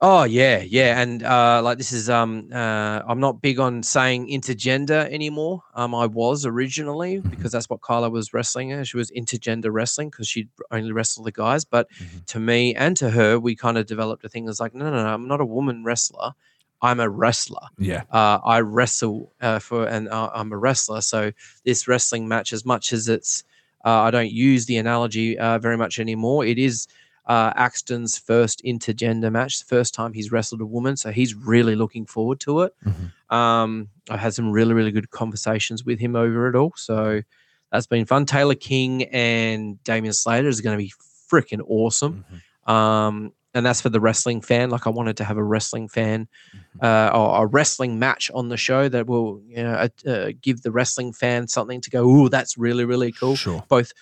[0.00, 4.28] Oh yeah, yeah, and uh, like this is um uh, I'm not big on saying
[4.28, 5.62] intergender anymore.
[5.74, 7.30] Um, I was originally Mhm.
[7.30, 8.70] because that's what Kylah was wrestling.
[8.70, 8.88] As.
[8.88, 11.64] She was intergender wrestling because she'd only wrestled the guys.
[11.64, 12.24] But Mhm.
[12.26, 15.02] to me and to her, we kind of developed a thing that's like, no, no,
[15.02, 16.34] no, I'm not a woman wrestler.
[16.82, 17.66] I'm a wrestler.
[17.78, 18.02] Yeah.
[18.10, 21.00] Uh, I wrestle uh, for, and uh, I'm a wrestler.
[21.00, 21.30] So
[21.64, 23.44] this wrestling match, as much as it's,
[23.84, 26.44] uh, I don't use the analogy uh, very much anymore.
[26.44, 26.88] It is
[27.26, 30.96] uh, Axton's first intergender match, the first time he's wrestled a woman.
[30.96, 32.74] So he's really looking forward to it.
[32.84, 33.34] Mhm.
[33.34, 36.72] Um, I've had some really, really good conversations with him over it all.
[36.76, 37.22] So
[37.70, 38.26] that's been fun.
[38.26, 40.92] Taylor King and Damian Slater is going to be
[41.30, 42.24] freaking awesome.
[42.66, 42.70] Mhm.
[42.72, 44.70] Um, and that's for the wrestling fan.
[44.70, 46.82] Like I wanted to have a wrestling fan Mhm.
[46.82, 50.62] uh, or a wrestling match on the show that will you know, uh, uh, give
[50.62, 53.36] the wrestling fan something to go, oh, that's really, really cool.
[53.36, 53.62] Sure.
[53.68, 53.92] Both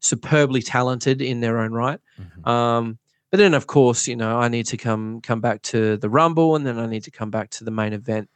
[0.00, 2.00] superbly talented in their own right.
[2.20, 2.46] Mhm.
[2.46, 2.98] Um,
[3.30, 6.56] but then, of course, you know, I need to come come back to the Rumble,
[6.56, 8.30] and then I need to come back to the main event,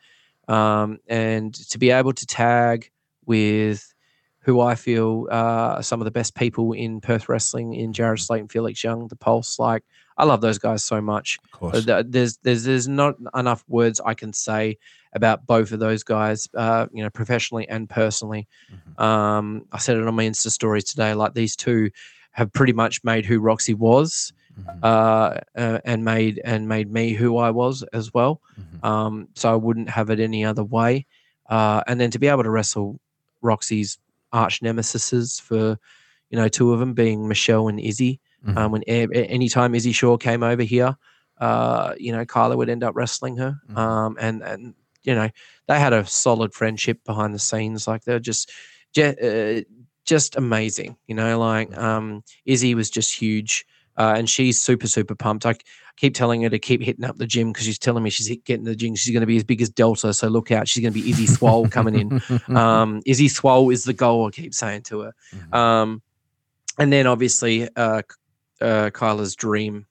[0.48, 2.90] um, and to be able to tag
[3.24, 3.94] with
[4.40, 8.48] who I feel uh, some of the best people in Perth wrestling in Jared Slayton,
[8.48, 9.58] Felix Young, the Pulse.
[9.58, 9.84] Like,
[10.22, 11.38] I love those guys so much.
[11.44, 11.84] Of course.
[11.84, 14.78] There's there's there's not enough words I can say
[15.14, 18.46] about both of those guys, uh, you know, professionally and personally.
[18.72, 19.02] Mhm.
[19.02, 21.12] Um, I said it on my Insta stories today.
[21.14, 21.90] Like these two
[22.30, 24.78] have pretty much made who Roxy was, Mhm.
[24.84, 28.40] uh, uh, and made and made me who I was as well.
[28.60, 28.88] Mhm.
[28.88, 31.04] Um, so I wouldn't have it any other way.
[31.50, 33.00] Uh, and then to be able to wrestle
[33.42, 33.98] Roxy's
[34.32, 35.76] arch nemesises for,
[36.30, 38.20] you know, two of them being Michelle and Izzy.
[38.56, 40.96] Um, when a- a- anytime Izzy Shaw came over here,
[41.38, 43.56] uh, you know, Kylah would end up wrestling her.
[43.70, 43.76] Mhm.
[43.76, 44.74] Um, and and
[45.04, 45.28] you know,
[45.66, 47.88] they had a solid friendship behind the scenes.
[47.88, 48.52] Like they're just,
[48.94, 49.60] just, uh,
[50.04, 50.96] just amazing.
[51.08, 53.64] You know, like um, Izzy was just huge.
[53.96, 55.44] Uh, and she's super, super pumped.
[55.44, 55.54] I
[55.96, 58.64] keep telling her to keep hitting up the gym because she's telling me she's getting
[58.64, 58.94] the gym.
[58.94, 60.14] She's going to be as big as Delta.
[60.14, 60.66] So look out.
[60.66, 62.22] She's going to be Izzy Swole coming in.
[62.56, 64.28] Um, Izzy Swole is the goal.
[64.28, 65.12] I keep saying to her.
[65.34, 65.54] Mhm.
[65.54, 66.02] Um,
[66.78, 68.00] and then obviously uh,
[68.62, 69.86] uh, Kylah's dream,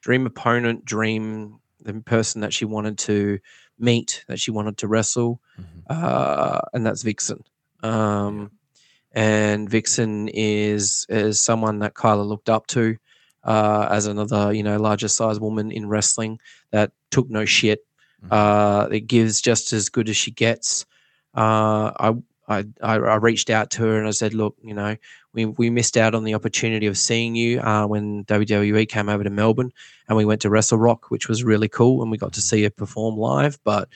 [0.00, 3.38] dream opponent, dream the person that she wanted to
[3.78, 5.64] meet, that she wanted to wrestle, Mhm.
[5.90, 7.42] uh, and that's Vixen.
[7.82, 8.50] Um,
[9.14, 12.96] And Vixen is is someone that Kylah looked up to
[13.44, 16.38] uh, as another you know larger size woman in wrestling
[16.70, 17.80] that took no shit.
[18.24, 18.28] Mhm.
[18.32, 20.86] Uh, that gives just as good as she gets.
[21.34, 22.14] Uh, I,
[22.48, 24.96] I, I reached out to her and I said, look, you know,
[25.34, 29.24] we, we missed out on the opportunity of seeing you uh, when WWE came over
[29.24, 29.72] to Melbourne
[30.08, 32.02] and we went to Wrestle Rock, which was really cool.
[32.02, 33.88] And we got to see you perform live, but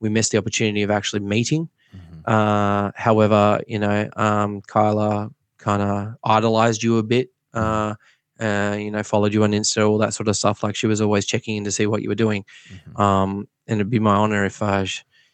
[0.00, 1.68] we missed the opportunity of actually meeting.
[1.94, 2.22] Mhm.
[2.26, 7.94] Uh, however, you know, um, Kylah kind of idolized you a bit, uh,
[8.40, 10.62] uh, you know, followed you on Insta, all that sort of stuff.
[10.62, 12.44] Like she was always checking in to see what you were doing.
[12.68, 13.00] Mhm.
[13.00, 14.84] Um, and it'd be my honor if uh,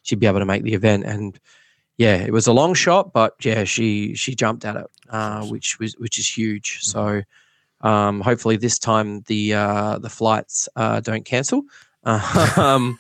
[0.03, 1.05] she'd be able to make the event.
[1.05, 1.39] And
[2.05, 5.79] yeah, it was a long shot, but yeah, she she jumped at it, uh, which
[5.81, 6.79] was which is huge.
[6.83, 7.23] So
[7.83, 11.63] um, hopefully this time the uh, the flights uh, don't cancel.
[12.05, 12.99] um,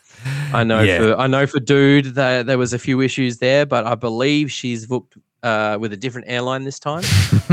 [0.52, 0.98] I know Yeah.
[0.98, 4.52] for I know for dude that there was a few issues there, but I believe
[4.52, 7.04] she's booked uh, with a different airline this time.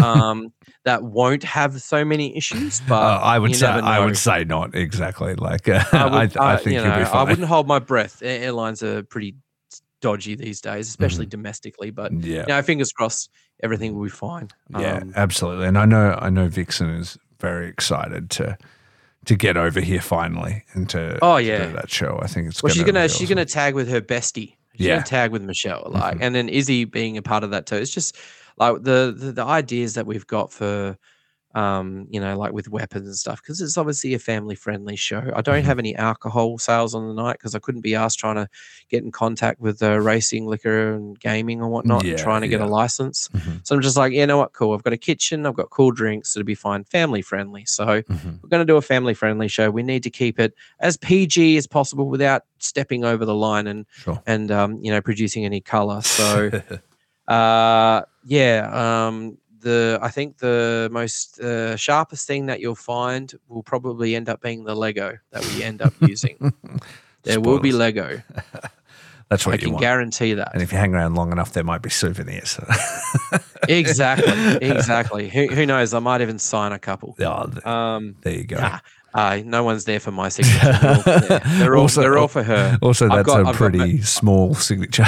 [0.04, 0.52] um,
[0.84, 2.82] that won't have so many issues.
[2.90, 5.36] But Uh, I would say I would say not exactly.
[5.36, 7.80] Like uh, I, I, would, I, I- think you you'll know, I wouldn't hold my
[7.80, 8.22] breath.
[8.22, 9.36] Airlines are pretty
[10.02, 11.90] dodgy these days, especially domestically.
[11.92, 13.30] But yeah, you know, fingers crossed,
[13.64, 14.50] everything will be fine.
[14.78, 15.68] yeah, Um, absolutely.
[15.68, 18.58] And I know I know Vixen is very excited to
[19.26, 21.66] to get over here finally and to, Oh, to yeah.
[21.68, 22.18] do that show.
[22.22, 23.28] I think it's well, she's gonna be she's awesome.
[23.36, 24.56] gonna tag with her bestie.
[24.76, 24.96] She's Yeah.
[24.96, 26.22] gonna tag with Michelle, like, Mhm.
[26.22, 27.76] and then Izzy being a part of that too.
[27.76, 28.16] It's just
[28.58, 30.98] like the the, the ideas that we've got for
[31.58, 35.24] um, you know, like with weapons and stuff, because it's obviously a family friendly show.
[35.36, 35.66] I don't Mhm.
[35.66, 38.48] have any alcohol sales on the night because I couldn't be asked trying to
[38.90, 42.62] get in contact with uh, racing, liquor, and gaming and whatnot, and trying to get
[42.62, 43.30] a license.
[43.30, 43.62] Mhm.
[43.66, 44.74] So I'm just like, you know what, cool.
[44.76, 47.66] I've got a kitchen, I've got cool drinks, it'll be fine, family friendly.
[47.66, 48.40] So Mhm.
[48.44, 49.72] we're going to do a family friendly show.
[49.72, 53.86] We need to keep it as PG as possible without stepping over the line and
[54.04, 54.22] Sure.
[54.28, 56.02] and um, you know producing any color.
[56.04, 56.52] So
[57.28, 58.70] uh, yeah,
[59.08, 64.30] um, the I think the most uh, sharpest thing that you'll find will probably end
[64.30, 66.54] up being the Lego that we end up using.
[67.24, 68.22] there will be Lego.
[69.30, 69.84] That's what I you can want.
[69.84, 70.54] I can guarantee that.
[70.54, 72.58] and if you hang around long enough, there might be souvenirs.
[73.68, 74.34] exactly,
[74.66, 75.28] exactly.
[75.30, 75.94] Who, who knows?
[75.94, 77.14] I might even sign a couple.
[77.20, 78.56] oh, Um, there you go.
[78.58, 78.80] nah,
[79.14, 80.72] uh, no one's there for my signature.
[80.82, 81.04] They're all,
[81.60, 82.78] they're all, Also- they're all for her.
[82.82, 85.06] Also, that's got- a I've got pretty small signature.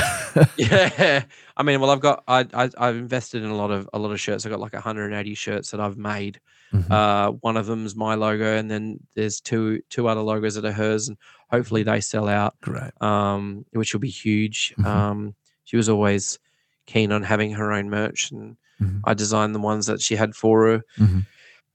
[0.57, 1.23] Yeah,
[1.59, 4.11] I mean, well, I've got I, I I've invested in a lot of a lot
[4.11, 4.45] of shirts.
[4.45, 6.39] I've got like 180 shirts that I've made.
[6.73, 6.89] Mhm.
[6.89, 10.71] Uh, one of them's my logo, and then there's two two other logos that are
[10.71, 11.17] hers, and
[11.51, 12.91] hopefully they sell out, Great.
[13.01, 14.73] um, which will be huge.
[14.79, 14.85] Mhm.
[14.85, 16.39] Um, she was always
[16.87, 19.01] keen on having her own merch, and Mhm.
[19.03, 20.81] I designed the ones that she had for her.
[20.97, 21.25] Mhm.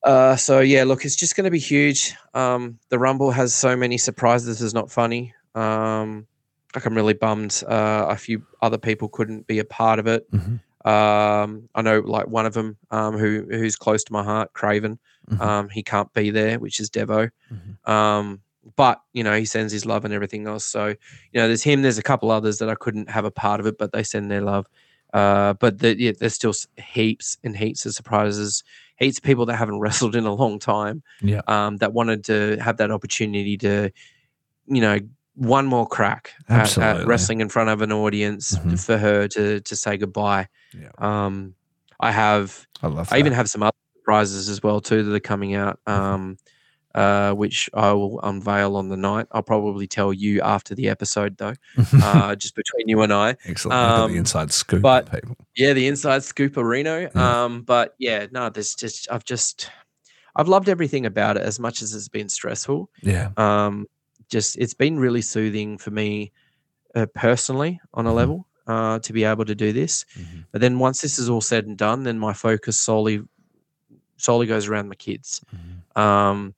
[0.02, 2.14] Uh, so yeah, look, it's just going to be huge.
[2.34, 4.62] Um, the Rumble has so many surprises.
[4.62, 5.34] Is not funny.
[5.54, 6.26] Um,
[6.74, 7.62] like I'm really bummed.
[7.66, 10.30] Uh, a few other people couldn't be a part of it.
[10.30, 10.60] Mhm.
[10.86, 14.98] Um, I know like one of them um, who who's close to my heart, Craven.
[15.30, 15.40] Mhm.
[15.40, 17.30] Um, he can't be there, which is Devo.
[17.52, 17.88] Mhm.
[17.90, 18.40] Um,
[18.76, 20.64] but you know he sends his love and everything else.
[20.64, 21.82] So you know there's him.
[21.82, 24.30] There's a couple others that I couldn't have a part of it, but they send
[24.30, 24.66] their love.
[25.14, 28.64] Uh, but the, yeah, there's still heaps and heaps of surprises.
[28.98, 31.02] Heaps of people that haven't wrestled in a long time.
[31.22, 31.40] Yeah.
[31.46, 33.90] Um, that wanted to have that opportunity to,
[34.66, 34.98] you know,
[35.36, 38.78] one more crack at, at wrestling in front of an audience Mhm.
[38.84, 40.48] for her to to say goodbye.
[40.78, 40.90] Yeah.
[40.98, 41.54] Um,
[42.00, 45.20] I have I love I even have some other prizes as well too that are
[45.20, 46.36] coming out, um,
[46.94, 49.26] uh, which I will unveil on the night.
[49.32, 51.54] I'll probably tell you after the episode though,
[52.02, 53.36] uh, just between you and I.
[53.44, 53.74] Excellent.
[53.80, 55.36] Um, the inside scoop, but- people.
[55.56, 57.08] Yeah, the inside scoop of Reno.
[57.16, 59.70] Um, but yeah, no, there's just I've just
[60.36, 62.90] I've loved everything about it as much as it's been stressful.
[63.02, 63.30] Yeah.
[63.36, 63.86] Um,
[64.36, 66.32] just it's been really soothing for me
[66.98, 68.20] uh, personally on a Mhm.
[68.20, 70.04] level uh, to be able to do this.
[70.16, 70.44] Mhm.
[70.52, 73.16] But then once this is all said and done, then my focus solely
[74.16, 75.40] solely goes around my kids.
[75.54, 76.00] Mhm.
[76.04, 76.54] Um,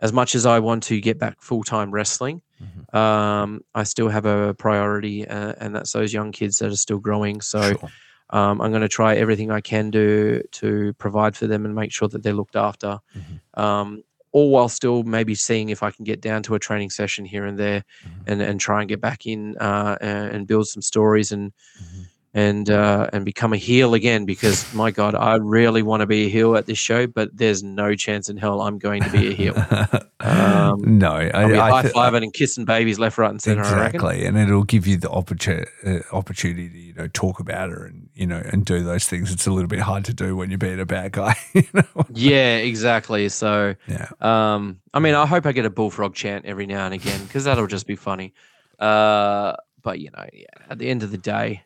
[0.00, 2.94] as much as I want to get back full time wrestling, Mhm.
[3.02, 6.98] um, I still have a priority, uh, and that's those young kids that are still
[7.08, 7.40] growing.
[7.42, 7.90] So Sure.
[8.32, 11.92] um, I'm going to try everything I can do to provide for them and make
[11.92, 12.92] sure that they're looked after.
[13.18, 13.36] Mhm.
[13.62, 13.88] Um,
[14.32, 17.44] all while still maybe seeing if I can get down to a training session here
[17.46, 18.10] and there, Mhm.
[18.28, 21.52] and and try and get back in uh, and, and build some stories and
[21.82, 22.06] Mhm.
[22.32, 24.24] And uh, and become a heel again.
[24.24, 27.62] Because my God, I really want to be a heel at this show, but there's
[27.62, 29.54] no chance in hell I'm going to be a heel.
[30.22, 33.62] Um, no, I, I high thi- fiving and kissing babies left, right, and center.
[33.62, 37.86] Exactly, and it'll give you the opportunity, uh, opportunity to you know talk about her
[37.86, 39.32] and you know and do those things.
[39.32, 41.36] It's a little bit hard to do when you're being a bad guy.
[41.54, 42.06] You know?
[42.12, 43.30] Yeah, exactly.
[43.30, 43.74] So.
[43.86, 44.08] Yeah.
[44.20, 47.44] Um, I mean, I hope I get a bullfrog chant every now and again because
[47.44, 48.34] that'll just be funny.
[48.78, 51.62] Uh, but you know, yeah, at the end of the day,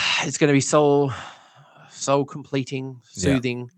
[0.24, 1.12] it's going to be soul,
[1.90, 3.34] soul completing, Yeah.
[3.34, 3.70] soothing.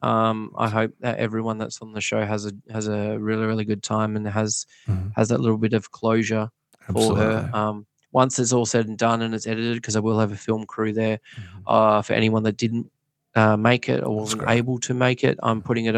[0.00, 3.64] Um, I hope that everyone that's on the show has a has a really really
[3.64, 5.12] good time and has Mhm.
[5.16, 6.50] has that little bit of closure
[6.92, 7.50] for her.
[7.52, 10.36] Um, once it's all said and done and it's edited, because I will have a
[10.36, 11.18] film crew there.
[11.36, 11.62] Mhm.
[11.66, 12.90] Uh, for anyone that didn't
[13.34, 15.94] uh, make it or wasn't able to make it, I'm putting it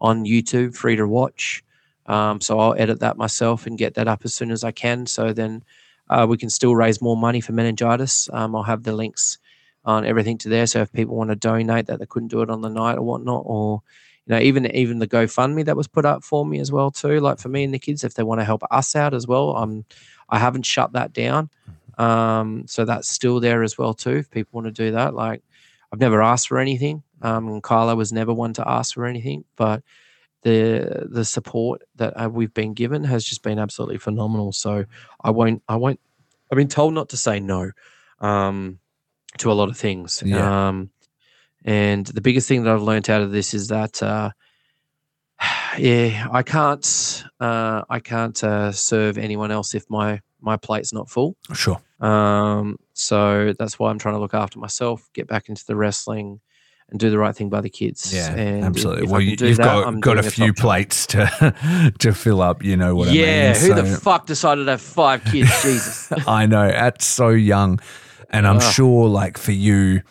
[0.00, 1.62] on YouTube, free to watch.
[2.06, 5.04] Um, so I'll edit that myself and get that up as soon as I can.
[5.06, 5.64] So then
[6.10, 8.28] uh, we can still raise more money for meningitis.
[8.32, 9.38] Um, I'll have the links
[9.84, 10.66] on everything to there.
[10.66, 13.02] So if people want to donate that they couldn't do it on the night or
[13.02, 13.82] whatnot, or
[14.26, 17.20] you know, even even the GoFundMe that was put up for me as well too.
[17.20, 19.56] Like for me and the kids, if they want to help us out as well,
[19.56, 19.84] I'm
[20.28, 21.50] I haven't shut that down.
[21.96, 24.16] Um, so that's still there as well too.
[24.16, 25.42] If people want to do that, like
[25.92, 27.02] I've never asked for anything.
[27.22, 29.82] Um, and Kylah was never one to ask for anything, but
[30.48, 34.52] the the support that uh, we've been given has just been absolutely phenomenal.
[34.52, 34.84] So
[35.22, 36.00] I won't I won't.
[36.50, 37.70] I've been told not to say no
[38.20, 38.78] um,
[39.38, 40.22] to a lot of things.
[40.24, 40.68] Yeah.
[40.68, 40.90] Um,
[41.64, 44.30] and the biggest thing that I've learned out of this is that uh,
[45.78, 51.10] yeah, I can't uh, I can't uh, serve anyone else if my my plate's not
[51.10, 51.36] full.
[51.52, 51.80] Sure.
[52.00, 56.40] Um, so that's why I'm trying to look after myself, get back into the wrestling,
[56.90, 58.14] and do the right thing by the kids.
[58.14, 59.04] Yeah, and absolutely.
[59.04, 62.62] If, well, you, you've that, got I'm got a few plates to to fill up.
[62.62, 63.26] You know what yeah, I mean?
[63.26, 63.54] Yeah.
[63.54, 65.50] who the fuck decided to have five kids?
[65.62, 66.12] Jesus.
[66.26, 67.80] I know at so young,
[68.30, 70.02] and I'm sure like for you,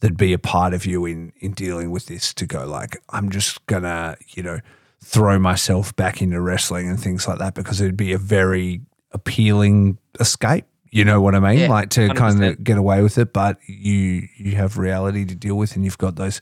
[0.00, 3.30] that'd be a part of you in in dealing with this to go like I'm
[3.30, 4.60] just gonna you know
[5.02, 8.80] throw myself back into wrestling and things like that because it'd be a very
[9.12, 10.64] appealing escape.
[10.96, 11.58] You know what I mean?
[11.58, 12.48] Yeah, like to kind 100%.
[12.52, 15.98] of get away with it, but you you have reality to deal with, and you've
[15.98, 16.40] got those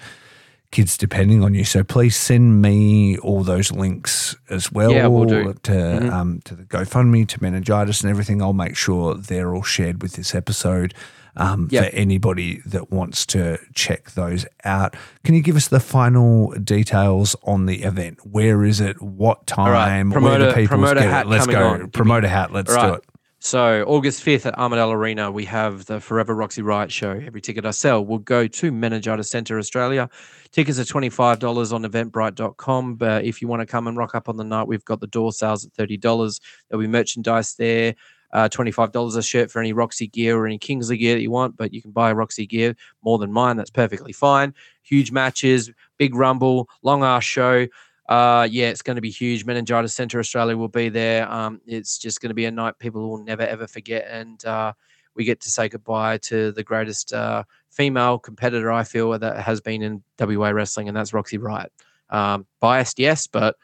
[0.70, 1.64] kids depending on you.
[1.64, 5.54] So please send me all those links as well Yeah, will do.
[5.64, 6.12] to Mhm.
[6.12, 8.42] um, to the GoFundMe, to meningitis, and everything.
[8.42, 10.94] I'll make sure they're all shared with this episode
[11.36, 11.82] um, Yeah.
[11.82, 14.94] for anybody that wants to check those out.
[15.24, 18.18] Can you give us the final details on the event?
[18.24, 19.02] Where is it?
[19.02, 19.46] What right.
[19.88, 20.10] time?
[20.10, 21.30] Where do people promoter get hat it?
[21.30, 21.64] Let's go.
[21.70, 21.90] on.
[21.90, 22.52] Promoter hat.
[22.52, 23.04] Let's do it.
[23.44, 27.10] So August 5th at Armadale Arena, we have the Forever Roxy Ryot show.
[27.10, 30.08] Every ticket I sell will go to Meningitis Centre Australia.
[30.50, 32.94] Tickets are $25 on eventbrite.com.
[32.94, 35.08] But if you want to come and rock up on the night, we've got the
[35.08, 36.40] door sales at $30.
[36.70, 37.94] There'll be merchandise there.
[38.32, 41.58] Uh, $25 a shirt for any Roxy gear or any Kingsley gear that you want,
[41.58, 43.58] but you can buy Roxy gear more than mine.
[43.58, 44.54] That's perfectly fine.
[44.82, 47.66] Huge matches, big rumble, long ass show.
[48.08, 49.44] Uh, yeah, it's going to be huge.
[49.44, 51.30] Meningitis Centre Australia will be there.
[51.30, 54.72] Um, it's just going to be a night people will never ever forget, and uh,
[55.14, 59.60] we get to say goodbye to the greatest uh, female competitor I feel that has
[59.60, 61.68] been in WA wrestling, and that's Roxy Ryot.
[62.10, 63.56] Um, biased, yes, but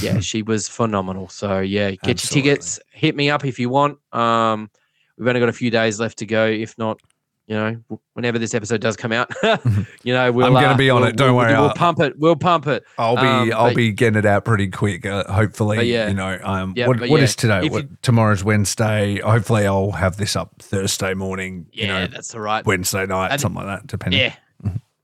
[0.00, 1.28] yeah, she was phenomenal.
[1.28, 2.48] So yeah, get Absolutely.
[2.48, 2.80] your tickets.
[2.90, 3.98] Hit me up if you want.
[4.12, 4.70] Um,
[5.16, 6.46] we've only got a few days left to go.
[6.46, 7.00] If not,
[7.46, 9.30] you know, whenever this episode does come out,
[10.04, 10.46] you know, we'll.
[10.46, 12.18] I'm gonna uh, be on we'll- it, don't we'll- worry, We'll I'll- pump it.
[12.18, 12.84] We'll pump it.
[12.98, 15.04] I'll be Um, I'll but- be getting it out pretty quick.
[15.04, 16.08] Uh, hopefully, yeah.
[16.08, 17.68] you know, um, Yeah, what, what yeah, is today?
[17.68, 19.18] What, you- tomorrow's Wednesday.
[19.20, 21.66] Hopefully, I'll have this up Thursday morning.
[21.72, 22.64] Yeah, you know, that's all right.
[22.64, 23.86] Wednesday night, something like that.
[23.86, 24.20] Depending.
[24.20, 24.34] Yeah.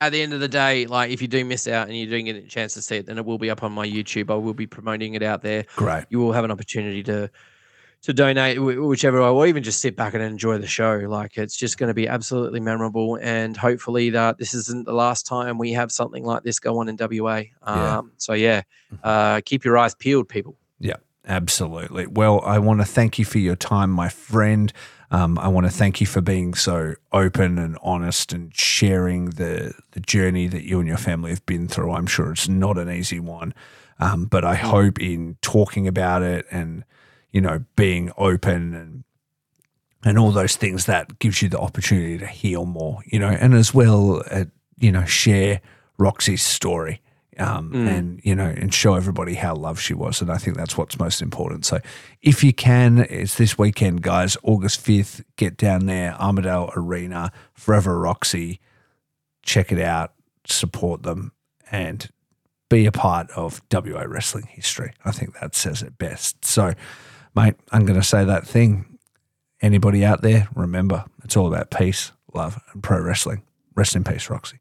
[0.01, 2.23] At the end of the day, like if you do miss out and you don't
[2.25, 4.31] get a chance to see it, then it will be up on my YouTube.
[4.31, 5.65] I will be promoting it out there.
[5.75, 6.05] Great.
[6.09, 7.29] You will have an opportunity to
[8.03, 10.97] to donate whichever way, or even just sit back and enjoy the show.
[11.09, 15.27] Like it's just going to be absolutely memorable, and hopefully that this isn't the last
[15.27, 17.43] time we have something like this go on in WA.
[17.63, 18.01] Um, Yeah.
[18.19, 18.63] So yeah,
[19.03, 20.57] uh, keep your eyes peeled, people.
[20.79, 20.97] Yeah,
[21.27, 22.07] absolutely.
[22.07, 24.73] Well, I want to thank you for your time, my friend.
[25.11, 29.75] Um, I want to thank you for being so open and honest and sharing the
[29.93, 31.93] the journey that you and your family have been through.
[31.93, 33.55] I'm sure it's not an easy one,
[33.99, 36.85] um, but I hope in talking about it and
[37.33, 39.05] you know being open and
[40.05, 43.01] and all those things that gives you the opportunity to heal more.
[43.07, 44.45] You know, and as well, uh,
[44.79, 45.61] you know, share
[45.99, 47.03] Roxy's story
[47.39, 47.89] um, Mm.
[47.89, 50.99] and you know and show everybody how loved she was and i think that's what's
[50.99, 51.79] most important so
[52.21, 57.97] if you can it's this weekend guys august 5th get down there armadale arena forever
[57.99, 58.59] roxy
[59.43, 60.15] check it out
[60.47, 61.31] support them
[61.71, 62.09] and
[62.69, 66.75] be a part of wa wrestling history i think that says it best so
[67.39, 68.99] mate i'm going to say that thing
[69.63, 73.43] anybody out there remember it's all about peace love and pro wrestling
[73.77, 74.59] rest in peace roxy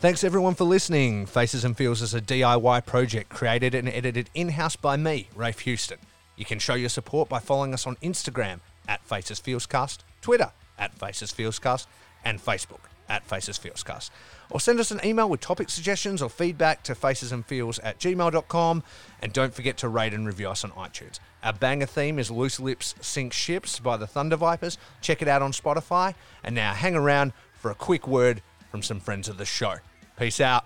[0.00, 1.26] Thanks everyone for listening.
[1.26, 5.58] Faces and Feels is a DIY project created and edited in house by me, Rafe
[5.58, 5.98] Houston.
[6.36, 10.94] You can show your support by following us on Instagram at Faces Feelscast, Twitter at
[10.94, 11.86] Faces Feelscast,
[12.24, 14.10] and Facebook at Faces Feelscast.
[14.50, 18.82] Or send us an email with topic suggestions or feedback to facesandfeels at gmail.com.
[19.20, 21.18] And don't forget to rate and review us on iTunes.
[21.42, 24.78] Our banger theme is Loose Lips Sink Ships by the Thunder Vipers.
[25.00, 26.14] Check it out on Spotify.
[26.42, 29.76] And now hang around for a quick word from some friends of the show.
[30.18, 30.64] Peace out.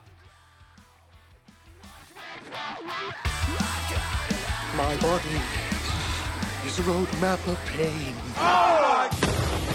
[4.76, 5.71] My body
[6.80, 8.14] roadmap of pain.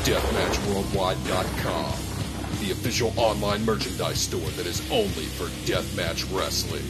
[0.03, 1.91] DeathmatchWorldwide.com,
[2.59, 6.83] the official online merchandise store that is only for deathmatch wrestling.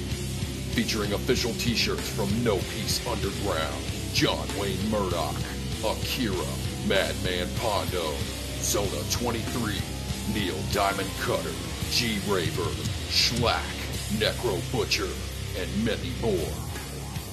[0.73, 5.35] Featuring official t-shirts from No Peace Underground, John Wayne Murdoch,
[5.83, 6.45] Akira,
[6.87, 8.13] Madman Pondo,
[8.61, 9.75] Zona 23,
[10.33, 11.53] Neil Diamond Cutter,
[11.89, 12.71] G Raver,
[13.09, 13.61] Shlak,
[14.19, 15.09] Necro Butcher,
[15.57, 16.66] and many more.